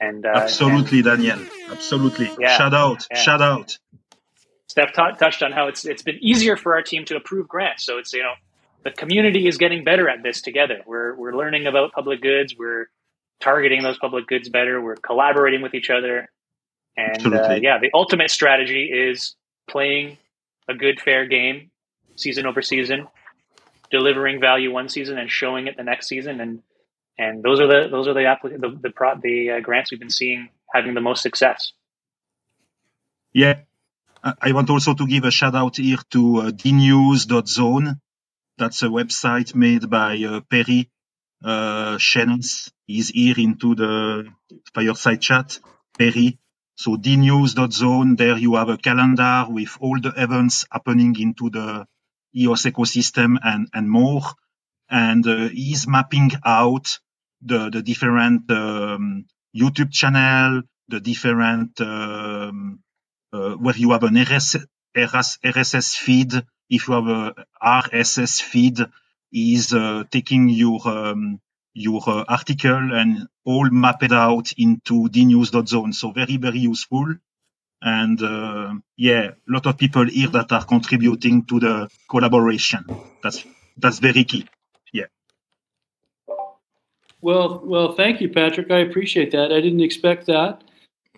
[0.00, 1.38] and uh, Absolutely, Daniel.
[1.70, 2.30] Absolutely.
[2.38, 3.06] Yeah, Shout out.
[3.10, 3.18] yeah.
[3.18, 3.78] Shout out.
[4.68, 7.84] Steph t- touched on how it's it's been easier for our team to approve grants.
[7.84, 8.34] So it's you know
[8.84, 10.80] the community is getting better at this together.
[10.86, 12.54] We're we're learning about public goods.
[12.58, 12.88] We're
[13.40, 14.80] targeting those public goods better.
[14.80, 16.28] We're collaborating with each other,
[16.96, 19.34] and uh, yeah, the ultimate strategy is
[19.68, 20.18] playing
[20.68, 21.70] a good fair game,
[22.16, 23.06] season over season,
[23.90, 26.62] delivering value one season and showing it the next season, and
[27.18, 30.00] and those are the those are the applic- the the, pro- the uh, grants we've
[30.00, 31.72] been seeing having the most success.
[33.32, 33.60] Yeah.
[34.22, 38.00] I I want also to give a shout out here to uh, dnews.zone.
[38.58, 40.90] That's a website made by uh, Perry
[41.44, 42.72] uh, Shens.
[42.86, 44.26] He's here into the
[44.74, 45.58] fireside chat.
[45.98, 46.38] Perry.
[46.76, 51.86] So dnews.zone, there you have a calendar with all the events happening into the
[52.36, 54.22] EOS ecosystem and, and more.
[54.90, 56.98] And uh, he's mapping out
[57.46, 62.80] the, the different um, YouTube channel, the different um,
[63.32, 64.56] uh, where you have an RS,
[64.96, 66.32] RS, RSS feed.
[66.68, 68.78] If you have a RSS feed,
[69.32, 71.40] is uh, taking your um,
[71.74, 75.92] your uh, article and all mapped out into dnews.zone.
[75.92, 77.14] So very very useful.
[77.82, 82.86] And uh, yeah, a lot of people here that are contributing to the collaboration.
[83.22, 83.44] That's
[83.76, 84.46] that's very key.
[87.20, 88.70] Well, well, thank you, Patrick.
[88.70, 89.52] I appreciate that.
[89.52, 90.62] I didn't expect that.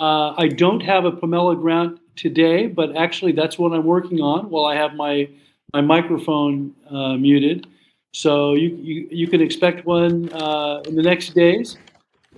[0.00, 4.48] Uh, I don't have a Pomelo grant today, but actually, that's what I'm working on
[4.50, 5.28] while I have my
[5.74, 7.66] my microphone uh, muted.
[8.12, 11.76] So you, you you can expect one uh, in the next days.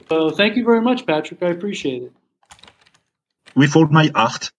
[0.09, 1.43] So thank you very much, Patrick.
[1.43, 2.12] I appreciate it.
[3.55, 4.51] With all my heart.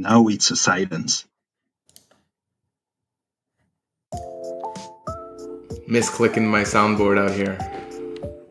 [0.00, 1.26] And now it's a silence.
[5.86, 7.58] Misclicking my soundboard out here.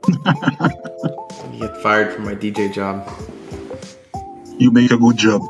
[1.59, 3.09] Get fired from my DJ job.
[4.59, 5.41] You make a good job.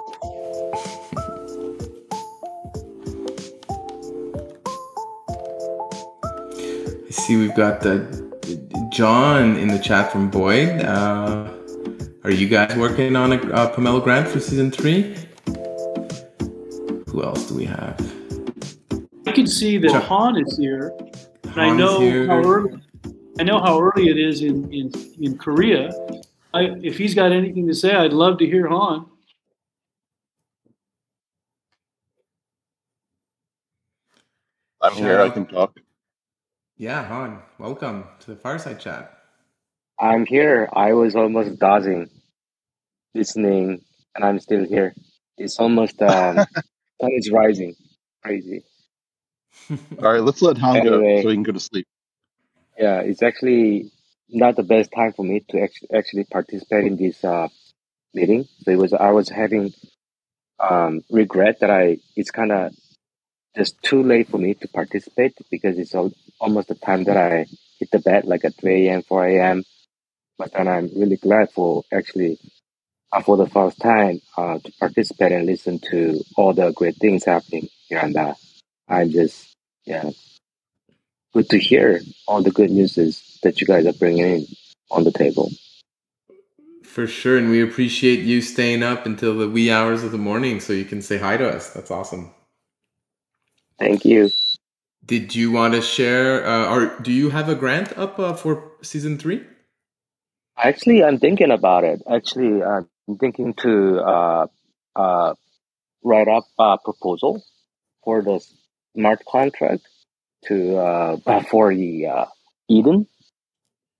[7.08, 8.08] I see we've got the
[8.94, 10.82] John in the chat from Boyd.
[10.82, 11.52] Uh,
[12.24, 15.18] are you guys working on a uh, Pomelo grant for season three?
[17.20, 18.00] Who else do we have?
[19.28, 20.94] I can see that Han is here,
[21.44, 22.28] and I Han is know here.
[22.28, 22.82] how early.
[23.38, 24.90] I know how early it is in in,
[25.20, 25.92] in Korea.
[26.54, 29.06] I, if he's got anything to say, I'd love to hear Han.
[34.82, 35.20] I'm here.
[35.20, 35.78] I can talk.
[36.78, 39.12] Yeah, Han, welcome to the Fireside Chat.
[40.00, 40.70] I'm here.
[40.72, 42.10] I was almost dozing,
[43.14, 43.82] listening,
[44.16, 44.96] and I'm still here.
[45.38, 46.46] It's almost um,
[47.02, 47.76] sun is rising.
[48.24, 48.64] Crazy.
[49.70, 51.22] All right, let's let Han go Anyway.
[51.22, 51.86] so he can go to sleep.
[52.78, 53.92] Yeah, it's actually
[54.30, 57.48] not the best time for me to act- actually participate in this uh,
[58.14, 58.48] meeting.
[58.64, 59.74] So it was I was having
[60.60, 62.74] um, regret that I it's kind of
[63.56, 67.46] just too late for me to participate because it's al- almost the time that I
[67.80, 69.64] hit the bed, like at 3 a.m., 4 a.m.
[70.38, 72.40] But then I'm really glad for actually
[73.26, 77.68] for the first time uh, to participate and listen to all the great things happening
[77.88, 78.36] here and there.
[78.88, 79.56] I'm just
[79.86, 80.12] yeah
[81.34, 82.96] good to hear all the good news
[83.44, 84.46] that you guys are bringing in
[84.92, 85.50] on the table.
[86.84, 90.60] For sure, and we appreciate you staying up until the wee hours of the morning
[90.60, 91.72] so you can say hi to us.
[91.72, 92.32] That's awesome.
[93.78, 94.30] Thank you.
[95.06, 98.72] Did you want to share, uh, or do you have a grant up uh, for
[98.82, 99.44] season three?
[100.58, 102.02] Actually, I'm thinking about it.
[102.12, 102.62] Actually,
[103.10, 104.48] I'm thinking to uh,
[104.96, 105.34] uh,
[106.04, 107.44] write up a proposal
[108.04, 108.40] for the
[108.96, 109.82] smart contract
[110.46, 112.26] to uh, for the uh,
[112.70, 113.08] Eden.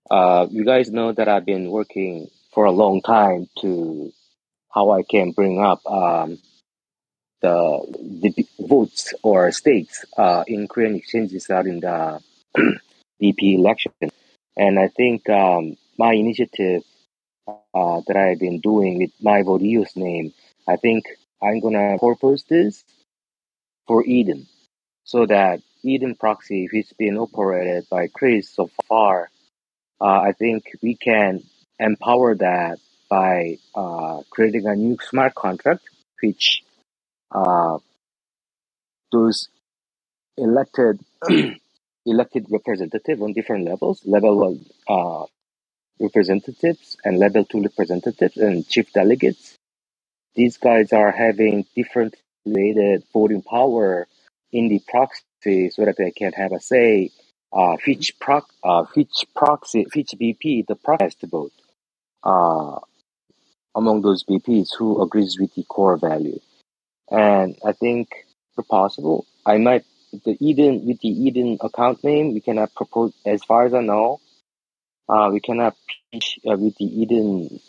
[0.08, 4.12] Uh, you guys know that I've been working for a long time to
[4.72, 6.38] how I can bring up um,
[7.42, 7.82] the,
[8.22, 12.22] the votes or stakes uh, in Korean exchanges out in the
[13.20, 13.92] BP election.
[14.56, 16.84] And I think um, my initiative
[17.74, 20.32] uh, that I've been doing with my Vodios name,
[20.68, 21.04] I think
[21.42, 22.84] I'm gonna propose this
[23.86, 24.46] for Eden,
[25.04, 29.30] so that Eden proxy, which has been operated by Chris so far,
[30.00, 31.42] uh, I think we can
[31.78, 32.78] empower that
[33.08, 35.82] by uh, creating a new smart contract,
[36.22, 36.62] which
[37.32, 37.78] uh,
[39.12, 39.48] those
[40.36, 41.00] elected
[42.06, 45.26] elected representative on different levels, level one uh,
[46.00, 49.56] representatives and level two representatives and chief delegates.
[50.34, 54.06] These guys are having different related voting power
[54.52, 57.10] in the proxy so that they can have a say
[57.52, 61.52] uh, which proc uh, which proxy which BP the proxy has to vote
[62.22, 62.78] uh,
[63.74, 66.40] among those BPs who agrees with the core value.
[67.10, 68.08] And I think
[68.56, 69.84] if possible, I might
[70.24, 74.20] the Eden with the Eden account name we cannot propose as far as I know.
[75.08, 75.76] Uh, we cannot
[76.12, 77.60] pitch uh, with the Eden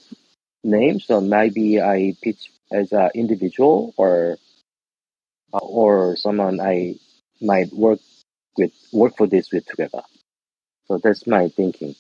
[0.63, 4.37] name, so maybe I pitch as an individual or
[5.53, 6.95] uh, or someone I
[7.41, 7.99] might work
[8.57, 10.03] with work for this with together.
[10.87, 11.95] So that's my thinking.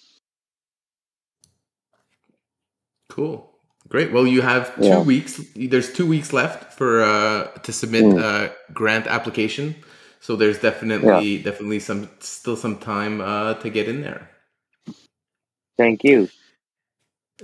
[3.09, 3.51] Cool.
[3.89, 4.13] Great.
[4.13, 5.03] Well, you have two Yeah.
[5.03, 5.41] weeks.
[5.55, 8.17] There's two weeks left for uh, to submit Mm.
[8.17, 9.75] a grant application.
[10.21, 14.30] So there's definitely definitely some still some time uh, to get in there.
[15.81, 16.29] Thank you.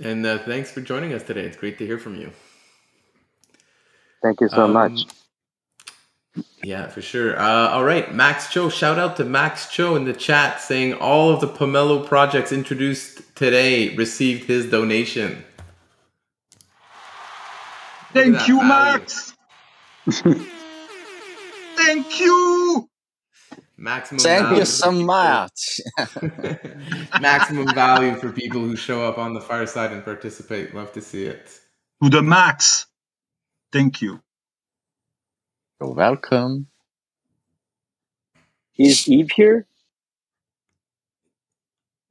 [0.02, 1.42] And uh, thanks for joining us today.
[1.46, 2.32] It's great to hear from you.
[4.22, 5.06] Thank you so Um, much.
[6.62, 7.38] Yeah, for sure.
[7.38, 8.68] Uh, all right, Max Cho.
[8.70, 13.22] Shout out to Max Cho in the chat saying all of the Pomelo projects introduced
[13.36, 15.44] today received his donation.
[18.14, 18.62] Thank you, value.
[18.62, 19.34] Max.
[21.76, 22.88] Thank you.
[23.80, 25.80] Maximum Thank value you so much.
[27.20, 30.74] Maximum value for people who show up on the fireside and participate.
[30.74, 31.48] Love to see it.
[32.02, 32.86] To the max.
[33.72, 34.20] Thank you.
[35.80, 36.66] You're welcome.
[38.76, 39.66] Is Eve here?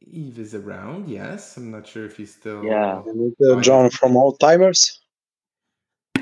[0.01, 1.57] Eve is around, yes.
[1.57, 2.63] I'm not sure if he's still.
[2.63, 3.01] Yeah.
[3.45, 5.01] Uh, John from Old Timers.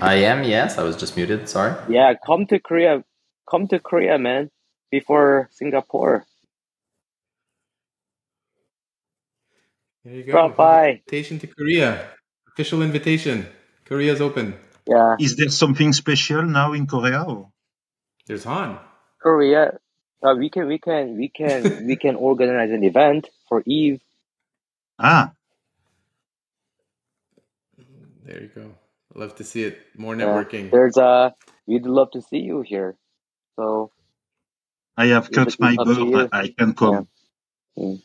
[0.02, 0.80] I am, yes.
[0.80, 1.48] I was just muted.
[1.48, 1.76] Sorry.
[1.88, 3.04] Yeah, come to Korea.
[3.50, 4.50] Come to Korea, man.
[5.00, 6.26] Before Singapore.
[10.06, 10.32] There you go.
[10.34, 10.84] Drop by.
[11.04, 11.90] Invitation to Korea.
[12.54, 13.48] Official invitation.
[13.86, 14.56] Korea's open.
[14.88, 15.16] Yeah.
[15.20, 17.24] Is there something special now in Korea?
[17.24, 17.50] Or?
[18.28, 18.78] There's Han.
[19.22, 19.80] Korea.
[20.24, 24.02] Uh, we can we can we can we can organize an event for Eve.
[25.00, 25.34] Ah,
[28.26, 28.72] There you go.
[29.16, 29.78] Love to see it.
[29.98, 30.26] More Yeah.
[30.26, 30.72] networking.
[30.72, 31.34] There's a.
[31.68, 32.96] We'd love to see you here.
[33.58, 33.92] So
[34.98, 36.30] I have cut my up bird.
[36.32, 37.08] I I can come.
[37.78, 38.02] Mm.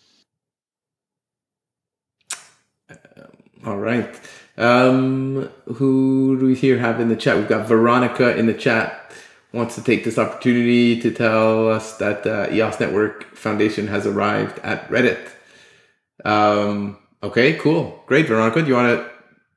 [3.65, 4.19] All right.
[4.57, 7.37] Um, who do we here have in the chat?
[7.37, 9.13] We've got Veronica in the chat.
[9.53, 14.59] Wants to take this opportunity to tell us that uh, EOS Network Foundation has arrived
[14.61, 15.31] at Reddit.
[16.25, 18.03] Um, okay, cool.
[18.07, 18.63] Great, Veronica.
[18.63, 19.11] Do you want to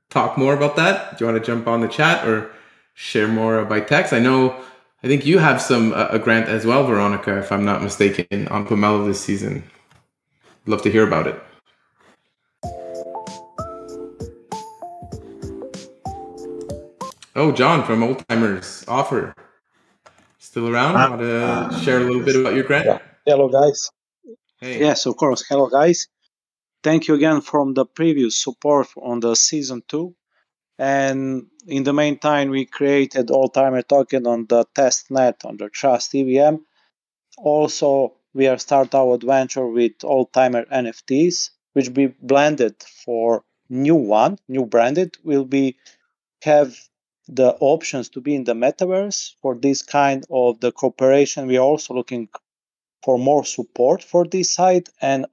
[0.09, 1.17] talk more about that?
[1.17, 2.51] Do you want to jump on the chat or
[2.93, 4.13] share more by text?
[4.13, 4.59] I know,
[5.03, 8.47] I think you have some uh, a grant as well, Veronica, if I'm not mistaken,
[8.47, 9.63] on Pomelo this season.
[10.65, 11.43] Love to hear about it.
[17.35, 19.35] Oh, John from Old Timers Offer.
[20.37, 20.93] Still around?
[20.93, 23.01] Want to share a little bit about your grant?
[23.25, 23.89] Hello, guys.
[24.61, 24.79] Hey.
[24.79, 25.43] Yes, of course.
[25.49, 26.07] Hello, guys.
[26.81, 30.15] Thank you again from the previous support on the season two.
[30.79, 35.69] And in the meantime, we created all timer token on the test net on the
[35.69, 36.57] Trust EVM.
[37.37, 42.75] Also, we are start our adventure with all timer NFTs, which be blended
[43.05, 45.77] for new one, new branded will be
[46.43, 46.75] have
[47.27, 51.47] the options to be in the metaverse for this kind of the cooperation.
[51.47, 52.27] We are also looking
[53.03, 55.25] for more support for this side and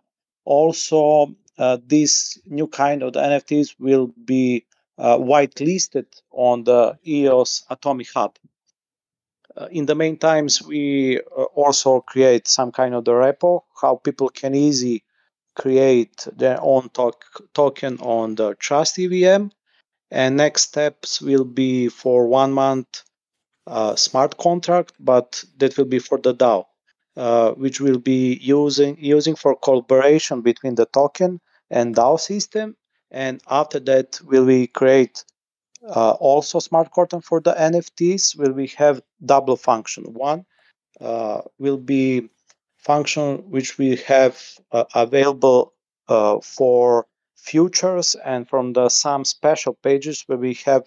[0.45, 4.65] also uh, this new kind of the nfts will be
[5.01, 8.33] uh, whitelisted on the eos atomic hub
[9.57, 14.29] uh, in the meantime we uh, also create some kind of the repo how people
[14.29, 15.03] can easy
[15.57, 19.51] create their own tok- token on the trust evm
[20.11, 23.05] and next steps will be for one month
[23.67, 26.65] uh, smart contract but that will be for the dao
[27.17, 31.41] uh, which will be using using for collaboration between the token
[31.71, 32.77] and DAO system.
[33.11, 35.25] And after that, will we create
[35.85, 38.37] uh, also smart contract for the NFTs?
[38.37, 40.05] Will we have double function?
[40.13, 40.45] One
[41.01, 42.29] uh, will be
[42.79, 44.41] function which we have
[44.73, 45.75] uh, available
[46.09, 47.07] uh, for
[47.37, 50.85] futures and from the some special pages where we have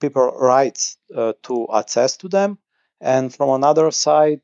[0.00, 2.58] people rights uh, to access to them.
[3.00, 4.42] And from another side,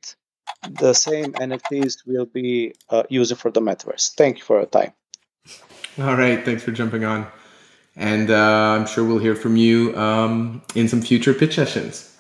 [0.69, 4.15] the same NFTs will be uh, used for the metaverse.
[4.15, 4.93] Thank you for your time.
[5.99, 7.27] All right, thanks for jumping on.
[7.97, 12.17] and uh, I'm sure we'll hear from you um, in some future pitch sessions.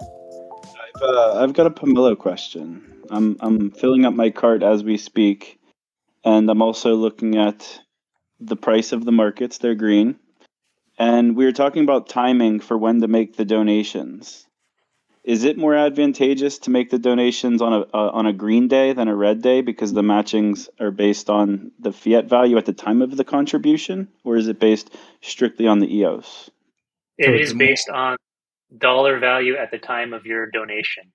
[0.00, 2.84] I've, uh, I've got a Pomelo question.
[3.10, 5.58] I'm I'm filling up my cart as we speak,
[6.24, 7.80] and I'm also looking at
[8.38, 9.56] the price of the markets.
[9.56, 10.16] They're green,
[10.98, 14.46] and we were talking about timing for when to make the donations.
[15.28, 18.94] Is it more advantageous to make the donations on a uh, on a green day
[18.94, 22.72] than a red day because the matchings are based on the fiat value at the
[22.72, 24.88] time of the contribution, or is it based
[25.20, 26.48] strictly on the EOS?
[27.18, 28.16] It is based on
[28.74, 31.12] dollar value at the time of your donation.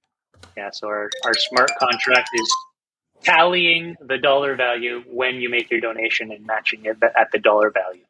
[0.55, 2.55] Yeah, so our, our smart contract is
[3.23, 7.71] tallying the dollar value when you make your donation and matching it at the dollar
[7.71, 8.05] value.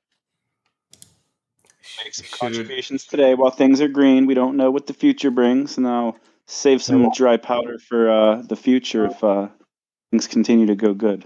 [2.03, 4.25] Make some contributions today while things are green.
[4.25, 8.41] We don't know what the future brings, and I'll save some dry powder for uh,
[8.41, 9.47] the future if uh,
[10.11, 11.25] things continue to go good.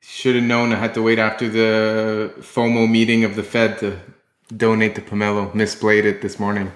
[0.00, 3.98] Should have known I had to wait after the FOMO meeting of the Fed to
[4.56, 5.52] donate to Pomelo.
[5.52, 6.72] Misplayed it this morning.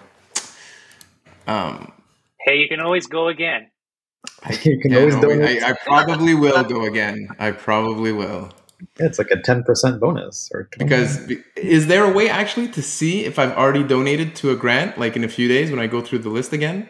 [1.46, 1.92] Um,
[2.44, 3.70] Hey, you can always go again.
[4.62, 5.62] You can yeah, always no, donate.
[5.62, 7.28] I, I probably will go again.
[7.38, 8.52] I probably will.
[8.96, 10.84] It's like a ten percent bonus or 20.
[10.84, 14.98] Because is there a way actually to see if I've already donated to a grant,
[14.98, 16.88] like in a few days when I go through the list again?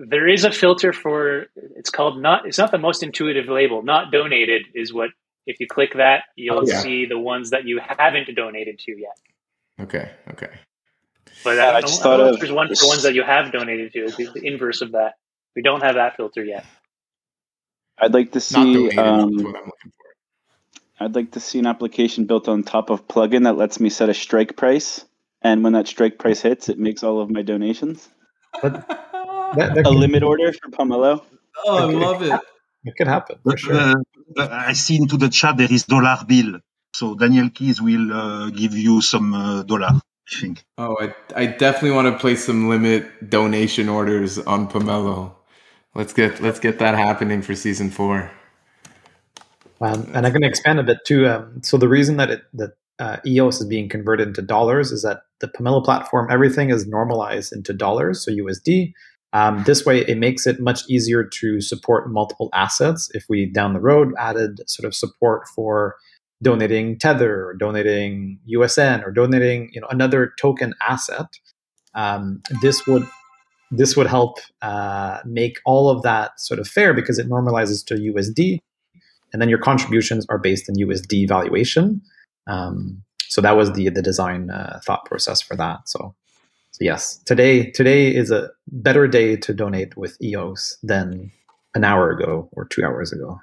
[0.00, 1.46] There is a filter for
[1.76, 3.82] it's called not it's not the most intuitive label.
[3.82, 5.10] Not donated is what
[5.46, 6.80] if you click that, you'll Oh, yeah.
[6.80, 9.16] see the ones that you haven't donated to yet.
[9.80, 10.50] Okay, okay.
[11.42, 13.22] But Yeah, I, I just I thought know of- there's one for ones that you
[13.22, 14.04] have donated to.
[14.04, 15.14] It's the inverse of that.
[15.56, 16.64] We don't have that filter yet.
[17.98, 18.72] I'd like to Not see.
[18.74, 20.04] donated is Um, what I'm looking for.
[21.00, 24.08] I'd like to see an application built on top of plugin that lets me set
[24.10, 25.04] a strike price,
[25.42, 28.08] and when that strike price hits, it makes all of my donations.
[29.54, 31.24] That, that A could, limit order for Pomelo.
[31.64, 32.40] Oh, I love it.
[32.84, 33.76] it could happen for But, sure.
[33.76, 33.94] uh,
[34.38, 36.60] uh, I see into the chat there is dollar bill.
[36.94, 40.00] So Daniel Keys will uh, give you some uh, dollar, I
[40.40, 40.64] think.
[40.78, 45.34] Oh, I, I definitely want to place some limit donation orders on Pomelo.
[45.94, 48.30] Let's get let's get that happening for season four.
[49.80, 51.28] Um, and I'm going to expand a bit too.
[51.28, 55.02] Um, so the reason that it that uh, EOS is being converted into dollars is
[55.02, 58.92] that the Pomelo platform, everything is normalized into dollars, so USD.
[59.32, 63.10] Um, this way, it makes it much easier to support multiple assets.
[63.14, 65.96] If we down the road added sort of support for
[66.42, 71.26] donating Tether or donating USN or donating you know another token asset,
[71.94, 73.06] um, this would
[73.70, 77.94] this would help uh, make all of that sort of fair because it normalizes to
[77.94, 78.58] USD
[79.32, 82.02] and then your contributions are based in USD valuation.
[82.46, 85.88] Um, so that was the the design uh, thought process for that.
[85.88, 86.14] So,
[86.70, 91.30] so yes, today today is a better day to donate with EOS than
[91.74, 93.40] an hour ago or two hours ago.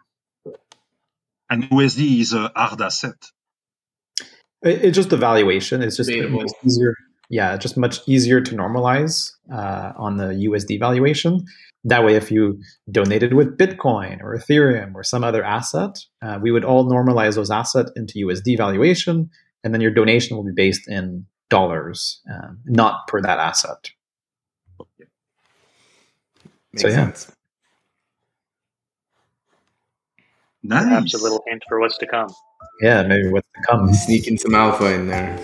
[1.49, 3.15] And USD is a hard asset.
[4.63, 5.83] It, it's just the valuation.
[5.83, 6.09] It's just
[6.65, 6.95] easier.
[7.29, 11.45] Yeah, just much easier to normalize uh, on the USD valuation.
[11.87, 12.59] That way, if you
[12.91, 17.51] donated with Bitcoin or Ethereum or some other asset, uh, we would all normalize those
[17.51, 19.29] assets into USD valuation,
[19.63, 23.91] and then your donation will be based in dollars, um, not per that asset.
[26.73, 26.95] Makes So, yeah.
[26.95, 27.31] sense.
[30.67, 32.29] Perhaps a little hint for what's to come.
[32.81, 33.93] Yeah, maybe what's to come.
[33.93, 35.37] Sneaking some alpha in there.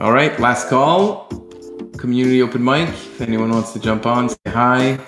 [0.00, 1.28] All right, last call.
[1.96, 2.88] Community open mic.
[2.88, 4.98] If anyone wants to jump on, say hi.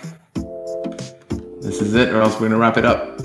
[1.61, 3.21] This is it, or else we're gonna wrap it up.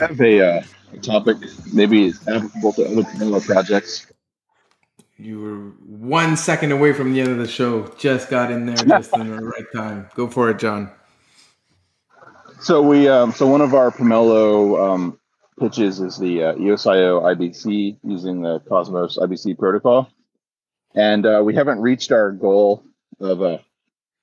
[0.00, 0.62] I have a, uh,
[0.94, 1.36] a topic
[1.74, 4.06] maybe is applicable to other Pomelo projects.
[5.18, 7.86] You were one second away from the end of the show.
[7.98, 10.08] Just got in there just in the right time.
[10.14, 10.90] Go for it, John.
[12.62, 15.18] So we, um, so one of our Pomelo um,
[15.58, 20.08] pitches is the uh, EOSIO IBC using the Cosmos IBC protocol,
[20.94, 22.84] and uh, we haven't reached our goal
[23.18, 23.58] of uh,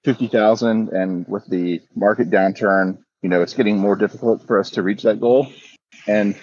[0.06, 0.88] fifty thousand.
[0.88, 5.04] And with the market downturn, you know, it's getting more difficult for us to reach
[5.04, 5.52] that goal.
[6.08, 6.38] And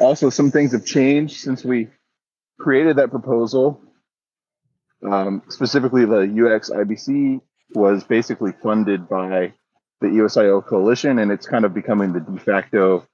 [0.00, 1.88] also, some things have changed since we
[2.58, 3.82] created that proposal.
[5.06, 7.42] Um, specifically, the UX IBC
[7.74, 9.52] was basically funded by
[10.00, 13.06] the EOSIO coalition, and it's kind of becoming the de facto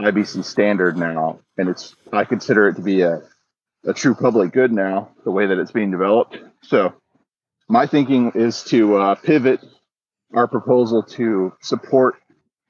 [0.00, 1.40] IBC standard now.
[1.56, 3.22] And it's I consider it to be a,
[3.84, 6.38] a true public good now, the way that it's being developed.
[6.62, 6.94] So
[7.68, 9.60] my thinking is to uh, pivot
[10.34, 12.16] our proposal to support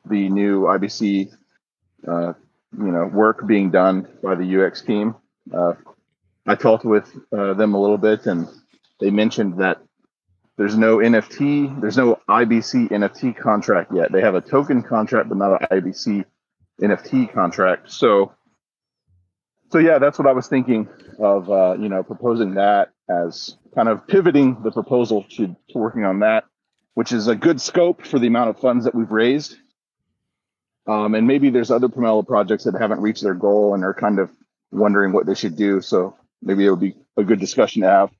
[0.08, 1.32] the new IBC,
[2.06, 2.32] uh,
[2.76, 5.14] you know, work being done by the UX team.
[5.52, 5.74] Uh,
[6.46, 8.48] I talked with uh, them a little bit, and
[9.00, 9.82] they mentioned that
[10.58, 14.10] there's no NFT, there's no IBC NFT contract yet.
[14.10, 16.24] They have a token contract, but not an IBC
[16.82, 17.92] NFT contract.
[17.92, 18.34] So,
[19.70, 20.88] so yeah, that's what I was thinking
[21.20, 21.48] of.
[21.48, 26.20] Uh, you know, proposing that as kind of pivoting the proposal to, to working on
[26.20, 26.44] that,
[26.94, 29.56] which is a good scope for the amount of funds that we've raised.
[30.88, 34.18] Um, and maybe there's other Pomelo projects that haven't reached their goal and are kind
[34.18, 34.30] of
[34.72, 35.80] wondering what they should do.
[35.82, 38.10] So maybe it would be a good discussion to have.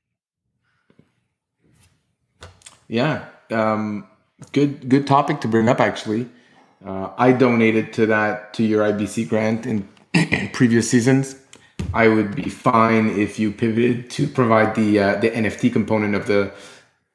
[2.88, 4.06] Yeah, um,
[4.52, 5.78] good good topic to bring up.
[5.78, 6.28] Actually,
[6.84, 9.86] uh, I donated to that to your IBC grant in
[10.52, 11.36] previous seasons.
[11.94, 16.26] I would be fine if you pivoted to provide the uh, the NFT component of
[16.26, 16.52] the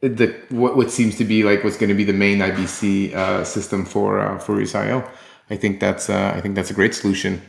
[0.01, 3.43] the what, what seems to be like what's going to be the main IBC uh,
[3.43, 5.09] system for uh, for Use.io.
[5.49, 7.41] I think that's uh, I think that's a great solution.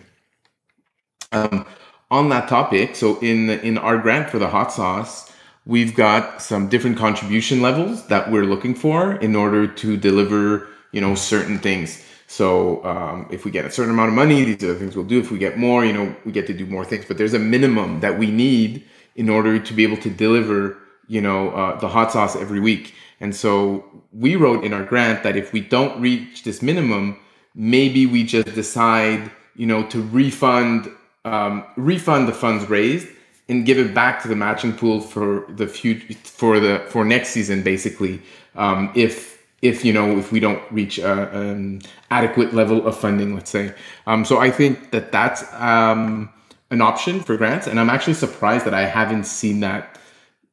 [1.33, 1.67] Um,
[2.11, 5.31] on that topic, so in in our grant for the hot sauce,
[5.67, 11.01] we've got some different contribution levels that we're looking for in order to deliver you
[11.01, 12.03] know certain things.
[12.27, 15.05] So um, if we get a certain amount of money, these are the things we'll
[15.05, 15.21] do.
[15.21, 17.05] If we get more, you know, we get to do more things.
[17.07, 18.85] But there's a minimum that we need
[19.15, 22.95] in order to be able to deliver, you know, uh, the hot sauce every week.
[23.21, 27.19] And so we wrote in our grant that if we don't reach this minimum,
[27.55, 30.91] maybe we just decide, you know, to refund
[31.25, 33.09] um, refund the funds raised
[33.49, 37.31] and give it back to the matching pool for the future for the for next
[37.31, 38.23] season, basically.
[38.57, 39.35] Um, if
[39.65, 41.81] if you know if we don't reach a, an
[42.11, 43.73] adequate level of funding let's say
[44.07, 46.31] um, so i think that that's um,
[46.71, 49.99] an option for grants and i'm actually surprised that i haven't seen that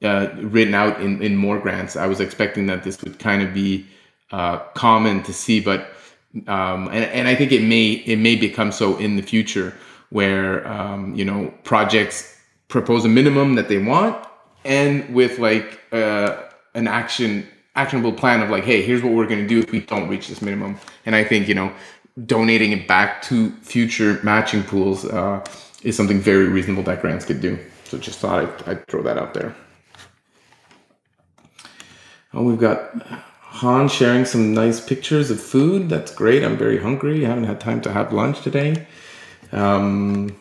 [0.01, 3.53] uh, written out in, in more grants i was expecting that this would kind of
[3.53, 3.85] be
[4.31, 5.91] uh, common to see but
[6.47, 9.75] um, and, and i think it may it may become so in the future
[10.09, 12.40] where um, you know projects
[12.71, 14.25] propose a minimum that they want
[14.65, 16.41] and with like uh,
[16.73, 19.79] an action actionable plan of like, hey, here's what we're going to do if we
[19.79, 20.77] don't reach this minimum.
[21.05, 21.71] And I think you know,
[22.25, 25.45] donating it back to future matching pools uh,
[25.83, 27.57] is something very reasonable that grants could do.
[27.85, 29.55] So just thought I'd, I'd throw that out there.
[32.33, 32.95] Oh, we've got
[33.61, 35.89] Han sharing some nice pictures of food.
[35.89, 36.43] That's great.
[36.43, 37.25] I'm very hungry.
[37.25, 38.87] I haven't had time to have lunch today.
[39.51, 40.37] Um,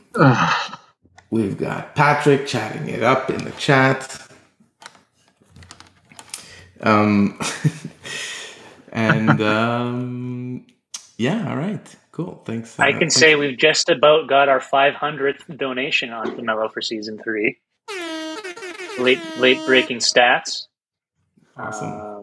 [1.30, 4.28] we've got Patrick chatting it up in the chat.
[6.80, 7.38] Um,
[8.92, 10.66] and um,
[11.16, 12.42] yeah, all right, cool.
[12.44, 12.78] Thanks.
[12.78, 17.18] I uh, can say we've just about got our 500th donation on Pomelo for season
[17.22, 17.58] three.
[18.98, 20.66] Late, late breaking stats.
[21.56, 21.88] Awesome.
[21.88, 22.20] Uh,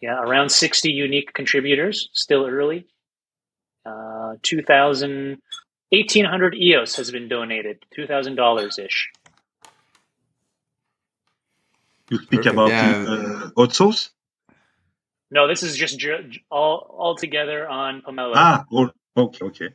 [0.00, 2.08] yeah, around 60 unique contributors.
[2.12, 2.86] Still early.
[3.86, 5.40] Uh, 2,000,
[5.92, 7.84] 1,800 EOS has been donated.
[7.96, 9.10] $2,000 ish.
[12.08, 13.04] You speak about yeah.
[13.08, 14.10] uh, hot sauce?
[15.30, 18.32] No, this is just ju- all all together on Pomelo.
[18.34, 19.68] Ah, oh, okay, okay.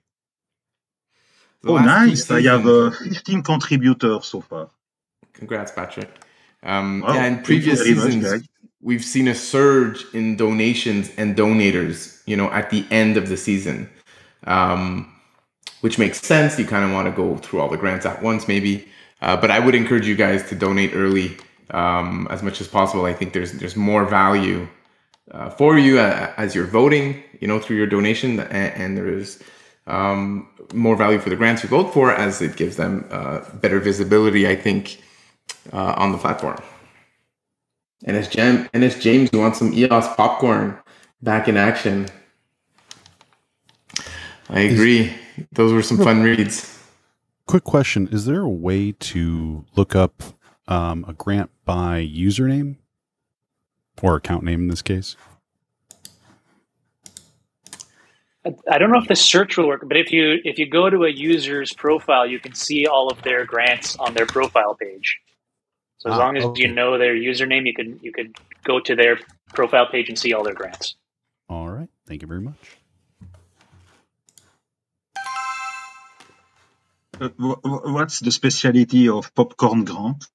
[1.62, 2.30] The Oh, nice.
[2.30, 4.70] I have uh, 15 contributors so far.
[5.34, 6.10] Congrats, Patrick.
[6.62, 8.48] Um, Wow, yeah, in previous very much, seasons,
[8.82, 12.22] we've seen a surge in donations and donators.
[12.28, 13.90] You know, at the end of the season,
[14.46, 15.12] um,
[15.82, 16.58] which makes sense.
[16.58, 18.88] You kind of want to go through all the grants at once, maybe.
[19.22, 21.38] Uh, but I would encourage you guys to donate early
[21.72, 23.06] um, as much as possible.
[23.06, 24.68] I think there's there's more value
[25.32, 29.10] uh, for you uh, as you're voting, you know, through your donation, and, and there
[29.10, 29.42] is
[29.88, 33.80] um, more value for the grants you vote for as it gives them uh, better
[33.80, 34.48] visibility.
[34.48, 35.02] I think
[35.74, 36.62] uh, on the platform.
[38.06, 40.78] And it's Jam and it's James who want some EOS popcorn
[41.22, 42.08] back in action.
[44.50, 45.14] I agree.
[45.52, 46.80] Those were some fun reads.
[47.48, 50.24] Quick question: Is there a way to look up
[50.68, 52.78] um, a grant by username
[54.02, 55.16] or account name in this case?
[58.46, 60.90] I, I don't know if the search will work, but if you if you go
[60.90, 65.20] to a user's profile, you can see all of their grants on their profile page.
[66.00, 66.62] So as Ah, long as okay.
[66.64, 69.20] you know their username, you can you could go to their
[69.54, 70.96] profile page and see all their grants.
[71.50, 71.90] All right.
[72.06, 72.78] Thank you very much.
[77.20, 80.26] Uh, wh- wh- what's the speciality of popcorn grant?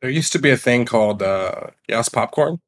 [0.00, 2.60] There used to be a thing called uh, EOS Popcorn,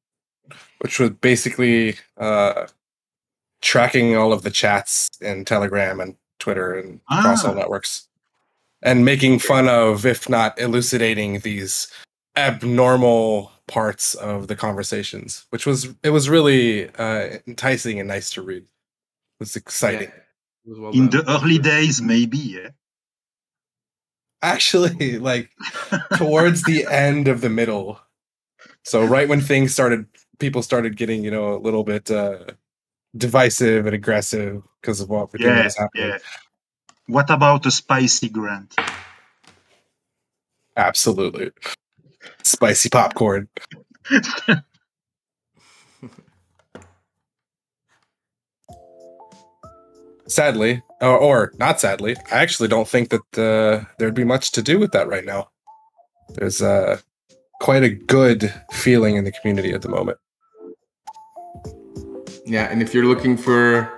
[0.78, 2.66] which was basically uh,
[3.60, 7.56] tracking all of the chats in Telegram and Twitter and across all Ah.
[7.56, 8.08] networks,
[8.82, 11.88] and making fun of, if not elucidating, these
[12.36, 18.42] abnormal parts of the conversations, which was it was really uh, enticing and nice to
[18.42, 18.62] read.
[18.62, 18.68] It
[19.40, 20.08] was exciting.
[20.08, 20.23] It was
[20.66, 22.70] well In the early days, maybe, yeah.
[24.42, 25.50] Actually, like
[26.14, 28.00] towards the end of the middle.
[28.84, 30.06] So right when things started,
[30.38, 32.46] people started getting you know a little bit uh,
[33.16, 36.14] divisive and aggressive because of what everything Yeah, was happening.
[36.14, 36.18] yeah.
[37.06, 38.74] What about a spicy grant?
[40.76, 41.52] Absolutely,
[42.44, 43.48] spicy popcorn.
[50.34, 54.62] sadly, or, or not sadly, I actually don't think that uh, there'd be much to
[54.62, 55.48] do with that right now.
[56.34, 56.98] There's uh,
[57.60, 60.18] quite a good feeling in the community at the moment.
[62.46, 63.90] Yeah, and if you're looking for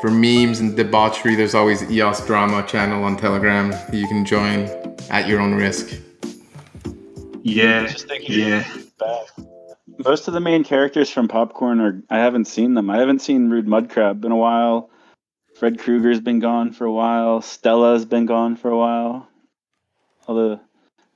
[0.00, 4.68] for memes and debauchery, there's always EOS Drama channel on Telegram that you can join
[5.10, 5.98] at your own risk.
[7.42, 8.66] Yeah, yeah.
[8.98, 9.26] bad.
[10.04, 12.90] Most of the main characters from Popcorn are I haven't seen them.
[12.90, 14.90] I haven't seen Rude Mudcrab in a while.
[15.54, 17.40] Fred Krueger's been gone for a while.
[17.40, 19.28] Stella's been gone for a while.
[20.26, 20.60] Although it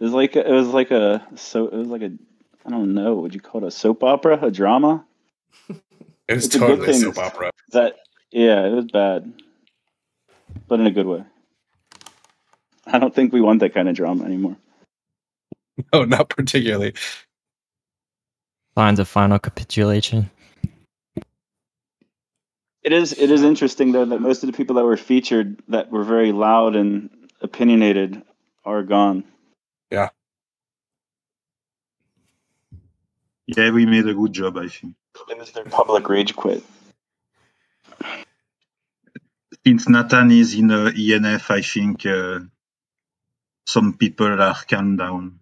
[0.05, 2.12] was like a, it was like a so it was like a
[2.65, 5.05] I don't know would you call it a soap opera a drama?
[5.69, 7.51] It was It's a good totally a thing soap opera.
[7.73, 7.97] That
[8.31, 9.32] yeah it was bad,
[10.69, 11.24] but in a good way.
[12.86, 14.56] I don't think we want that kind of drama anymore.
[15.93, 16.93] No, not particularly.
[18.77, 20.28] Signs of final capitulation.
[22.89, 25.90] It is it is interesting though that most of the people that were featured that
[25.90, 27.10] were very loud and
[27.43, 28.23] opinionated
[28.65, 29.24] are gone.
[29.90, 30.09] Yeah.
[33.47, 34.94] Yeah, we made a good job, I think.
[35.28, 36.65] It was their public rage quit.
[39.66, 42.40] Since Nathan is in uh, ENF, I think uh,
[43.66, 45.40] some people are calmed down.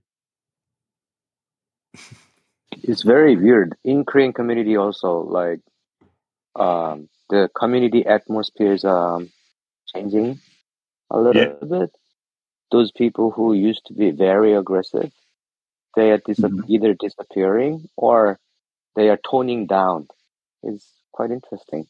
[2.82, 3.77] It's very weird.
[3.85, 5.60] In Korean community also, like
[6.56, 9.31] um, the community atmosphere is um,
[9.94, 10.40] changing
[11.11, 11.66] a little Yeah.
[11.69, 11.90] bit.
[12.73, 15.12] Those people who used to be very aggressive,
[15.97, 18.39] they are dis- either disappearing or
[18.97, 20.09] they are toning down.
[20.62, 21.86] It's quite interesting.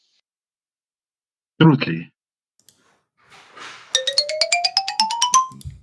[1.61, 2.13] Absolutely.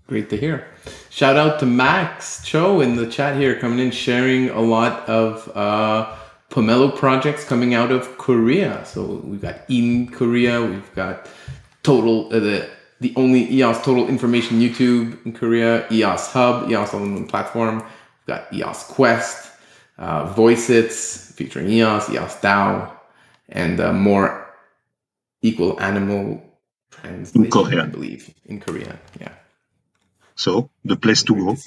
[0.07, 0.67] Great to hear.
[1.09, 5.49] Shout out to Max Cho in the chat here, coming in, sharing a lot of
[5.55, 6.15] uh,
[6.53, 8.85] Pomelo projects coming out of Korea.
[8.85, 11.27] So we've got in Korea, we've got
[11.81, 12.69] total uh, the
[12.99, 17.79] the only EOS Total Information YouTube in Korea, EOS Hub, EOS All-in-One Platform.
[17.79, 19.51] We've got EOS Quest,
[19.97, 22.91] uh, Voicits featuring EOS, EOS DAO,
[23.49, 24.47] and uh, more
[25.41, 26.41] equal animal
[26.91, 27.83] translation, Korea.
[27.83, 28.99] I believe, in Korea.
[29.19, 29.33] Yeah.
[30.35, 31.57] So the place to go.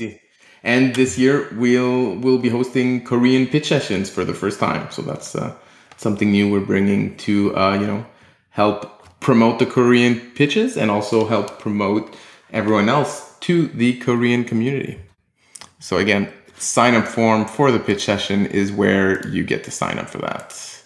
[0.67, 4.91] And this year we'll we'll be hosting Korean pitch sessions for the first time.
[4.91, 5.55] So that's uh,
[5.97, 8.05] something new we're bringing to uh, you know
[8.51, 12.17] help promote the Korean pitches and also help promote
[12.53, 15.01] everyone else to the Korean community.
[15.79, 19.99] So again, sign up form for the pitch session is where you get to sign
[20.01, 20.83] up for that.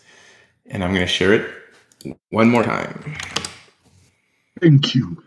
[0.67, 1.51] And I'm going to share it
[2.31, 3.17] one more time.
[4.61, 5.23] Thank you.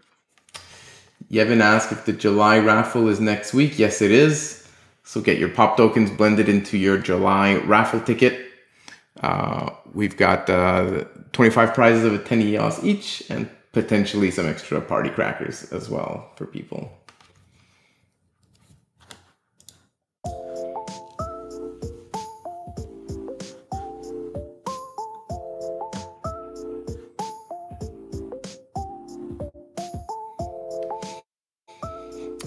[1.34, 3.80] Yevon asked if the July raffle is next week.
[3.80, 4.68] Yes, it is.
[5.04, 8.52] So get your pop tokens blended into your July raffle ticket.
[9.20, 14.80] Uh, we've got uh, 25 prizes of a 10 EOS each and potentially some extra
[14.80, 16.96] party crackers as well for people.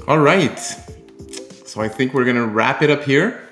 [0.08, 0.56] All right.
[1.64, 3.42] So I think we're going to wrap it up here.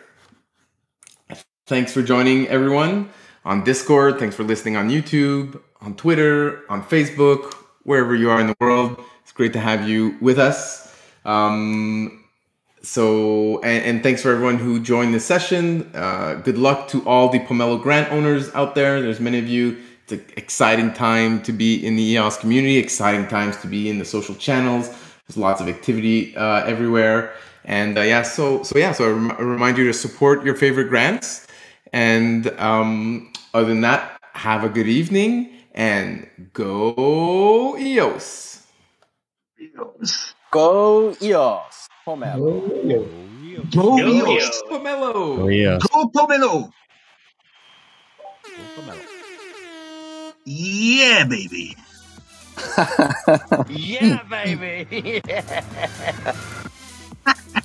[1.66, 3.10] Thanks for joining everyone
[3.44, 4.20] on Discord.
[4.20, 9.02] Thanks for listening on YouTube, on Twitter, on Facebook, wherever you are in the world.
[9.24, 10.97] It's great to have you with us.
[11.24, 12.22] Um,
[12.82, 15.90] so, and, and thanks for everyone who joined this session.
[15.93, 19.02] Uh, good luck to all the Pomelo grant owners out there.
[19.02, 19.82] There's many of you.
[20.05, 23.98] It's an exciting time to be in the EOS community, exciting times to be in
[23.98, 24.94] the social channels.
[25.26, 27.34] There's lots of activity uh, everywhere.
[27.64, 30.55] And uh, yeah, so so yeah, so I, rem- I remind you to support your
[30.55, 31.46] favorite grants.
[31.92, 38.66] And um, other than that, have a good evening and go EOS.
[40.51, 41.88] Go EOS.
[42.06, 42.68] Pomelo.
[43.72, 44.62] Go Go EOS.
[44.70, 45.38] Pomelo.
[45.38, 45.78] Oh yeah.
[45.90, 46.70] Go Pomelo.
[50.44, 51.76] Yeah, baby.
[53.68, 55.20] yeah, baby.
[55.26, 56.35] Yeah.